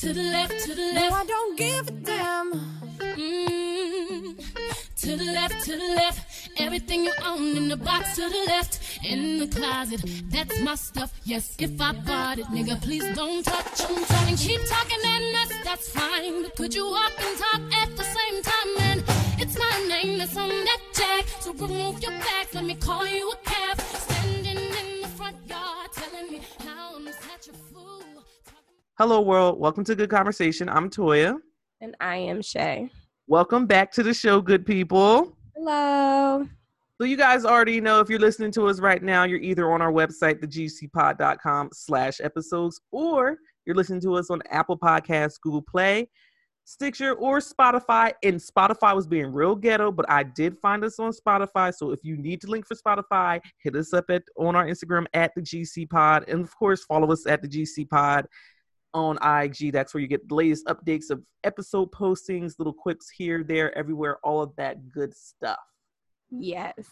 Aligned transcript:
To 0.00 0.14
the 0.14 0.22
left, 0.22 0.60
to 0.64 0.74
the 0.74 0.92
left. 0.94 1.10
No, 1.10 1.14
I 1.14 1.24
don't 1.26 1.58
give 1.58 1.88
a 1.88 1.90
damn. 1.90 2.52
Mm, 3.00 4.34
to 4.96 5.16
the 5.16 5.24
left, 5.26 5.62
to 5.66 5.72
the 5.72 5.94
left. 5.94 6.48
Everything 6.56 7.04
you 7.04 7.12
own 7.22 7.54
in 7.54 7.68
the 7.68 7.76
box 7.76 8.14
to 8.16 8.22
the 8.22 8.44
left. 8.46 8.80
In 9.04 9.40
the 9.40 9.46
closet, 9.46 10.00
that's 10.30 10.58
my 10.62 10.74
stuff. 10.76 11.12
Yes, 11.24 11.54
if 11.58 11.78
I 11.78 11.92
bought 11.92 12.38
it, 12.38 12.46
nigga, 12.46 12.80
please 12.80 13.04
don't 13.14 13.44
touch. 13.44 13.82
I'm 13.90 14.02
talking, 14.06 14.36
keep 14.36 14.62
talking 14.66 15.02
that 15.02 15.20
nuts, 15.34 15.64
that's 15.64 15.90
fine. 15.90 16.44
But 16.44 16.56
could 16.56 16.74
you 16.74 16.86
walk 16.86 17.12
and 17.20 17.38
talk 17.38 17.60
at 17.82 17.94
the 17.94 18.04
same 18.04 18.42
time? 18.42 18.70
And 18.78 19.04
it's 19.38 19.58
my 19.58 19.86
name 19.86 20.16
that's 20.16 20.34
on 20.34 20.48
that 20.48 20.80
jack. 20.94 21.26
So 21.40 21.52
remove 21.52 22.02
your 22.02 22.12
back, 22.12 22.54
let 22.54 22.64
me 22.64 22.74
call 22.74 23.06
you 23.06 23.32
a 23.32 23.36
cab. 23.44 23.59
Hello, 29.00 29.22
world. 29.22 29.58
Welcome 29.58 29.82
to 29.84 29.94
Good 29.94 30.10
Conversation. 30.10 30.68
I'm 30.68 30.90
Toya. 30.90 31.38
And 31.80 31.96
I 32.00 32.16
am 32.16 32.42
Shay. 32.42 32.90
Welcome 33.28 33.64
back 33.64 33.90
to 33.92 34.02
the 34.02 34.12
show, 34.12 34.42
good 34.42 34.66
people. 34.66 35.34
Hello. 35.56 36.46
So 36.98 37.04
you 37.04 37.16
guys 37.16 37.46
already 37.46 37.80
know 37.80 38.00
if 38.00 38.10
you're 38.10 38.18
listening 38.18 38.50
to 38.50 38.66
us 38.66 38.78
right 38.78 39.02
now, 39.02 39.24
you're 39.24 39.40
either 39.40 39.72
on 39.72 39.80
our 39.80 39.90
website, 39.90 40.42
thegcpod.com 40.42 41.70
slash 41.72 42.20
episodes, 42.20 42.78
or 42.90 43.38
you're 43.64 43.74
listening 43.74 44.02
to 44.02 44.16
us 44.16 44.28
on 44.28 44.42
Apple 44.50 44.76
Podcasts, 44.76 45.40
Google 45.40 45.62
Play, 45.62 46.10
Stitcher, 46.66 47.14
or 47.14 47.38
Spotify. 47.38 48.12
And 48.22 48.34
Spotify 48.34 48.94
was 48.94 49.06
being 49.06 49.32
real 49.32 49.56
ghetto, 49.56 49.90
but 49.90 50.10
I 50.10 50.24
did 50.24 50.58
find 50.58 50.84
us 50.84 50.98
on 50.98 51.12
Spotify. 51.12 51.74
So 51.74 51.92
if 51.92 52.00
you 52.02 52.18
need 52.18 52.42
to 52.42 52.48
link 52.48 52.66
for 52.66 52.74
Spotify, 52.74 53.40
hit 53.62 53.76
us 53.76 53.94
up 53.94 54.10
at 54.10 54.24
on 54.36 54.56
our 54.56 54.66
Instagram 54.66 55.06
at 55.14 55.34
the 55.34 55.40
GC 55.40 55.88
Pod. 55.88 56.26
And 56.28 56.42
of 56.42 56.54
course, 56.54 56.84
follow 56.84 57.10
us 57.10 57.26
at 57.26 57.40
the 57.40 57.48
GC 57.48 57.88
Pod 57.88 58.26
on 58.94 59.18
IG. 59.22 59.72
That's 59.72 59.94
where 59.94 60.00
you 60.00 60.06
get 60.06 60.28
the 60.28 60.34
latest 60.34 60.66
updates 60.66 61.10
of 61.10 61.22
episode 61.44 61.90
postings, 61.92 62.58
little 62.58 62.72
quips 62.72 63.10
here, 63.10 63.42
there, 63.42 63.76
everywhere, 63.76 64.18
all 64.22 64.42
of 64.42 64.54
that 64.56 64.88
good 64.88 65.14
stuff. 65.16 65.58
Yes. 66.30 66.88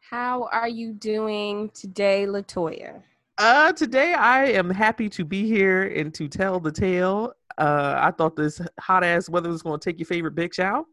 How 0.00 0.48
are 0.52 0.68
you 0.68 0.92
doing 0.92 1.70
today, 1.74 2.26
Latoya? 2.26 3.02
Uh, 3.38 3.72
today 3.72 4.14
I 4.14 4.44
am 4.46 4.70
happy 4.70 5.08
to 5.08 5.24
be 5.24 5.46
here 5.46 5.84
and 5.84 6.14
to 6.14 6.28
tell 6.28 6.60
the 6.60 6.70
tale. 6.70 7.32
Uh, 7.58 7.94
I 7.98 8.10
thought 8.12 8.36
this 8.36 8.60
hot 8.78 9.02
ass 9.02 9.28
weather 9.28 9.48
was 9.48 9.62
going 9.62 9.80
to 9.80 9.90
take 9.90 9.98
your 9.98 10.06
favorite 10.06 10.34
bitch 10.34 10.58
out. 10.58 10.86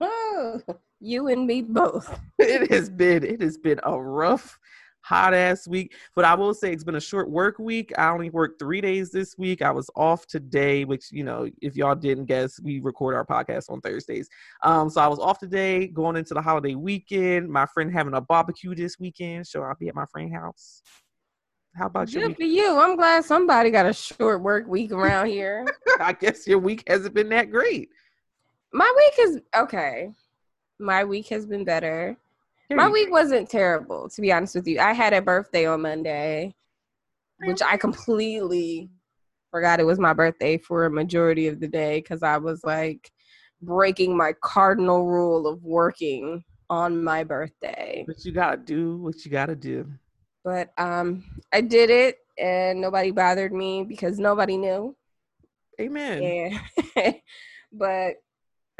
Oh, 0.00 0.60
you 1.00 1.28
and 1.28 1.46
me 1.46 1.62
both. 1.62 2.18
it 2.38 2.70
has 2.70 2.90
been 2.90 3.24
it 3.24 3.40
has 3.40 3.56
been 3.56 3.80
a 3.84 4.00
rough 4.00 4.58
hot 5.02 5.34
ass 5.34 5.66
week. 5.66 5.94
But 6.14 6.24
I 6.24 6.34
will 6.34 6.54
say 6.54 6.72
it's 6.72 6.84
been 6.84 6.96
a 6.96 7.00
short 7.00 7.30
work 7.30 7.58
week. 7.58 7.92
I 7.98 8.10
only 8.10 8.30
worked 8.30 8.58
three 8.58 8.80
days 8.80 9.10
this 9.10 9.36
week. 9.38 9.62
I 9.62 9.70
was 9.70 9.90
off 9.96 10.26
today, 10.26 10.84
which 10.84 11.10
you 11.10 11.24
know, 11.24 11.48
if 11.60 11.76
y'all 11.76 11.94
didn't 11.94 12.26
guess, 12.26 12.60
we 12.60 12.80
record 12.80 13.14
our 13.14 13.26
podcast 13.26 13.70
on 13.70 13.80
Thursdays. 13.80 14.28
Um, 14.62 14.90
so 14.90 15.00
I 15.00 15.08
was 15.08 15.18
off 15.18 15.38
today, 15.38 15.86
going 15.86 16.16
into 16.16 16.34
the 16.34 16.42
holiday 16.42 16.74
weekend. 16.74 17.48
My 17.48 17.66
friend 17.66 17.92
having 17.92 18.14
a 18.14 18.20
barbecue 18.20 18.74
this 18.74 18.98
weekend, 18.98 19.46
so 19.46 19.62
I'll 19.62 19.76
be 19.78 19.88
at 19.88 19.94
my 19.94 20.06
friend's 20.06 20.34
house. 20.34 20.82
How 21.76 21.86
about 21.86 22.10
Good 22.10 22.30
you? 22.30 22.34
for 22.34 22.42
you. 22.42 22.78
I'm 22.78 22.96
glad 22.96 23.24
somebody 23.24 23.70
got 23.70 23.86
a 23.86 23.92
short 23.92 24.42
work 24.42 24.66
week 24.66 24.92
around 24.92 25.26
here. 25.28 25.66
I 26.00 26.12
guess 26.12 26.46
your 26.46 26.58
week 26.58 26.82
hasn't 26.88 27.14
been 27.14 27.28
that 27.28 27.50
great. 27.50 27.90
My 28.72 28.92
week 28.96 29.26
is 29.28 29.40
okay. 29.56 30.10
My 30.78 31.04
week 31.04 31.28
has 31.28 31.46
been 31.46 31.64
better. 31.64 32.16
My 32.72 32.88
week 32.88 33.10
wasn't 33.10 33.50
terrible, 33.50 34.08
to 34.08 34.20
be 34.20 34.32
honest 34.32 34.54
with 34.54 34.66
you. 34.66 34.78
I 34.78 34.92
had 34.92 35.12
a 35.12 35.20
birthday 35.20 35.66
on 35.66 35.82
Monday, 35.82 36.54
which 37.38 37.60
I 37.62 37.76
completely 37.76 38.90
forgot 39.50 39.80
it 39.80 39.86
was 39.86 39.98
my 39.98 40.12
birthday 40.12 40.56
for 40.56 40.84
a 40.84 40.90
majority 40.90 41.48
of 41.48 41.58
the 41.58 41.68
day 41.68 41.98
because 41.98 42.22
I 42.22 42.36
was 42.36 42.62
like 42.64 43.10
breaking 43.60 44.16
my 44.16 44.34
cardinal 44.40 45.06
rule 45.06 45.46
of 45.46 45.64
working 45.64 46.44
on 46.68 47.02
my 47.02 47.24
birthday. 47.24 48.04
But 48.06 48.24
you 48.24 48.32
gotta 48.32 48.58
do 48.58 48.98
what 48.98 49.24
you 49.24 49.30
gotta 49.30 49.56
do. 49.56 49.90
But 50.44 50.72
um 50.78 51.24
I 51.52 51.60
did 51.60 51.90
it 51.90 52.18
and 52.38 52.80
nobody 52.80 53.10
bothered 53.10 53.52
me 53.52 53.84
because 53.84 54.18
nobody 54.18 54.56
knew. 54.56 54.96
Amen. 55.80 56.60
Yeah. 56.94 57.12
but 57.72 58.14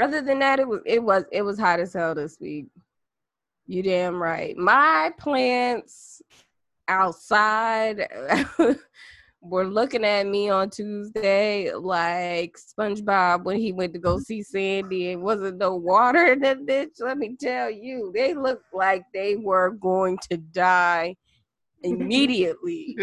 other 0.00 0.22
than 0.22 0.38
that, 0.38 0.60
it 0.60 0.68
was 0.68 0.80
it 0.86 1.02
was 1.02 1.24
it 1.32 1.42
was 1.42 1.58
hot 1.58 1.80
as 1.80 1.92
hell 1.92 2.14
this 2.14 2.38
week. 2.40 2.66
You 3.70 3.84
damn 3.84 4.20
right. 4.20 4.56
My 4.56 5.12
plants 5.16 6.20
outside 6.88 8.04
were 9.40 9.64
looking 9.64 10.04
at 10.04 10.26
me 10.26 10.50
on 10.50 10.70
Tuesday 10.70 11.72
like 11.72 12.58
SpongeBob 12.58 13.44
when 13.44 13.58
he 13.58 13.70
went 13.70 13.92
to 13.92 14.00
go 14.00 14.16
mm-hmm. 14.16 14.22
see 14.22 14.42
Sandy 14.42 15.12
and 15.12 15.22
wasn't 15.22 15.58
no 15.58 15.76
water 15.76 16.32
in 16.32 16.40
that 16.40 16.66
bitch. 16.66 16.98
Let 16.98 17.16
me 17.16 17.36
tell 17.40 17.70
you, 17.70 18.10
they 18.12 18.34
looked 18.34 18.74
like 18.74 19.04
they 19.14 19.36
were 19.36 19.70
going 19.70 20.18
to 20.32 20.36
die 20.36 21.14
immediately. 21.84 22.96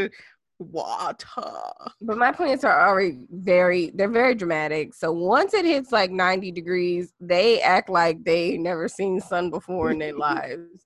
Water. 0.59 1.61
But 2.01 2.17
my 2.17 2.31
plants 2.31 2.63
are 2.63 2.87
already 2.89 3.19
very 3.29 3.91
they're 3.93 4.09
very 4.09 4.33
dramatic. 4.33 4.93
So 4.93 5.11
once 5.11 5.53
it 5.53 5.65
hits 5.65 5.91
like 5.91 6.09
90 6.09 6.51
degrees, 6.51 7.13
they 7.19 7.61
act 7.61 7.89
like 7.89 8.23
they 8.23 8.57
never 8.57 8.87
seen 8.87 9.21
sun 9.21 9.49
before 9.51 9.91
in 9.91 9.99
their 9.99 10.13
lives. 10.17 10.85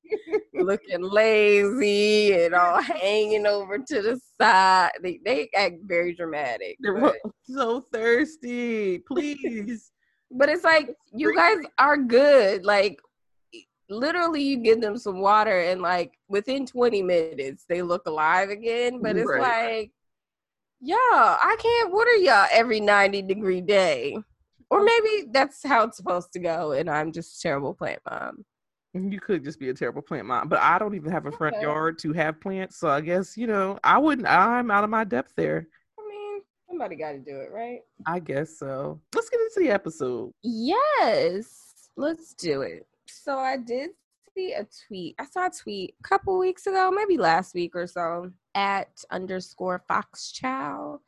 Looking 0.53 1.01
lazy 1.01 2.33
and 2.33 2.53
all 2.53 2.81
hanging 2.81 3.45
over 3.45 3.77
to 3.77 4.01
the 4.01 4.19
side. 4.39 4.91
They 5.01 5.19
they 5.23 5.49
act 5.55 5.77
very 5.85 6.13
dramatic. 6.15 6.77
They're 6.81 7.13
so 7.43 7.81
thirsty. 7.93 8.99
Please. 8.99 9.91
but 10.31 10.49
it's 10.49 10.63
like 10.63 10.95
you 11.13 11.35
guys 11.35 11.57
are 11.77 11.97
good. 11.97 12.65
Like 12.65 12.99
literally 13.91 14.41
you 14.41 14.57
give 14.57 14.81
them 14.81 14.97
some 14.97 15.19
water 15.19 15.59
and 15.61 15.81
like 15.81 16.13
within 16.29 16.65
20 16.65 17.03
minutes 17.03 17.65
they 17.67 17.81
look 17.81 18.07
alive 18.07 18.49
again. 18.49 19.01
But 19.01 19.17
it's 19.17 19.29
Right. 19.29 19.39
like 19.41 19.91
yeah, 20.81 20.95
I 20.97 21.55
can't 21.61 21.93
water 21.93 22.15
y'all 22.15 22.47
every 22.51 22.79
90 22.79 23.21
degree 23.23 23.61
day. 23.61 24.17
Or 24.69 24.83
maybe 24.83 25.27
that's 25.31 25.61
how 25.63 25.83
it's 25.83 25.97
supposed 25.97 26.31
to 26.33 26.39
go, 26.39 26.71
and 26.71 26.89
I'm 26.89 27.11
just 27.11 27.37
a 27.37 27.41
terrible 27.41 27.73
plant 27.73 27.99
mom. 28.09 28.45
You 28.93 29.19
could 29.19 29.43
just 29.43 29.59
be 29.59 29.69
a 29.69 29.73
terrible 29.73 30.01
plant 30.01 30.27
mom, 30.27 30.47
but 30.47 30.59
I 30.59 30.79
don't 30.79 30.95
even 30.95 31.11
have 31.11 31.25
a 31.25 31.31
front 31.31 31.55
Okay. 31.57 31.65
yard 31.65 31.99
to 31.99 32.13
have 32.13 32.39
plants, 32.39 32.77
so 32.77 32.89
I 32.89 33.01
guess 33.01 33.35
you 33.37 33.47
know 33.47 33.77
I 33.83 33.97
wouldn't. 33.97 34.27
I'm 34.27 34.71
out 34.71 34.85
of 34.85 34.89
my 34.89 35.03
depth 35.03 35.33
there. 35.35 35.67
I 35.99 36.07
mean, 36.09 36.41
somebody 36.67 36.95
got 36.95 37.11
to 37.11 37.19
do 37.19 37.41
it, 37.41 37.51
right? 37.51 37.81
I 38.05 38.19
guess 38.19 38.57
so. 38.57 38.99
Let's 39.13 39.29
get 39.29 39.41
into 39.41 39.59
the 39.59 39.69
episode. 39.69 40.31
Yes, 40.41 41.89
let's 41.97 42.33
do 42.33 42.61
it. 42.61 42.87
So 43.23 43.37
I 43.37 43.57
did 43.57 43.91
see 44.33 44.53
a 44.53 44.65
tweet. 44.87 45.15
I 45.19 45.25
saw 45.25 45.47
a 45.47 45.51
tweet 45.51 45.95
a 45.99 46.07
couple 46.07 46.37
weeks 46.37 46.67
ago, 46.67 46.91
maybe 46.91 47.17
last 47.17 47.53
week 47.53 47.75
or 47.75 47.87
so, 47.87 48.31
at 48.55 49.03
underscore 49.09 49.83
Fox 49.87 50.31
Chow, 50.31 51.01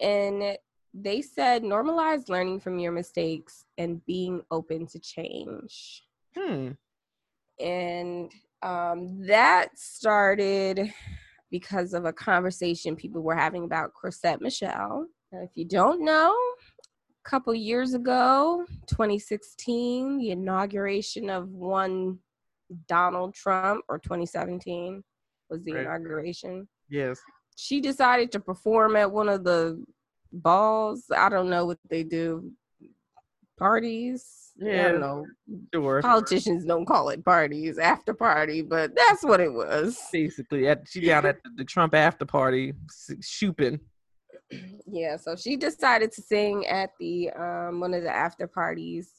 and 0.00 0.56
they 0.94 1.22
said 1.22 1.62
normalize 1.62 2.28
learning 2.28 2.60
from 2.60 2.78
your 2.78 2.92
mistakes 2.92 3.64
and 3.76 4.04
being 4.06 4.42
open 4.50 4.86
to 4.88 4.98
change. 4.98 6.02
Hmm. 6.36 6.72
and 7.58 8.30
um, 8.62 9.26
that 9.26 9.78
started 9.78 10.92
because 11.50 11.94
of 11.94 12.04
a 12.04 12.12
conversation 12.12 12.96
people 12.96 13.22
were 13.22 13.34
having 13.34 13.64
about 13.64 13.94
Chrisette 13.94 14.40
Michele. 14.40 15.06
Now, 15.32 15.42
if 15.42 15.50
you 15.54 15.64
don't 15.64 16.04
know, 16.04 16.36
couple 17.28 17.54
years 17.54 17.92
ago, 17.92 18.64
2016, 18.86 20.16
the 20.18 20.30
inauguration 20.30 21.28
of 21.28 21.50
one 21.50 22.18
Donald 22.86 23.34
Trump, 23.34 23.84
or 23.88 23.98
2017 23.98 25.02
was 25.50 25.62
the 25.62 25.72
Right. 25.74 25.82
inauguration. 25.82 26.66
Yes. 26.88 27.20
She 27.56 27.80
decided 27.80 28.32
to 28.32 28.40
perform 28.40 28.96
at 28.96 29.10
one 29.10 29.28
of 29.28 29.44
the 29.44 29.84
balls. 30.32 31.04
I 31.14 31.28
don't 31.28 31.50
know 31.50 31.66
what 31.66 31.78
they 31.90 32.02
do. 32.02 32.50
Parties. 33.58 34.52
I 34.62 34.64
Yeah. 34.64 34.88
don't 34.92 35.00
know 35.00 35.26
Sure. 35.74 36.00
politicians 36.02 36.64
don't 36.64 36.84
call 36.86 37.10
it 37.10 37.24
parties 37.24 37.78
after 37.78 38.12
party 38.12 38.60
but 38.62 38.92
that's 38.96 39.22
what 39.22 39.38
it 39.40 39.52
was 39.52 39.98
Basically, 40.12 40.66
at 40.66 40.88
she 40.88 41.00
down 41.02 41.26
at 41.26 41.38
the, 41.56 41.64
Trump 41.64 41.94
after 41.94 42.24
party, 42.24 42.72
shooping. 43.20 43.78
yeah 44.86 45.16
so 45.16 45.36
she 45.36 45.56
decided 45.56 46.10
to 46.12 46.22
sing 46.22 46.66
at 46.66 46.90
the 46.98 47.30
um 47.30 47.80
one 47.80 47.94
of 47.94 48.02
the 48.02 48.10
after 48.10 48.46
parties 48.46 49.12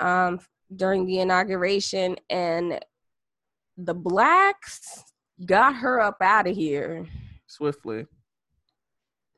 um 0.00 0.40
during 0.74 1.06
the 1.06 1.20
inauguration 1.20 2.16
and 2.30 2.78
the 3.76 3.94
blacks 3.94 5.04
got 5.44 5.74
her 5.76 6.00
up 6.00 6.16
out 6.20 6.48
of 6.48 6.54
here 6.54 7.06
swiftly. 7.46 8.06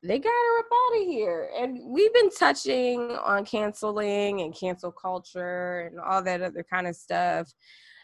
they 0.02 0.18
got 0.18 0.30
her 0.30 0.58
up 0.60 0.66
out 0.72 1.00
of 1.00 1.06
here. 1.06 1.50
And 1.58 1.78
we've 1.84 2.12
been 2.14 2.30
touching 2.30 3.12
on 3.22 3.44
canceling 3.44 4.40
and 4.40 4.54
cancel 4.54 4.90
culture 4.90 5.90
and 5.90 6.00
all 6.00 6.22
that 6.22 6.42
other 6.42 6.64
kind 6.68 6.86
of 6.86 6.96
stuff, 6.96 7.52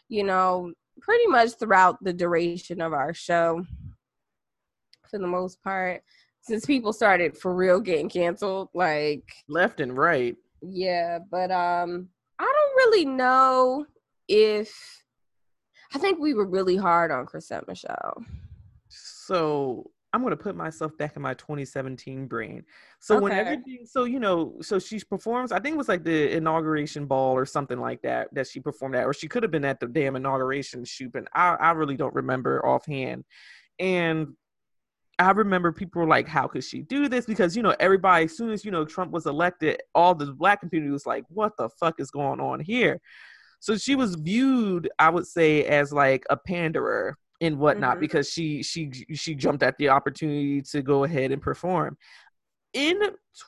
you 0.08 0.22
know, 0.22 0.72
pretty 1.00 1.26
much 1.26 1.52
throughout 1.58 2.02
the 2.02 2.12
duration 2.12 2.80
of 2.80 2.92
our 2.92 3.14
show 3.14 3.64
for 5.10 5.18
the 5.18 5.26
most 5.26 5.62
part. 5.62 6.02
Since 6.46 6.64
people 6.64 6.92
started 6.92 7.36
for 7.36 7.54
real 7.54 7.80
getting 7.80 8.08
canceled, 8.08 8.68
like 8.72 9.24
left 9.48 9.80
and 9.80 9.96
right. 9.96 10.36
Yeah, 10.62 11.18
but 11.30 11.50
um, 11.50 12.08
I 12.38 12.44
don't 12.44 12.76
really 12.76 13.04
know 13.04 13.84
if 14.28 14.72
I 15.94 15.98
think 15.98 16.18
we 16.18 16.34
were 16.34 16.46
really 16.46 16.76
hard 16.76 17.10
on 17.10 17.26
Chrisette 17.26 17.66
Michele. 17.66 18.24
So 18.88 19.90
I'm 20.12 20.22
gonna 20.22 20.36
put 20.36 20.56
myself 20.56 20.96
back 20.96 21.16
in 21.16 21.22
my 21.22 21.34
2017 21.34 22.26
brain. 22.26 22.64
So 23.00 23.16
okay. 23.16 23.22
when 23.22 23.32
everything, 23.32 23.80
so 23.84 24.04
you 24.04 24.20
know, 24.20 24.56
so 24.62 24.78
she 24.78 25.00
performs. 25.00 25.52
I 25.52 25.58
think 25.58 25.74
it 25.74 25.78
was 25.78 25.88
like 25.88 26.04
the 26.04 26.34
inauguration 26.34 27.06
ball 27.06 27.34
or 27.34 27.44
something 27.44 27.78
like 27.78 28.02
that 28.02 28.32
that 28.34 28.46
she 28.46 28.60
performed 28.60 28.94
at, 28.94 29.04
or 29.04 29.12
she 29.12 29.28
could 29.28 29.42
have 29.42 29.52
been 29.52 29.64
at 29.64 29.80
the 29.80 29.86
damn 29.86 30.16
inauguration 30.16 30.84
shoot, 30.84 31.12
but 31.12 31.24
I, 31.34 31.56
I 31.56 31.70
really 31.72 31.96
don't 31.96 32.14
remember 32.14 32.64
offhand. 32.64 33.24
And 33.78 34.28
I 35.18 35.30
remember 35.30 35.72
people 35.72 36.02
were 36.02 36.08
like, 36.08 36.28
"How 36.28 36.46
could 36.46 36.64
she 36.64 36.82
do 36.82 37.08
this?" 37.08 37.26
Because 37.26 37.56
you 37.56 37.62
know, 37.62 37.74
everybody, 37.80 38.26
as 38.26 38.36
soon 38.36 38.50
as 38.50 38.64
you 38.64 38.70
know 38.70 38.84
Trump 38.84 39.12
was 39.12 39.26
elected, 39.26 39.80
all 39.94 40.14
the 40.14 40.26
black 40.32 40.60
community 40.60 40.90
was 40.90 41.06
like, 41.06 41.24
"What 41.28 41.56
the 41.56 41.68
fuck 41.80 42.00
is 42.00 42.10
going 42.10 42.40
on 42.40 42.60
here?" 42.60 43.00
So 43.60 43.76
she 43.76 43.96
was 43.96 44.14
viewed, 44.16 44.88
I 44.98 45.10
would 45.10 45.26
say, 45.26 45.64
as 45.64 45.92
like 45.92 46.24
a 46.30 46.36
panderer 46.36 47.16
and 47.40 47.58
whatnot 47.58 47.92
mm-hmm. 47.92 48.00
because 48.00 48.30
she 48.30 48.62
she 48.62 48.90
she 49.14 49.34
jumped 49.34 49.62
at 49.62 49.76
the 49.78 49.88
opportunity 49.88 50.62
to 50.62 50.82
go 50.82 51.04
ahead 51.04 51.32
and 51.32 51.40
perform. 51.40 51.96
In 52.72 52.98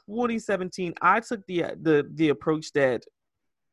2017, 0.06 0.94
I 1.02 1.20
took 1.20 1.46
the 1.46 1.64
the 1.82 2.08
the 2.14 2.30
approach 2.30 2.72
that 2.72 3.04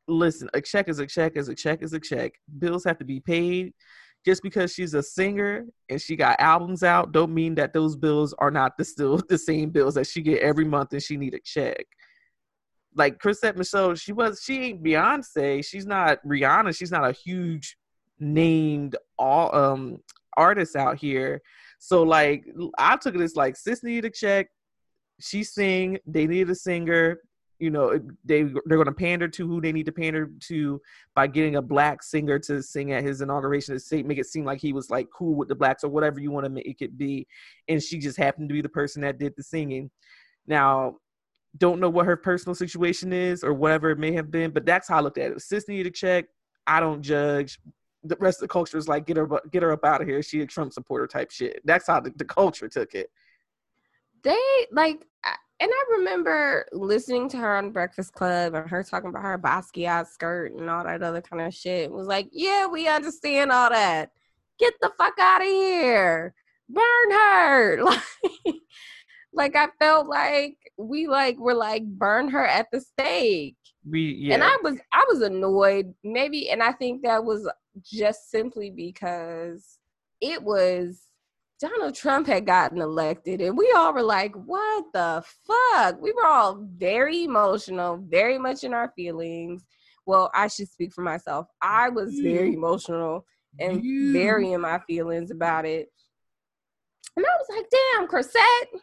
listen, 0.08 0.48
a 0.54 0.60
check 0.60 0.88
is 0.88 0.98
a 0.98 1.06
check 1.06 1.36
is 1.36 1.48
a 1.48 1.54
check 1.54 1.82
is 1.82 1.92
a 1.92 2.00
check. 2.00 2.32
Bills 2.58 2.84
have 2.84 2.98
to 2.98 3.04
be 3.04 3.20
paid 3.20 3.72
just 4.26 4.42
because 4.42 4.74
she's 4.74 4.92
a 4.94 5.02
singer 5.02 5.64
and 5.88 6.02
she 6.02 6.16
got 6.16 6.40
albums 6.40 6.82
out 6.82 7.12
don't 7.12 7.32
mean 7.32 7.54
that 7.54 7.72
those 7.72 7.94
bills 7.94 8.34
are 8.38 8.50
not 8.50 8.76
the 8.76 8.84
still 8.84 9.18
the 9.28 9.38
same 9.38 9.70
bills 9.70 9.94
that 9.94 10.06
she 10.06 10.20
get 10.20 10.42
every 10.42 10.64
month 10.64 10.92
and 10.92 11.02
she 11.02 11.16
need 11.16 11.34
a 11.34 11.40
check. 11.40 11.86
Like 12.94 13.18
Chrisette 13.18 13.56
Michele, 13.56 13.94
she 13.94 14.12
was 14.12 14.42
she 14.42 14.58
ain't 14.64 14.82
Beyonce, 14.82 15.64
she's 15.64 15.86
not 15.86 16.18
Rihanna, 16.26 16.76
she's 16.76 16.90
not 16.90 17.08
a 17.08 17.12
huge 17.12 17.76
named 18.18 18.96
all 19.18 19.54
um 19.54 19.98
artist 20.36 20.74
out 20.74 20.96
here. 20.96 21.40
So 21.78 22.02
like 22.02 22.44
I 22.78 22.96
took 22.96 23.14
it 23.14 23.20
as 23.20 23.36
like 23.36 23.56
sis 23.56 23.84
needed 23.84 24.06
a 24.06 24.10
check, 24.10 24.48
she 25.20 25.44
sing, 25.44 25.98
they 26.04 26.26
needed 26.26 26.50
a 26.50 26.54
singer, 26.56 27.20
you 27.58 27.70
know 27.70 27.98
they 28.24 28.42
they're 28.42 28.76
going 28.76 28.86
to 28.86 28.92
pander 28.92 29.28
to 29.28 29.46
who 29.46 29.60
they 29.60 29.72
need 29.72 29.86
to 29.86 29.92
pander 29.92 30.30
to 30.40 30.80
by 31.14 31.26
getting 31.26 31.56
a 31.56 31.62
black 31.62 32.02
singer 32.02 32.38
to 32.38 32.62
sing 32.62 32.92
at 32.92 33.02
his 33.02 33.20
inauguration 33.20 33.74
to 33.74 33.80
say, 33.80 34.02
make 34.02 34.18
it 34.18 34.26
seem 34.26 34.44
like 34.44 34.60
he 34.60 34.72
was 34.72 34.90
like 34.90 35.08
cool 35.16 35.34
with 35.34 35.48
the 35.48 35.54
blacks 35.54 35.84
or 35.84 35.88
whatever 35.88 36.20
you 36.20 36.30
want 36.30 36.44
to 36.44 36.50
make 36.50 36.82
it 36.82 36.98
be. 36.98 37.26
And 37.68 37.82
she 37.82 37.98
just 37.98 38.18
happened 38.18 38.48
to 38.48 38.52
be 38.52 38.60
the 38.60 38.68
person 38.68 39.02
that 39.02 39.18
did 39.18 39.34
the 39.36 39.42
singing. 39.42 39.90
Now 40.46 40.96
don't 41.56 41.80
know 41.80 41.88
what 41.88 42.04
her 42.04 42.16
personal 42.16 42.54
situation 42.54 43.12
is 43.12 43.42
or 43.42 43.54
whatever 43.54 43.88
it 43.88 43.98
may 43.98 44.12
have 44.12 44.30
been 44.30 44.50
but 44.50 44.66
that's 44.66 44.88
how 44.88 44.98
i 44.98 45.00
looked 45.00 45.18
at 45.18 45.32
it. 45.32 45.40
Sis 45.40 45.68
needed 45.68 45.86
a 45.86 45.90
check. 45.90 46.26
I 46.66 46.80
don't 46.80 47.00
judge. 47.00 47.58
The 48.04 48.16
rest 48.20 48.38
of 48.38 48.48
the 48.48 48.52
culture 48.52 48.76
is 48.76 48.88
like 48.88 49.06
get 49.06 49.16
her 49.16 49.28
get 49.50 49.62
her 49.62 49.72
up 49.72 49.84
out 49.84 50.02
of 50.02 50.06
here. 50.06 50.22
She 50.22 50.40
a 50.42 50.46
trump 50.46 50.72
supporter 50.72 51.06
type 51.06 51.30
shit. 51.30 51.60
That's 51.64 51.86
how 51.86 52.00
the, 52.00 52.12
the 52.16 52.24
culture 52.24 52.68
took 52.68 52.94
it. 52.94 53.10
They 54.22 54.66
like 54.70 55.06
and 55.58 55.70
I 55.72 55.84
remember 55.98 56.66
listening 56.72 57.28
to 57.30 57.38
her 57.38 57.56
on 57.56 57.70
Breakfast 57.70 58.12
Club 58.12 58.54
and 58.54 58.68
her 58.68 58.82
talking 58.82 59.08
about 59.08 59.22
her 59.22 59.38
Basquiat 59.38 60.06
skirt 60.06 60.52
and 60.52 60.68
all 60.68 60.84
that 60.84 61.02
other 61.02 61.22
kind 61.22 61.42
of 61.42 61.54
shit. 61.54 61.84
It 61.84 61.92
was 61.92 62.06
like, 62.06 62.28
yeah, 62.30 62.66
we 62.66 62.88
understand 62.88 63.50
all 63.50 63.70
that. 63.70 64.10
Get 64.58 64.74
the 64.82 64.90
fuck 64.98 65.14
out 65.18 65.40
of 65.40 65.46
here. 65.46 66.34
Burn 66.68 67.10
her. 67.10 67.82
Like, 68.44 69.54
like 69.54 69.56
I 69.56 69.68
felt 69.78 70.08
like 70.08 70.56
we 70.78 71.06
like 71.06 71.38
were 71.38 71.54
like 71.54 71.84
burn 71.84 72.28
her 72.28 72.46
at 72.46 72.68
the 72.72 72.80
stake. 72.80 73.56
We 73.88 74.14
yeah. 74.18 74.34
And 74.34 74.42
I 74.42 74.56
was 74.62 74.78
I 74.92 75.04
was 75.08 75.20
annoyed. 75.20 75.94
Maybe 76.02 76.48
and 76.48 76.62
I 76.62 76.72
think 76.72 77.02
that 77.02 77.24
was 77.24 77.48
just 77.82 78.30
simply 78.30 78.70
because 78.70 79.78
it 80.20 80.42
was 80.42 81.05
Donald 81.58 81.94
Trump 81.94 82.26
had 82.26 82.44
gotten 82.44 82.80
elected, 82.80 83.40
and 83.40 83.56
we 83.56 83.72
all 83.74 83.92
were 83.92 84.02
like, 84.02 84.34
what 84.34 84.84
the 84.92 85.24
fuck? 85.46 86.00
We 86.00 86.12
were 86.12 86.26
all 86.26 86.66
very 86.76 87.24
emotional, 87.24 87.96
very 88.08 88.38
much 88.38 88.62
in 88.62 88.74
our 88.74 88.92
feelings. 88.94 89.64
Well, 90.04 90.30
I 90.34 90.48
should 90.48 90.70
speak 90.70 90.92
for 90.92 91.02
myself. 91.02 91.46
I 91.62 91.88
was 91.88 92.20
very 92.20 92.52
emotional 92.54 93.24
and 93.58 93.82
very 94.12 94.52
in 94.52 94.60
my 94.60 94.80
feelings 94.86 95.30
about 95.30 95.64
it. 95.64 95.88
And 97.16 97.24
I 97.24 97.28
was 97.38 97.46
like, 97.56 97.66
damn, 97.70 98.06
Chrisette, 98.06 98.82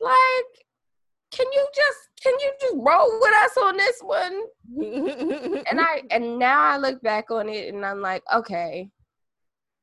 like, 0.00 0.66
can 1.32 1.46
you 1.52 1.68
just 1.74 2.08
can 2.22 2.34
you 2.40 2.52
just 2.60 2.74
roll 2.78 3.20
with 3.20 3.34
us 3.44 3.56
on 3.58 3.76
this 3.76 4.00
one? 4.00 4.42
and 5.70 5.80
I 5.80 6.02
and 6.10 6.38
now 6.38 6.60
I 6.60 6.78
look 6.78 7.02
back 7.02 7.30
on 7.30 7.48
it 7.48 7.74
and 7.74 7.84
I'm 7.84 8.00
like, 8.00 8.22
okay, 8.34 8.90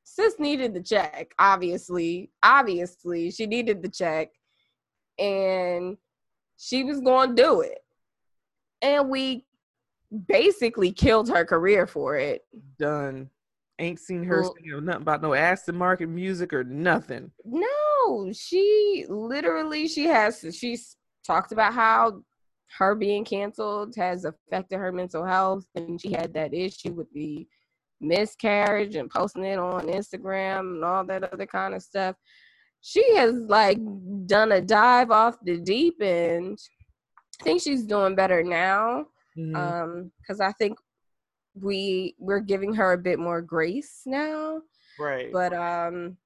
sis 0.06 0.38
needed 0.38 0.72
the 0.72 0.82
check, 0.82 1.34
obviously. 1.38 2.30
Obviously, 2.42 3.30
she 3.30 3.46
needed 3.46 3.82
the 3.82 3.88
check. 3.88 4.28
And 5.18 5.96
she 6.56 6.84
was 6.84 7.00
going 7.00 7.34
to 7.34 7.42
do 7.42 7.60
it. 7.60 7.78
And 8.80 9.10
we 9.10 9.44
basically 10.28 10.92
killed 10.92 11.28
her 11.28 11.44
career 11.44 11.86
for 11.86 12.16
it. 12.16 12.42
Done. 12.78 13.30
Ain't 13.78 13.98
seen 13.98 14.22
her 14.24 14.42
well, 14.42 14.54
singing 14.56 14.84
nothing 14.84 15.02
about 15.02 15.22
no 15.22 15.34
Aston 15.34 15.76
Martin 15.76 16.14
music 16.14 16.52
or 16.52 16.64
nothing. 16.64 17.30
No, 17.44 18.32
she 18.32 19.04
literally 19.08 19.86
she 19.86 20.04
has 20.04 20.42
she's 20.52 20.96
talked 21.26 21.52
about 21.52 21.74
how 21.74 22.22
her 22.78 22.94
being 22.94 23.24
canceled 23.24 23.94
has 23.96 24.24
affected 24.24 24.78
her 24.78 24.92
mental 24.92 25.24
health 25.24 25.66
and 25.74 26.00
she 26.00 26.12
had 26.12 26.32
that 26.32 26.54
issue 26.54 26.92
with 26.92 27.12
the 27.12 27.46
miscarriage 28.00 28.96
and 28.96 29.10
posting 29.10 29.44
it 29.44 29.58
on 29.58 29.86
Instagram 29.86 30.74
and 30.74 30.84
all 30.84 31.04
that 31.04 31.32
other 31.32 31.46
kind 31.46 31.74
of 31.74 31.82
stuff. 31.82 32.16
She 32.80 33.16
has 33.16 33.34
like 33.34 33.78
done 34.26 34.52
a 34.52 34.60
dive 34.60 35.10
off 35.10 35.36
the 35.42 35.58
deep 35.58 36.00
end. 36.00 36.58
I 37.40 37.44
think 37.44 37.62
she's 37.62 37.84
doing 37.84 38.14
better 38.14 38.42
now. 38.42 39.06
Mm-hmm. 39.36 39.56
Um, 39.56 40.12
because 40.20 40.40
I 40.40 40.52
think 40.52 40.78
we 41.60 42.14
we're 42.18 42.40
giving 42.40 42.74
her 42.74 42.92
a 42.92 42.98
bit 42.98 43.18
more 43.18 43.40
grace 43.40 44.02
now. 44.06 44.60
Right. 44.98 45.32
But 45.32 45.52
um 45.52 46.16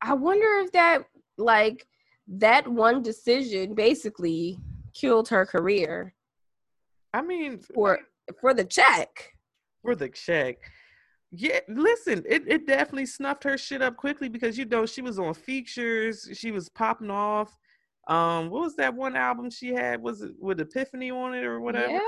I 0.00 0.14
wonder 0.14 0.46
if 0.64 0.72
that 0.72 1.04
like 1.36 1.86
that 2.28 2.66
one 2.66 3.02
decision 3.02 3.74
basically 3.74 4.58
killed 4.94 5.28
her 5.28 5.44
career. 5.44 6.14
I 7.12 7.22
mean 7.22 7.60
for 7.74 8.00
for 8.40 8.54
the 8.54 8.64
check 8.64 9.33
for 9.84 9.94
the 9.94 10.08
check. 10.08 10.56
Yeah, 11.30 11.60
listen, 11.68 12.24
it, 12.28 12.44
it 12.46 12.66
definitely 12.66 13.06
snuffed 13.06 13.44
her 13.44 13.58
shit 13.58 13.82
up 13.82 13.96
quickly 13.96 14.28
because 14.28 14.56
you 14.56 14.64
know 14.64 14.86
she 14.86 15.02
was 15.02 15.18
on 15.18 15.34
features, 15.34 16.28
she 16.34 16.52
was 16.52 16.68
popping 16.68 17.10
off. 17.10 17.58
Um, 18.06 18.50
what 18.50 18.62
was 18.62 18.76
that 18.76 18.94
one 18.94 19.16
album 19.16 19.50
she 19.50 19.74
had? 19.74 20.00
Was 20.00 20.22
it 20.22 20.32
with 20.38 20.60
Epiphany 20.60 21.10
on 21.10 21.34
it 21.34 21.44
or 21.44 21.60
whatever? 21.60 22.00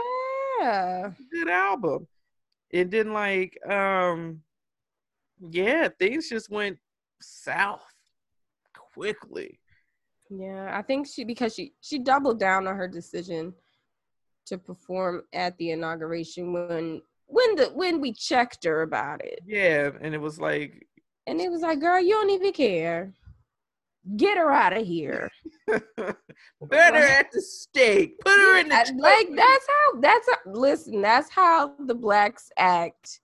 Yeah, 0.61 1.11
good 1.33 1.49
album. 1.49 2.07
It 2.71 2.91
didn't 2.91 3.15
like, 3.15 3.59
um, 3.69 4.43
yeah, 5.41 5.89
things 5.99 6.29
just 6.29 6.51
went 6.51 6.79
south 7.21 7.85
quickly. 8.95 9.59
Yeah, 10.31 10.71
I 10.73 10.83
think 10.83 11.07
she 11.07 11.25
because 11.25 11.55
she 11.55 11.73
she 11.81 11.99
doubled 11.99 12.39
down 12.39 12.67
on 12.67 12.77
her 12.77 12.89
decision 12.89 13.55
to 14.47 14.59
perform 14.59 15.23
at 15.33 15.57
the 15.59 15.73
inauguration 15.73 16.53
when 16.53 17.03
when 17.27 17.57
the 17.57 17.67
when 17.67 18.01
we 18.01 18.13
checked 18.13 18.65
her 18.65 18.83
about 18.83 19.25
it. 19.25 19.41
Yeah, 19.47 19.91
and 20.01 20.15
it 20.15 20.21
was 20.21 20.41
like 20.41 20.87
and 21.27 21.41
it 21.41 21.51
was 21.51 21.63
like, 21.63 21.81
girl, 21.81 22.01
you 22.01 22.13
don't 22.13 22.31
even 22.31 22.53
care. 22.53 23.13
Get 24.17 24.39
her 24.39 24.53
out 24.53 24.77
of 24.77 24.87
here. 24.87 25.31
Better 25.67 26.99
at 26.99 27.33
the 27.33 27.43
stake. 27.43 28.21
Put 28.21 28.31
her 28.31 28.59
in 28.61 28.69
the 28.69 28.95
like 28.99 29.29
that's 29.35 29.67
how 29.67 30.01
that's 30.01 30.29
how, 30.31 30.53
listen, 30.53 31.03
that's 31.03 31.29
how 31.29 31.75
the 31.87 31.95
blacks 31.95 32.51
act 32.57 33.21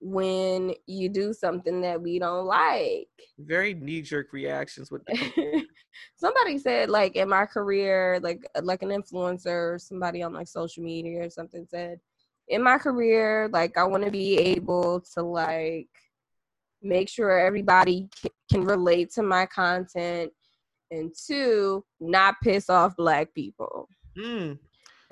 when 0.00 0.74
you 0.86 1.08
do 1.08 1.32
something 1.32 1.80
that 1.80 2.02
we 2.02 2.18
don't 2.18 2.46
like. 2.46 3.08
Very 3.38 3.72
knee 3.74 4.02
jerk 4.02 4.32
reactions 4.32 4.90
with 4.90 5.02
somebody 6.16 6.58
said 6.58 6.90
like 6.90 7.14
in 7.14 7.28
my 7.28 7.46
career, 7.46 8.18
like 8.20 8.44
like 8.62 8.82
an 8.82 8.90
influencer, 8.90 9.80
somebody 9.80 10.22
on 10.24 10.32
like 10.32 10.48
social 10.48 10.82
media 10.82 11.24
or 11.24 11.30
something 11.30 11.66
said, 11.70 12.00
in 12.48 12.62
my 12.62 12.78
career, 12.78 13.48
like 13.52 13.76
I 13.78 13.84
want 13.84 14.04
to 14.04 14.10
be 14.10 14.38
able 14.38 15.02
to 15.14 15.22
like 15.22 15.88
make 16.82 17.08
sure 17.08 17.38
everybody 17.38 18.08
c- 18.14 18.30
can 18.50 18.64
relate 18.64 19.10
to 19.14 19.22
my 19.22 19.46
content 19.46 20.30
and 20.90 21.12
two, 21.26 21.84
not 22.00 22.34
piss 22.42 22.68
off 22.68 22.94
black 22.96 23.32
people. 23.34 23.88
Mm. 24.18 24.58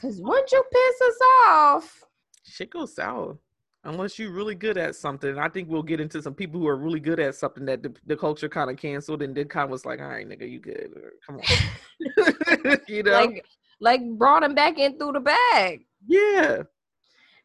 Cause 0.00 0.20
once 0.20 0.52
you 0.52 0.62
piss 0.72 1.08
us 1.08 1.18
off, 1.48 2.04
shit 2.44 2.70
goes 2.70 2.94
south. 2.94 3.38
unless 3.84 4.18
you're 4.18 4.32
really 4.32 4.54
good 4.54 4.76
at 4.76 4.94
something. 4.96 5.38
I 5.38 5.48
think 5.48 5.68
we'll 5.68 5.82
get 5.82 6.00
into 6.00 6.20
some 6.20 6.34
people 6.34 6.60
who 6.60 6.66
are 6.68 6.76
really 6.76 7.00
good 7.00 7.18
at 7.20 7.34
something 7.36 7.64
that 7.66 7.82
the, 7.82 7.94
the 8.06 8.16
culture 8.16 8.48
kind 8.48 8.70
of 8.70 8.76
canceled 8.76 9.22
and 9.22 9.34
then 9.34 9.48
kind 9.48 9.64
of 9.64 9.70
was 9.70 9.86
like, 9.86 10.00
all 10.00 10.08
right, 10.08 10.28
nigga, 10.28 10.48
you 10.50 10.60
good? 10.60 10.92
Come 11.26 11.36
on, 11.36 12.78
you 12.88 13.02
know, 13.04 13.12
like 13.12 13.44
like 13.80 14.00
brought 14.18 14.42
him 14.42 14.54
back 14.54 14.78
in 14.78 14.98
through 14.98 15.12
the 15.12 15.20
bag. 15.20 15.86
yeah. 16.06 16.62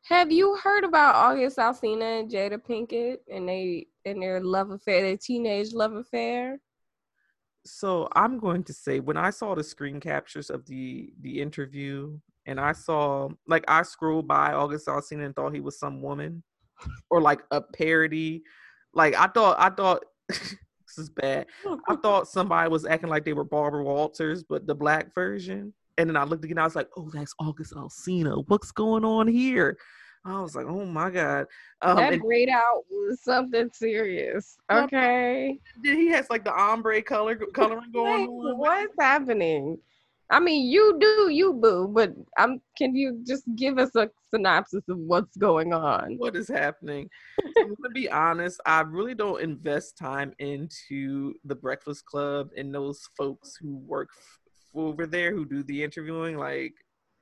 Have 0.09 0.31
you 0.31 0.55
heard 0.55 0.85
about 0.85 1.15
August 1.15 1.57
Alsina 1.57 2.21
and 2.21 2.31
Jada 2.31 2.57
Pinkett 2.57 3.17
and 3.29 3.47
they 3.47 3.87
and 4.05 4.21
their 4.21 4.39
love 4.39 4.71
affair, 4.71 5.01
their 5.01 5.17
teenage 5.17 5.73
love 5.73 5.93
affair? 5.93 6.59
So 7.65 8.07
I'm 8.15 8.39
going 8.39 8.63
to 8.63 8.73
say 8.73 9.01
when 9.01 9.17
I 9.17 9.31
saw 9.31 9.53
the 9.53 9.63
screen 9.63 9.99
captures 9.99 10.49
of 10.49 10.65
the 10.65 11.11
the 11.19 11.41
interview 11.41 12.17
and 12.45 12.57
I 12.57 12.71
saw 12.71 13.27
like 13.47 13.65
I 13.67 13.81
scrolled 13.81 14.29
by 14.29 14.53
August 14.53 14.87
Alsina 14.87 15.25
and 15.25 15.35
thought 15.35 15.53
he 15.53 15.59
was 15.59 15.77
some 15.77 16.01
woman 16.01 16.41
or 17.09 17.19
like 17.19 17.41
a 17.51 17.61
parody. 17.61 18.43
Like 18.93 19.13
I 19.13 19.27
thought 19.27 19.57
I 19.59 19.69
thought 19.69 20.05
this 20.29 20.97
is 20.97 21.09
bad. 21.09 21.47
I 21.89 21.95
thought 22.01 22.29
somebody 22.29 22.69
was 22.69 22.85
acting 22.85 23.09
like 23.09 23.25
they 23.25 23.33
were 23.33 23.43
Barbara 23.43 23.83
Walters, 23.83 24.41
but 24.41 24.67
the 24.67 24.75
black 24.75 25.13
version. 25.13 25.73
And 25.97 26.09
then 26.09 26.15
I 26.15 26.23
looked 26.23 26.45
again, 26.45 26.59
I 26.59 26.63
was 26.63 26.75
like, 26.75 26.89
oh, 26.95 27.09
that's 27.11 27.33
August 27.39 27.73
Alsina. 27.73 28.43
What's 28.47 28.71
going 28.71 29.03
on 29.03 29.27
here? 29.27 29.77
I 30.27 30.41
was 30.41 30.55
like, 30.55 30.65
oh 30.67 30.85
my 30.85 31.09
God. 31.09 31.45
Um, 31.81 31.97
that 31.97 32.13
and 32.13 32.21
braid 32.21 32.49
out 32.49 32.83
was 32.89 33.23
something 33.23 33.69
serious. 33.73 34.57
Okay. 34.71 35.59
he 35.83 36.07
has 36.07 36.29
like 36.29 36.43
the 36.43 36.53
ombre 36.53 37.01
color 37.01 37.35
coloring 37.53 37.91
going 37.93 38.27
on. 38.27 38.57
what's 38.57 38.93
happening? 38.99 39.77
I 40.29 40.41
mean, 40.41 40.69
you 40.69 40.97
do 40.99 41.29
you 41.29 41.53
boo, 41.53 41.87
but 41.87 42.13
I'm. 42.37 42.61
Can 42.77 42.93
you 42.95 43.23
just 43.25 43.43
give 43.55 43.77
us 43.77 43.95
a 43.95 44.09
synopsis 44.33 44.83
of 44.89 44.97
what's 44.97 45.37
going 45.37 45.71
on? 45.71 46.15
what 46.17 46.35
is 46.35 46.49
happening. 46.49 47.09
So 47.39 47.63
gonna 47.63 47.93
be 47.93 48.09
honest, 48.09 48.59
I 48.65 48.81
really 48.81 49.15
don't 49.15 49.41
invest 49.41 49.97
time 49.97 50.33
into 50.39 51.35
the 51.45 51.55
Breakfast 51.55 52.05
Club 52.05 52.49
and 52.57 52.75
those 52.75 53.07
folks 53.17 53.55
who 53.61 53.77
work 53.77 54.09
f- 54.17 54.39
over 54.75 55.07
there 55.07 55.33
who 55.33 55.45
do 55.45 55.63
the 55.63 55.81
interviewing, 55.81 56.37
like 56.37 56.73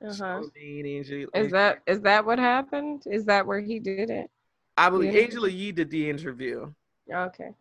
Uh-huh. 0.04 0.42
Angela. 0.62 1.28
Is 1.34 1.52
that 1.52 1.80
is 1.88 2.02
that 2.02 2.26
what 2.26 2.40
happened? 2.40 3.04
Is 3.06 3.26
that 3.26 3.46
where 3.46 3.60
he 3.60 3.80
did 3.80 4.10
it? 4.10 4.30
I 4.78 4.90
believe 4.90 5.14
yeah. 5.14 5.22
Angela 5.22 5.50
Yee 5.50 5.72
did 5.72 5.90
the 5.90 6.10
interview. 6.10 6.72
Okay. 7.12 7.52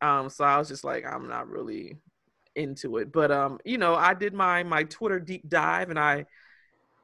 Um, 0.00 0.28
so 0.28 0.44
I 0.44 0.58
was 0.58 0.68
just 0.68 0.84
like, 0.84 1.04
I'm 1.06 1.28
not 1.28 1.48
really 1.48 1.96
into 2.56 2.96
it. 2.96 3.12
But 3.12 3.30
um, 3.30 3.58
you 3.64 3.78
know, 3.78 3.94
I 3.94 4.14
did 4.14 4.34
my 4.34 4.62
my 4.62 4.84
Twitter 4.84 5.20
deep 5.20 5.48
dive 5.48 5.90
and 5.90 5.98
I 5.98 6.26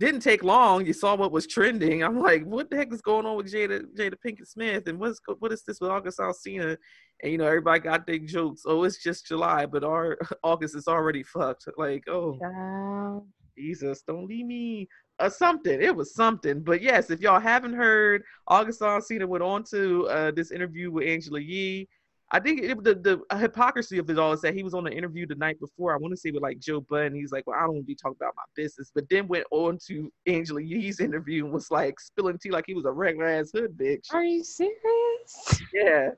didn't 0.01 0.21
take 0.21 0.45
long. 0.45 0.87
You 0.87 0.93
saw 0.93 1.17
what 1.17 1.33
was 1.33 1.47
trending. 1.47 2.05
I'm 2.05 2.21
like, 2.21 2.45
what 2.45 2.71
the 2.71 2.77
heck 2.77 2.93
is 2.93 3.03
going 3.03 3.27
on 3.27 3.37
with 3.37 3.53
Jada 3.53 3.83
Jada 3.97 4.15
Pinkett 4.25 4.47
Smith? 4.47 4.87
And 4.87 4.99
what's 4.99 5.21
what 5.39 5.53
is 5.53 5.63
this 5.63 5.81
with 5.81 5.91
August 5.91 6.19
Alsina? 6.19 6.77
And 7.23 7.33
you 7.33 7.39
know, 7.39 7.47
everybody 7.47 7.81
got 7.81 8.07
their 8.07 8.19
jokes. 8.19 8.63
Oh, 8.65 8.85
it's 8.85 9.03
just 9.03 9.27
July, 9.27 9.67
but 9.67 9.85
our 9.85 10.19
August 10.43 10.77
is 10.77 10.89
already 10.89 11.23
fucked. 11.23 11.69
Like, 11.77 12.05
oh 12.09 12.39
Child. 12.39 13.27
Jesus, 13.59 14.03
don't 14.07 14.27
leave 14.27 14.47
me. 14.47 14.89
Uh, 15.19 15.29
something. 15.29 15.83
It 15.83 15.95
was 15.95 16.15
something. 16.15 16.63
But 16.63 16.81
yes, 16.81 17.11
if 17.11 17.21
y'all 17.21 17.41
haven't 17.41 17.73
heard, 17.73 18.23
August 18.47 18.81
Alsina 18.81 19.27
went 19.27 19.43
on 19.43 19.65
to 19.65 20.07
uh, 20.09 20.31
this 20.31 20.53
interview 20.53 20.93
with 20.93 21.09
Angela 21.09 21.41
Yee. 21.41 21.89
I 22.31 22.41
think 22.41 22.61
it, 22.63 22.85
the 22.85 22.95
the 22.95 23.37
hypocrisy 23.37 23.99
of 23.99 24.09
it 24.11 24.19
all 24.19 24.33
is 24.33 24.43
that 24.43 24.55
he 24.55 24.63
was 24.63 24.75
on 24.75 24.85
the 24.85 24.93
interview 24.93 25.27
the 25.27 25.35
night 25.35 25.59
before. 25.59 25.95
I 25.95 25.97
want 25.97 26.13
to 26.13 26.17
say 26.17 26.31
with 26.31 26.43
like 26.43 26.59
Joe 26.61 26.81
Budden. 26.83 27.15
He's 27.15 27.33
like, 27.33 27.47
"Well, 27.47 27.57
I 27.57 27.63
don't 27.63 27.75
want 27.75 27.85
to 27.85 27.87
be 27.87 27.95
talking 27.95 28.19
about 28.21 28.35
my 28.37 28.43
business," 28.55 28.93
but 28.95 29.09
then 29.09 29.29
went 29.29 29.47
on 29.51 29.79
to 29.87 30.13
Angela 30.27 30.61
Yee's 30.61 31.01
interview 31.01 31.45
and 31.45 31.55
was 31.55 31.71
like 31.71 31.99
spilling 31.99 32.39
tea 32.39 32.51
like 32.51 32.65
he 32.67 32.75
was 32.75 32.85
a 32.85 32.93
regular 32.93 33.29
ass 33.29 33.51
hood 33.53 33.77
bitch. 33.77 34.13
Are 34.13 34.23
you 34.23 34.45
serious? 34.45 35.63
Yeah. 35.73 36.11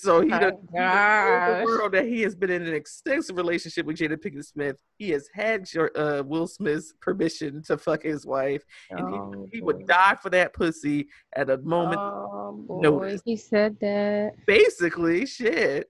So 0.00 0.20
he 0.20 0.32
Oh, 0.32 0.38
done, 0.38 0.52
he 0.72 0.78
done 0.78 1.44
told 1.46 1.58
the 1.58 1.64
world 1.64 1.92
that 1.92 2.06
he 2.06 2.22
has 2.22 2.34
been 2.34 2.50
in 2.50 2.66
an 2.66 2.74
extensive 2.74 3.36
relationship 3.36 3.86
with 3.86 3.96
Jada 3.96 4.16
Pinkett 4.16 4.44
Smith. 4.46 4.76
He 4.98 5.10
has 5.10 5.28
had 5.34 5.72
your, 5.72 5.90
uh, 5.98 6.22
Will 6.22 6.46
Smith's 6.46 6.92
permission 7.00 7.62
to 7.64 7.76
fuck 7.78 8.02
his 8.02 8.24
wife, 8.26 8.62
and 8.90 9.08
he, 9.08 9.14
Oh, 9.18 9.48
he 9.52 9.60
boy. 9.60 9.66
would 9.66 9.86
die 9.86 10.16
for 10.22 10.30
that 10.30 10.52
pussy 10.54 11.08
at 11.34 11.50
a 11.50 11.58
moment. 11.58 12.00
Oh 12.02 12.52
boy, 12.66 12.80
notice. 12.82 13.22
he 13.24 13.36
said 13.36 13.76
that. 13.80 14.32
Basically, 14.46 15.26
shit. 15.26 15.88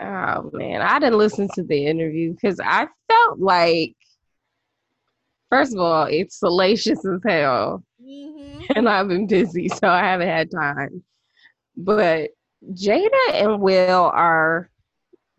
Oh 0.00 0.50
man, 0.52 0.80
I 0.80 0.98
didn't 0.98 1.18
listen 1.18 1.48
to 1.54 1.62
the 1.62 1.86
interview 1.86 2.32
because 2.32 2.58
I 2.60 2.88
felt 3.10 3.38
like, 3.38 3.94
first 5.50 5.74
of 5.74 5.80
all, 5.80 6.04
it's 6.06 6.38
salacious 6.38 7.04
as 7.04 7.20
hell, 7.26 7.84
and 8.74 8.88
I've 8.88 9.08
been 9.08 9.26
busy, 9.26 9.68
so 9.68 9.88
I 9.88 10.00
haven't 10.00 10.28
had 10.28 10.50
time. 10.50 11.02
But 11.76 12.30
Jada 12.70 13.32
and 13.32 13.60
Will 13.60 14.10
are 14.14 14.70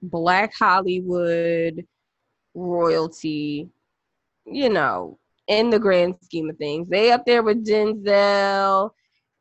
Black 0.01 0.53
Hollywood 0.53 1.86
royalty, 2.53 3.70
you 4.46 4.70
know, 4.70 5.18
in 5.48 5.70
the 5.70 5.80
grand 5.80 6.15
scheme 6.22 6.50
of 6.50 6.58
things. 6.58 6.88
They 6.89 7.12
up 7.12 7.25
there 7.25 7.44
with 7.44 7.65
Denzel 7.65 8.92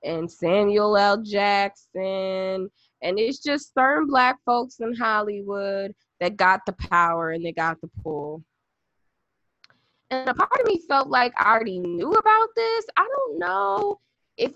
and 0.04 0.30
Samuel 0.30 0.96
L. 0.96 1.22
Jackson. 1.22 2.70
And 3.02 3.18
it's 3.18 3.40
just 3.40 3.74
certain 3.74 4.06
black 4.06 4.38
folks 4.46 4.78
in 4.80 4.94
Hollywood 4.94 5.92
that 6.20 6.36
got 6.36 6.60
the 6.66 6.72
power 6.72 7.30
and 7.30 7.44
they 7.44 7.52
got 7.52 7.80
the 7.80 7.90
pull. 8.02 8.44
And 10.10 10.28
a 10.28 10.34
part 10.34 10.60
of 10.60 10.66
me 10.66 10.80
felt 10.86 11.08
like 11.08 11.32
I 11.36 11.52
already 11.52 11.78
knew 11.78 12.12
about 12.12 12.48
this. 12.54 12.84
I 12.96 13.08
don't 13.08 13.38
know 13.38 13.98
if 14.36 14.52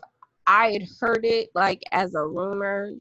I 0.46 0.72
had 0.72 0.86
heard 1.00 1.24
it 1.24 1.50
like 1.54 1.82
as 1.92 2.14
a 2.14 2.24
rumor 2.24 2.92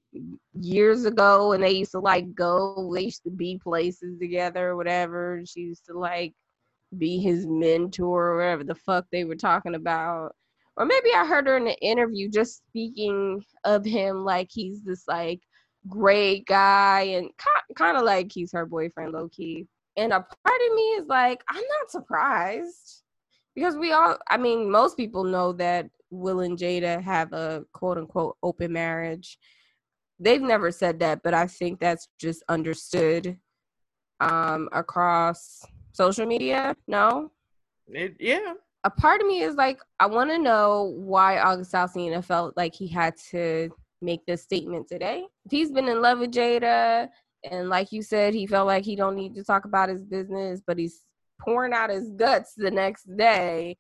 years 0.54 1.06
ago 1.06 1.52
and 1.52 1.64
they 1.64 1.72
used 1.72 1.92
to 1.92 2.00
like 2.00 2.34
go, 2.34 2.92
they 2.94 3.04
used 3.04 3.24
to 3.24 3.30
be 3.30 3.60
places 3.62 4.20
together 4.20 4.70
or 4.70 4.76
whatever. 4.76 5.42
She 5.46 5.62
used 5.62 5.86
to 5.86 5.98
like 5.98 6.34
be 6.98 7.20
his 7.20 7.46
mentor 7.46 8.28
or 8.28 8.38
whatever 8.38 8.64
the 8.64 8.76
fuck 8.76 9.06
they 9.12 9.26
were 9.26 9.36
talking 9.36 9.76
about. 9.76 10.36
Or 10.78 10.86
maybe 10.86 11.10
I 11.16 11.26
heard 11.26 11.48
her 11.48 11.58
in 11.58 11.68
an 11.68 11.76
interview 11.82 12.30
just 12.30 12.58
speaking 12.58 13.44
of 13.64 13.86
him 13.86 14.26
like 14.26 14.50
he's 14.52 14.82
this 14.84 15.08
like 15.08 15.40
great 15.88 16.46
guy 16.48 17.02
and 17.02 17.30
kind 17.76 17.98
of 17.98 18.04
like 18.04 18.32
he's 18.32 18.52
her 18.54 18.66
boyfriend 18.66 19.14
low 19.14 19.30
key. 19.30 19.68
And 19.98 20.12
a 20.12 20.20
part 20.20 20.62
of 20.70 20.76
me 20.76 20.82
is 20.98 21.08
like, 21.08 21.44
I'm 21.48 21.64
not 21.80 21.92
surprised 21.92 23.04
because 23.56 23.78
we 23.78 23.94
all, 23.94 24.18
I 24.28 24.38
mean, 24.38 24.70
most 24.70 24.98
people 24.98 25.24
know 25.24 25.54
that 25.54 25.90
Will 26.10 26.42
and 26.42 26.58
Jada 26.58 27.02
have 27.02 27.34
a 27.34 27.66
quote 27.74 27.98
unquote 27.98 28.38
open 28.44 28.74
marriage. 28.74 29.38
They've 30.20 30.42
never 30.42 30.72
said 30.72 31.00
that, 31.00 31.22
but 31.24 31.34
I 31.34 31.48
think 31.48 31.80
that's 31.80 32.08
just 32.20 32.44
understood 32.48 33.38
um, 34.22 34.70
across 34.72 35.62
social 35.92 36.26
media. 36.26 36.76
No, 36.88 37.32
It, 37.88 38.16
yeah. 38.20 38.54
a 38.86 38.90
part 38.90 39.20
of 39.22 39.28
me 39.28 39.42
is 39.42 39.56
like, 39.56 39.80
I 40.00 40.06
want 40.06 40.30
to 40.30 40.38
know 40.38 40.94
why 40.96 41.40
August 41.40 41.74
Alsina 41.74 42.24
felt 42.24 42.56
like 42.56 42.74
he 42.74 42.88
had 42.88 43.16
to 43.32 43.70
make 44.02 44.26
this 44.26 44.44
statement 44.44 44.88
today. 44.88 45.26
If 45.46 45.52
he's 45.52 45.72
been 45.72 45.88
in 45.90 46.02
love 46.02 46.20
with 46.20 46.32
Jada, 46.32 47.10
and 47.50 47.70
like 47.70 47.92
you 47.92 48.02
said, 48.02 48.34
he 48.34 48.48
felt 48.48 48.68
like 48.68 48.86
he 48.86 48.96
don't 48.96 49.16
need 49.16 49.36
to 49.36 49.44
talk 49.44 49.66
about 49.66 49.90
his 49.90 50.04
business, 50.04 50.62
but 50.66 50.78
he's 50.78 51.02
pouring 51.42 51.74
out 51.74 51.90
his 51.90 52.10
guts 52.12 52.54
the 52.56 52.72
next 52.72 53.04
day. 53.18 53.78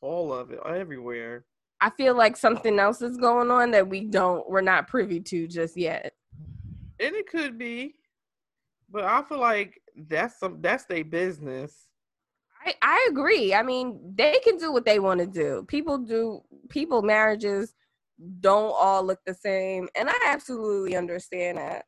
All 0.00 0.32
of 0.32 0.50
it, 0.50 0.60
everywhere. 0.66 1.44
I 1.84 1.90
feel 1.90 2.16
like 2.16 2.34
something 2.34 2.78
else 2.78 3.02
is 3.02 3.18
going 3.18 3.50
on 3.50 3.70
that 3.72 3.86
we 3.86 4.06
don't, 4.06 4.48
we're 4.48 4.62
not 4.62 4.88
privy 4.88 5.20
to 5.20 5.46
just 5.46 5.76
yet. 5.76 6.14
And 6.98 7.14
it 7.14 7.28
could 7.28 7.58
be, 7.58 7.96
but 8.90 9.04
I 9.04 9.22
feel 9.24 9.38
like 9.38 9.82
that's 9.94 10.40
some 10.40 10.62
that's 10.62 10.86
their 10.86 11.04
business. 11.04 11.88
I, 12.64 12.72
I 12.80 13.08
agree. 13.10 13.52
I 13.52 13.62
mean, 13.62 14.00
they 14.14 14.40
can 14.42 14.56
do 14.56 14.72
what 14.72 14.86
they 14.86 14.98
want 14.98 15.20
to 15.20 15.26
do. 15.26 15.66
People 15.68 15.98
do 15.98 16.40
people 16.70 17.02
marriages 17.02 17.74
don't 18.40 18.74
all 18.78 19.04
look 19.04 19.20
the 19.26 19.34
same, 19.34 19.86
and 19.94 20.08
I 20.08 20.14
absolutely 20.24 20.96
understand 20.96 21.58
that. 21.58 21.84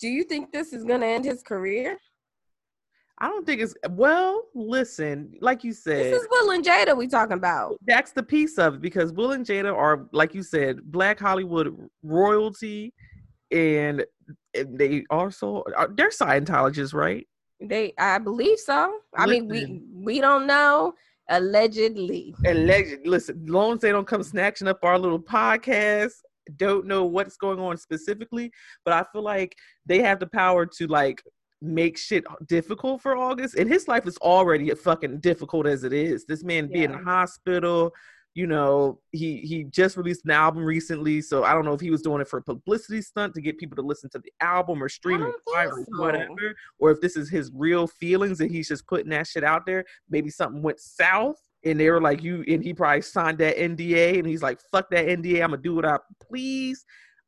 Do 0.00 0.08
you 0.08 0.24
think 0.24 0.52
this 0.52 0.72
is 0.72 0.84
gonna 0.84 1.04
end 1.04 1.26
his 1.26 1.42
career? 1.42 1.98
I 3.18 3.28
don't 3.28 3.46
think 3.46 3.60
it's 3.60 3.74
well. 3.90 4.42
Listen, 4.54 5.32
like 5.40 5.62
you 5.62 5.72
said, 5.72 6.06
This 6.12 6.22
is 6.22 6.28
Will 6.30 6.50
and 6.50 6.64
Jada 6.64 6.96
we 6.96 7.06
talking 7.06 7.36
about. 7.36 7.76
that's 7.86 8.12
the 8.12 8.22
piece 8.22 8.58
of 8.58 8.74
it 8.74 8.80
because 8.80 9.12
Will 9.12 9.32
and 9.32 9.46
Jada 9.46 9.72
are, 9.74 10.06
like 10.12 10.34
you 10.34 10.42
said, 10.42 10.80
Black 10.82 11.20
Hollywood 11.20 11.76
royalty, 12.02 12.92
and 13.52 14.04
they 14.54 15.04
also 15.10 15.62
uh, 15.76 15.86
they're 15.94 16.10
Scientologists, 16.10 16.92
right? 16.94 17.26
They, 17.60 17.94
I 17.98 18.18
believe 18.18 18.58
so. 18.58 18.98
I 19.16 19.26
mean, 19.26 19.48
we 19.48 19.80
we 19.94 20.20
don't 20.20 20.46
know. 20.46 20.94
Allegedly, 21.30 22.34
legend, 22.44 23.06
listen, 23.06 23.46
long 23.46 23.74
as 23.74 23.78
they 23.80 23.90
don't 23.92 24.06
come 24.06 24.22
snatching 24.22 24.68
up 24.68 24.80
our 24.82 24.98
little 24.98 25.20
podcast, 25.20 26.12
don't 26.56 26.86
know 26.86 27.04
what's 27.04 27.36
going 27.36 27.58
on 27.58 27.78
specifically, 27.78 28.50
but 28.84 28.92
I 28.92 29.04
feel 29.12 29.22
like 29.22 29.54
they 29.86 30.02
have 30.02 30.20
the 30.20 30.26
power 30.26 30.66
to 30.66 30.86
like 30.86 31.22
make 31.62 31.96
shit 31.96 32.24
difficult 32.46 33.00
for 33.02 33.16
August, 33.16 33.54
and 33.56 33.68
his 33.68 33.88
life 33.88 34.06
is 34.06 34.16
already 34.18 34.74
fucking 34.74 35.20
difficult 35.20 35.66
as 35.66 35.84
it 35.84 35.92
is. 35.92 36.24
This 36.26 36.44
man 36.44 36.68
be 36.68 36.84
in 36.84 36.92
the 36.92 36.98
hospital 36.98 37.92
you 38.34 38.48
know, 38.48 38.98
he 39.12 39.38
he 39.38 39.62
just 39.64 39.96
released 39.96 40.24
an 40.24 40.32
album 40.32 40.64
recently, 40.64 41.20
so 41.20 41.44
I 41.44 41.54
don't 41.54 41.64
know 41.64 41.72
if 41.72 41.80
he 41.80 41.90
was 41.90 42.02
doing 42.02 42.20
it 42.20 42.26
for 42.26 42.38
a 42.38 42.42
publicity 42.42 43.00
stunt 43.00 43.32
to 43.34 43.40
get 43.40 43.58
people 43.58 43.76
to 43.76 43.82
listen 43.82 44.10
to 44.10 44.18
the 44.18 44.32
album 44.40 44.82
or 44.82 44.88
stream 44.88 45.22
it 45.22 45.34
or 45.46 45.84
so. 45.84 46.02
whatever, 46.02 46.54
or 46.80 46.90
if 46.90 47.00
this 47.00 47.16
is 47.16 47.30
his 47.30 47.52
real 47.54 47.86
feelings 47.86 48.40
and 48.40 48.50
he's 48.50 48.66
just 48.66 48.88
putting 48.88 49.10
that 49.10 49.28
shit 49.28 49.44
out 49.44 49.64
there. 49.66 49.84
Maybe 50.10 50.30
something 50.30 50.62
went 50.62 50.80
south 50.80 51.36
and 51.64 51.78
they 51.78 51.88
were 51.90 52.00
like, 52.00 52.24
"You," 52.24 52.44
and 52.48 52.62
he 52.62 52.74
probably 52.74 53.02
signed 53.02 53.38
that 53.38 53.56
NDA, 53.56 54.18
and 54.18 54.26
he's 54.26 54.42
like, 54.42 54.60
"Fuck 54.72 54.90
that 54.90 55.06
NDA, 55.06 55.44
I'm 55.44 55.50
gonna 55.50 55.62
do 55.62 55.76
what 55.76 55.84
I 55.84 55.98
please." 56.20 56.84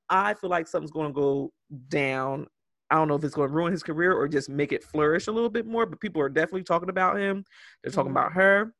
I 0.08 0.34
feel 0.34 0.50
like 0.50 0.66
something's 0.66 0.90
gonna 0.90 1.12
go 1.12 1.52
down. 1.88 2.48
I 2.90 2.94
don't 2.96 3.08
know 3.08 3.16
if 3.16 3.24
it's 3.24 3.34
going 3.34 3.48
to 3.48 3.54
ruin 3.54 3.72
his 3.72 3.82
career 3.82 4.12
or 4.12 4.28
just 4.28 4.48
make 4.48 4.72
it 4.72 4.84
flourish 4.84 5.26
a 5.26 5.32
little 5.32 5.50
bit 5.50 5.66
more, 5.66 5.86
but 5.86 6.00
people 6.00 6.22
are 6.22 6.28
definitely 6.28 6.62
talking 6.62 6.88
about 6.88 7.18
him. 7.18 7.44
They're 7.82 7.90
talking 7.92 8.12
Mhm. 8.12 8.18
about 8.20 8.32
her. 8.32 8.72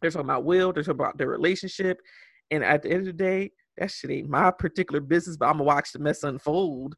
They're 0.00 0.10
talking 0.10 0.26
about 0.26 0.44
Will. 0.44 0.72
They're 0.72 0.82
talking 0.82 1.00
about 1.00 1.18
their 1.18 1.28
relationship. 1.28 2.00
And 2.50 2.64
at 2.64 2.82
the 2.82 2.90
end 2.90 3.00
of 3.00 3.06
the 3.06 3.12
day, 3.12 3.52
that 3.76 3.90
shit 3.90 4.10
ain't 4.10 4.28
my 4.28 4.50
particular 4.50 5.00
business, 5.00 5.36
but 5.36 5.46
I'm 5.46 5.54
gonna 5.54 5.64
watch 5.64 5.92
the 5.92 5.98
mess 6.00 6.22
unfold. 6.24 6.96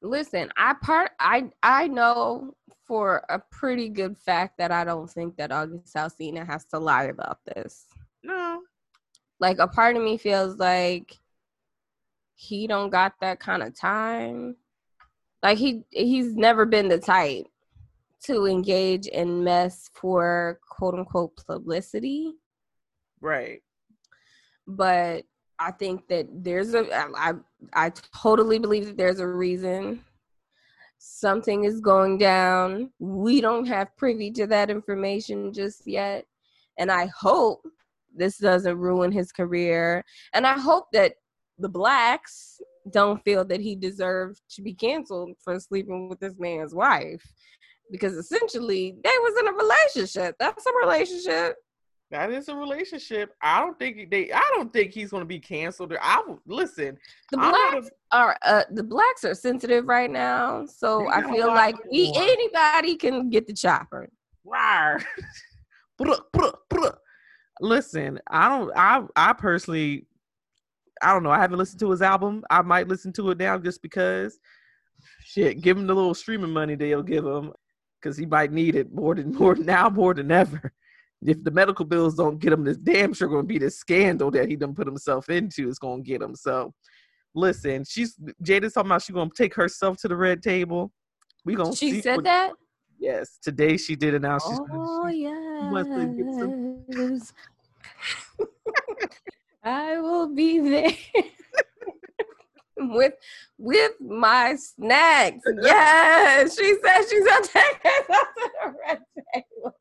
Listen, 0.00 0.50
I 0.56 0.74
part 0.74 1.12
I 1.20 1.50
I 1.62 1.86
know 1.86 2.54
for 2.86 3.24
a 3.28 3.38
pretty 3.50 3.88
good 3.88 4.16
fact 4.18 4.58
that 4.58 4.72
I 4.72 4.84
don't 4.84 5.08
think 5.08 5.36
that 5.36 5.52
August 5.52 5.94
Alsina 5.94 6.46
has 6.46 6.64
to 6.66 6.78
lie 6.78 7.04
about 7.04 7.38
this. 7.44 7.86
No, 8.22 8.62
Like 9.38 9.58
a 9.58 9.68
part 9.68 9.96
of 9.96 10.02
me 10.02 10.16
feels 10.16 10.56
like 10.56 11.18
he 12.34 12.66
don't 12.66 12.90
got 12.90 13.12
that 13.20 13.38
kind 13.38 13.62
of 13.62 13.78
time. 13.78 14.56
Like 15.42 15.58
he 15.58 15.84
he's 15.90 16.34
never 16.36 16.64
been 16.64 16.88
the 16.88 16.98
type 16.98 17.46
to 18.24 18.46
engage 18.46 19.06
in 19.06 19.42
mess 19.42 19.90
for 19.94 20.60
quote 20.68 20.94
unquote 20.94 21.36
publicity. 21.46 22.34
right. 23.20 23.60
but 24.66 25.24
I 25.58 25.70
think 25.72 26.08
that 26.08 26.26
there's 26.32 26.74
a 26.74 26.86
I 26.94 27.30
I 27.30 27.32
I 27.86 27.92
totally 28.22 28.58
believe 28.58 28.86
that 28.86 28.96
there's 28.96 29.20
a 29.20 29.26
reason 29.26 30.04
something 31.04 31.64
is 31.64 31.80
going 31.80 32.16
down. 32.16 32.90
We 33.00 33.40
don't 33.40 33.66
have 33.66 33.96
privy 33.96 34.30
to 34.32 34.46
that 34.46 34.70
information 34.70 35.52
just 35.52 35.86
yet, 35.86 36.26
and 36.78 36.92
I 36.92 37.06
hope 37.06 37.66
this 38.14 38.38
doesn't 38.38 38.78
ruin 38.78 39.10
his 39.10 39.32
career. 39.32 40.04
And 40.32 40.46
I 40.46 40.58
hope 40.58 40.92
that 40.92 41.14
the 41.58 41.68
blacks 41.68 42.60
don't 42.90 43.22
feel 43.24 43.44
that 43.44 43.60
he 43.60 43.76
deserved 43.76 44.40
to 44.50 44.62
be 44.62 44.74
canceled 44.74 45.32
for 45.42 45.58
sleeping 45.60 46.08
with 46.08 46.20
this 46.20 46.38
man's 46.38 46.74
wife. 46.74 47.22
Because 47.90 48.14
essentially 48.14 48.96
they 49.02 49.10
was 49.10 49.40
in 49.40 49.48
a 49.48 49.52
relationship. 49.52 50.36
That's 50.38 50.64
a 50.66 50.72
relationship. 50.82 51.56
That 52.10 52.30
is 52.30 52.48
a 52.48 52.54
relationship. 52.54 53.34
I 53.40 53.60
don't 53.60 53.78
think 53.78 54.10
they. 54.10 54.30
I 54.30 54.42
don't 54.54 54.70
think 54.70 54.92
he's 54.92 55.10
gonna 55.10 55.24
be 55.24 55.38
canceled. 55.38 55.94
I 55.98 56.22
listen. 56.46 56.98
The 57.30 57.38
blacks 57.38 57.90
are 58.12 58.36
uh 58.42 58.64
the 58.70 58.82
blacks 58.82 59.24
are 59.24 59.34
sensitive 59.34 59.86
right 59.86 60.10
now, 60.10 60.66
so 60.66 61.08
I 61.08 61.22
feel 61.22 61.48
like 61.48 61.74
we 61.90 62.12
anybody 62.14 62.96
can 62.96 63.30
get 63.30 63.46
the 63.46 63.54
chopper. 63.54 64.10
Rawr. 64.46 65.02
Bruh, 66.00 66.20
bruh, 66.34 66.54
bruh. 66.70 66.96
Listen, 67.60 68.18
I 68.28 68.48
don't. 68.48 68.72
I 68.76 69.02
I 69.14 69.32
personally, 69.34 70.06
I 71.02 71.12
don't 71.12 71.22
know. 71.22 71.30
I 71.30 71.38
haven't 71.40 71.58
listened 71.58 71.80
to 71.80 71.90
his 71.90 72.02
album. 72.02 72.44
I 72.50 72.62
might 72.62 72.88
listen 72.88 73.12
to 73.14 73.30
it 73.30 73.38
now 73.38 73.58
just 73.58 73.82
because. 73.82 74.38
Shit, 75.24 75.60
give 75.62 75.76
him 75.76 75.86
the 75.86 75.94
little 75.94 76.14
streaming 76.14 76.50
money 76.52 76.74
they'll 76.76 77.02
give 77.02 77.24
him, 77.26 77.52
because 78.00 78.16
he 78.16 78.24
might 78.26 78.52
need 78.52 78.76
it 78.76 78.92
more 78.94 79.14
than 79.14 79.32
more 79.38 79.54
now 79.56 79.88
more 79.88 80.14
than 80.14 80.30
ever. 80.30 80.72
If 81.24 81.42
the 81.42 81.50
medical 81.50 81.84
bills 81.84 82.14
don't 82.16 82.38
get 82.38 82.52
him, 82.52 82.64
this 82.64 82.76
damn 82.76 83.12
sure 83.14 83.28
to 83.28 83.42
be 83.42 83.58
this 83.58 83.78
scandal 83.78 84.30
that 84.32 84.48
he 84.48 84.56
done 84.56 84.74
put 84.74 84.86
himself 84.86 85.28
into 85.28 85.68
is 85.68 85.78
going 85.78 86.02
to 86.04 86.08
get 86.08 86.20
him. 86.22 86.34
So, 86.34 86.72
listen, 87.34 87.84
she's 87.84 88.16
Jada's 88.44 88.72
talking 88.74 88.90
about 88.90 89.02
she 89.02 89.12
going 89.12 89.30
to 89.30 89.34
take 89.36 89.54
herself 89.54 89.96
to 89.98 90.08
the 90.08 90.16
red 90.16 90.42
table. 90.42 90.92
We 91.44 91.54
gonna 91.54 91.74
She 91.74 91.92
see 91.92 92.00
said 92.02 92.16
what- 92.16 92.24
that. 92.24 92.52
Yes, 92.98 93.38
today 93.42 93.76
she 93.76 93.96
did 93.96 94.14
announce 94.14 94.44
she's 94.46 94.58
gonna, 94.60 94.72
Oh 94.74 95.08
she- 95.10 95.22
get 96.22 96.34
some- 96.34 96.84
yes, 96.88 97.32
I 99.62 100.00
will 100.00 100.34
be 100.34 100.58
there 100.58 100.90
with 102.78 103.14
with 103.58 103.92
my 104.00 104.56
snacks. 104.56 105.44
Yes, 105.62 106.56
she 106.58 106.74
said 106.82 107.02
she's 107.08 107.24
gonna 107.26 107.46
take 107.46 107.80
herself 107.82 108.28
to 108.36 108.50
the 108.64 108.74
red 108.86 108.98
table. 109.34 109.74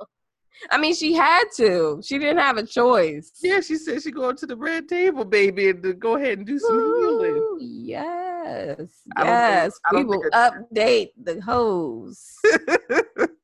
I 0.69 0.77
mean, 0.77 0.93
she 0.93 1.13
had 1.13 1.45
to. 1.55 1.99
She 2.03 2.19
didn't 2.19 2.37
have 2.37 2.57
a 2.57 2.65
choice. 2.65 3.31
Yeah, 3.41 3.61
she 3.61 3.77
said 3.77 4.03
she 4.03 4.11
going 4.11 4.35
to 4.37 4.45
the 4.45 4.55
red 4.55 4.87
table, 4.87 5.25
baby, 5.25 5.69
and 5.69 5.81
to 5.81 5.93
go 5.93 6.15
ahead 6.17 6.37
and 6.37 6.45
do 6.45 6.59
some 6.59 6.77
healing. 6.77 7.35
Ooh, 7.37 7.57
yes, 7.59 8.77
think- 8.77 8.91
yes. 9.17 9.79
We 9.91 10.03
will 10.03 10.23
update 10.33 11.09
the 11.21 11.41
hose. 11.41 12.35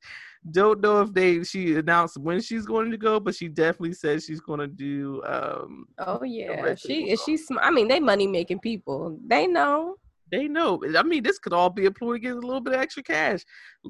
Don't 0.50 0.80
know 0.80 1.02
if 1.02 1.12
they 1.12 1.42
she 1.44 1.76
announced 1.76 2.16
when 2.18 2.40
she's 2.40 2.64
going 2.66 2.90
to 2.90 2.96
go, 2.96 3.20
but 3.20 3.34
she 3.34 3.48
definitely 3.48 3.94
says 3.94 4.24
she's 4.24 4.40
going 4.40 4.60
to 4.60 4.66
do. 4.66 5.22
um 5.24 5.86
Oh 5.98 6.22
yeah, 6.24 6.74
she 6.74 7.06
table 7.06 7.16
she's. 7.24 7.46
sm- 7.46 7.58
I 7.60 7.70
mean, 7.70 7.88
they 7.88 8.00
money 8.00 8.26
making 8.26 8.60
people. 8.60 9.18
They 9.26 9.46
know. 9.46 9.96
They 10.30 10.46
know. 10.46 10.82
I 10.96 11.02
mean, 11.02 11.22
this 11.22 11.38
could 11.38 11.52
all 11.52 11.70
be 11.70 11.86
a 11.86 11.90
ploy 11.90 12.14
to 12.14 12.18
get 12.18 12.32
a 12.32 12.40
little 12.40 12.60
bit 12.60 12.74
of 12.74 12.80
extra 12.80 13.02
cash. 13.02 13.40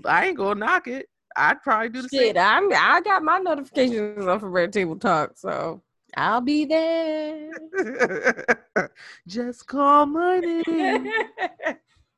I 0.04 0.26
ain't 0.28 0.36
gonna 0.36 0.60
knock 0.60 0.86
it. 0.86 1.06
I'd 1.36 1.62
probably 1.62 1.90
do 1.90 2.02
the 2.02 2.08
Shit, 2.08 2.36
I'm. 2.36 2.72
I 2.72 3.00
got 3.00 3.22
my 3.22 3.38
notifications 3.38 4.26
on 4.26 4.40
for 4.40 4.50
Red 4.50 4.72
Table 4.72 4.96
Talk, 4.96 5.32
so 5.36 5.82
I'll 6.16 6.40
be 6.40 6.64
there. 6.64 7.50
Just 9.28 9.66
call 9.66 10.06
my 10.06 10.40
name. 10.40 11.06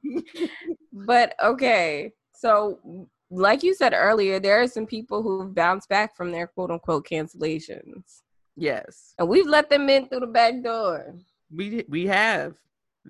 but 0.93 1.35
okay, 1.43 2.13
so 2.35 3.09
like 3.31 3.63
you 3.63 3.75
said 3.75 3.93
earlier, 3.95 4.41
there 4.41 4.61
are 4.61 4.67
some 4.69 4.87
people 4.87 5.23
who've 5.23 5.55
bounced 5.55 5.89
back 5.89 6.17
from 6.17 6.33
their 6.33 6.47
quote 6.49 6.71
unquote 6.71 7.07
cancellations, 7.07 8.23
yes, 8.57 9.15
and 9.19 9.29
we've 9.29 9.47
let 9.47 9.71
them 9.71 9.89
in 9.89 10.09
through 10.09 10.21
the 10.21 10.27
back 10.27 10.63
door. 10.63 11.15
we 11.55 11.85
we 11.89 12.07
have. 12.07 12.55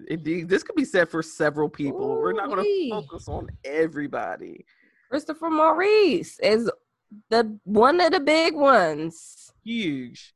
Indeed, 0.09 0.49
this 0.49 0.63
could 0.63 0.77
be 0.77 0.85
said 0.85 1.09
for 1.09 1.21
several 1.23 1.69
people. 1.69 2.09
We're 2.21 2.33
not 2.33 2.49
going 2.49 2.65
to 2.65 2.91
focus 2.91 3.29
on 3.29 3.49
everybody. 3.65 4.65
Christopher 5.11 5.51
Maurice 5.51 6.39
is 6.41 6.71
the 7.29 7.59
one 7.65 8.01
of 8.01 8.13
the 8.13 8.21
big 8.21 8.55
ones. 8.55 9.51
Huge. 9.65 10.33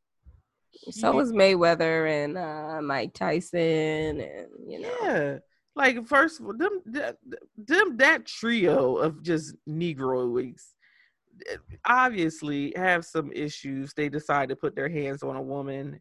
So 0.90 1.12
Huge. 1.12 1.23
is 1.23 1.33
Mayweather 1.33 2.25
and 2.25 2.37
uh, 2.37 2.83
Mike 2.83 3.14
Tyson, 3.14 4.20
and 4.20 4.49
you 4.66 4.81
know, 4.81 4.97
Yeah. 5.03 5.38
Like 5.76 6.06
first 6.06 6.40
of 6.40 6.46
all, 6.46 6.56
them 6.56 6.80
them 6.87 7.96
that 7.96 8.26
trio 8.26 8.96
of 8.96 9.22
just 9.22 9.56
Negroids 9.68 10.62
eh, 11.50 11.56
obviously 11.84 12.72
have 12.76 13.04
some 13.04 13.32
issues. 13.32 13.92
They 13.92 14.08
decide 14.08 14.48
to 14.50 14.56
put 14.56 14.76
their 14.76 14.88
hands 14.88 15.22
on 15.22 15.37
a 15.37 15.42
woman 15.42 16.00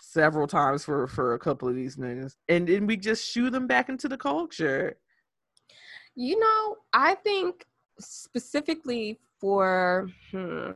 several 0.00 0.46
times 0.46 0.84
for 0.84 1.08
for 1.08 1.34
a 1.34 1.38
couple 1.38 1.68
of 1.68 1.74
these 1.74 1.96
niggas. 1.96 2.36
And 2.48 2.68
then 2.68 2.86
we 2.86 2.96
just 2.96 3.28
shoo 3.28 3.50
them 3.50 3.66
back 3.66 3.88
into 3.88 4.08
the 4.08 4.16
culture. 4.16 4.96
You 6.14 6.38
know, 6.38 6.76
I 6.92 7.16
think 7.16 7.64
specifically 7.98 9.18
for 9.40 10.08
hmm, 10.30 10.70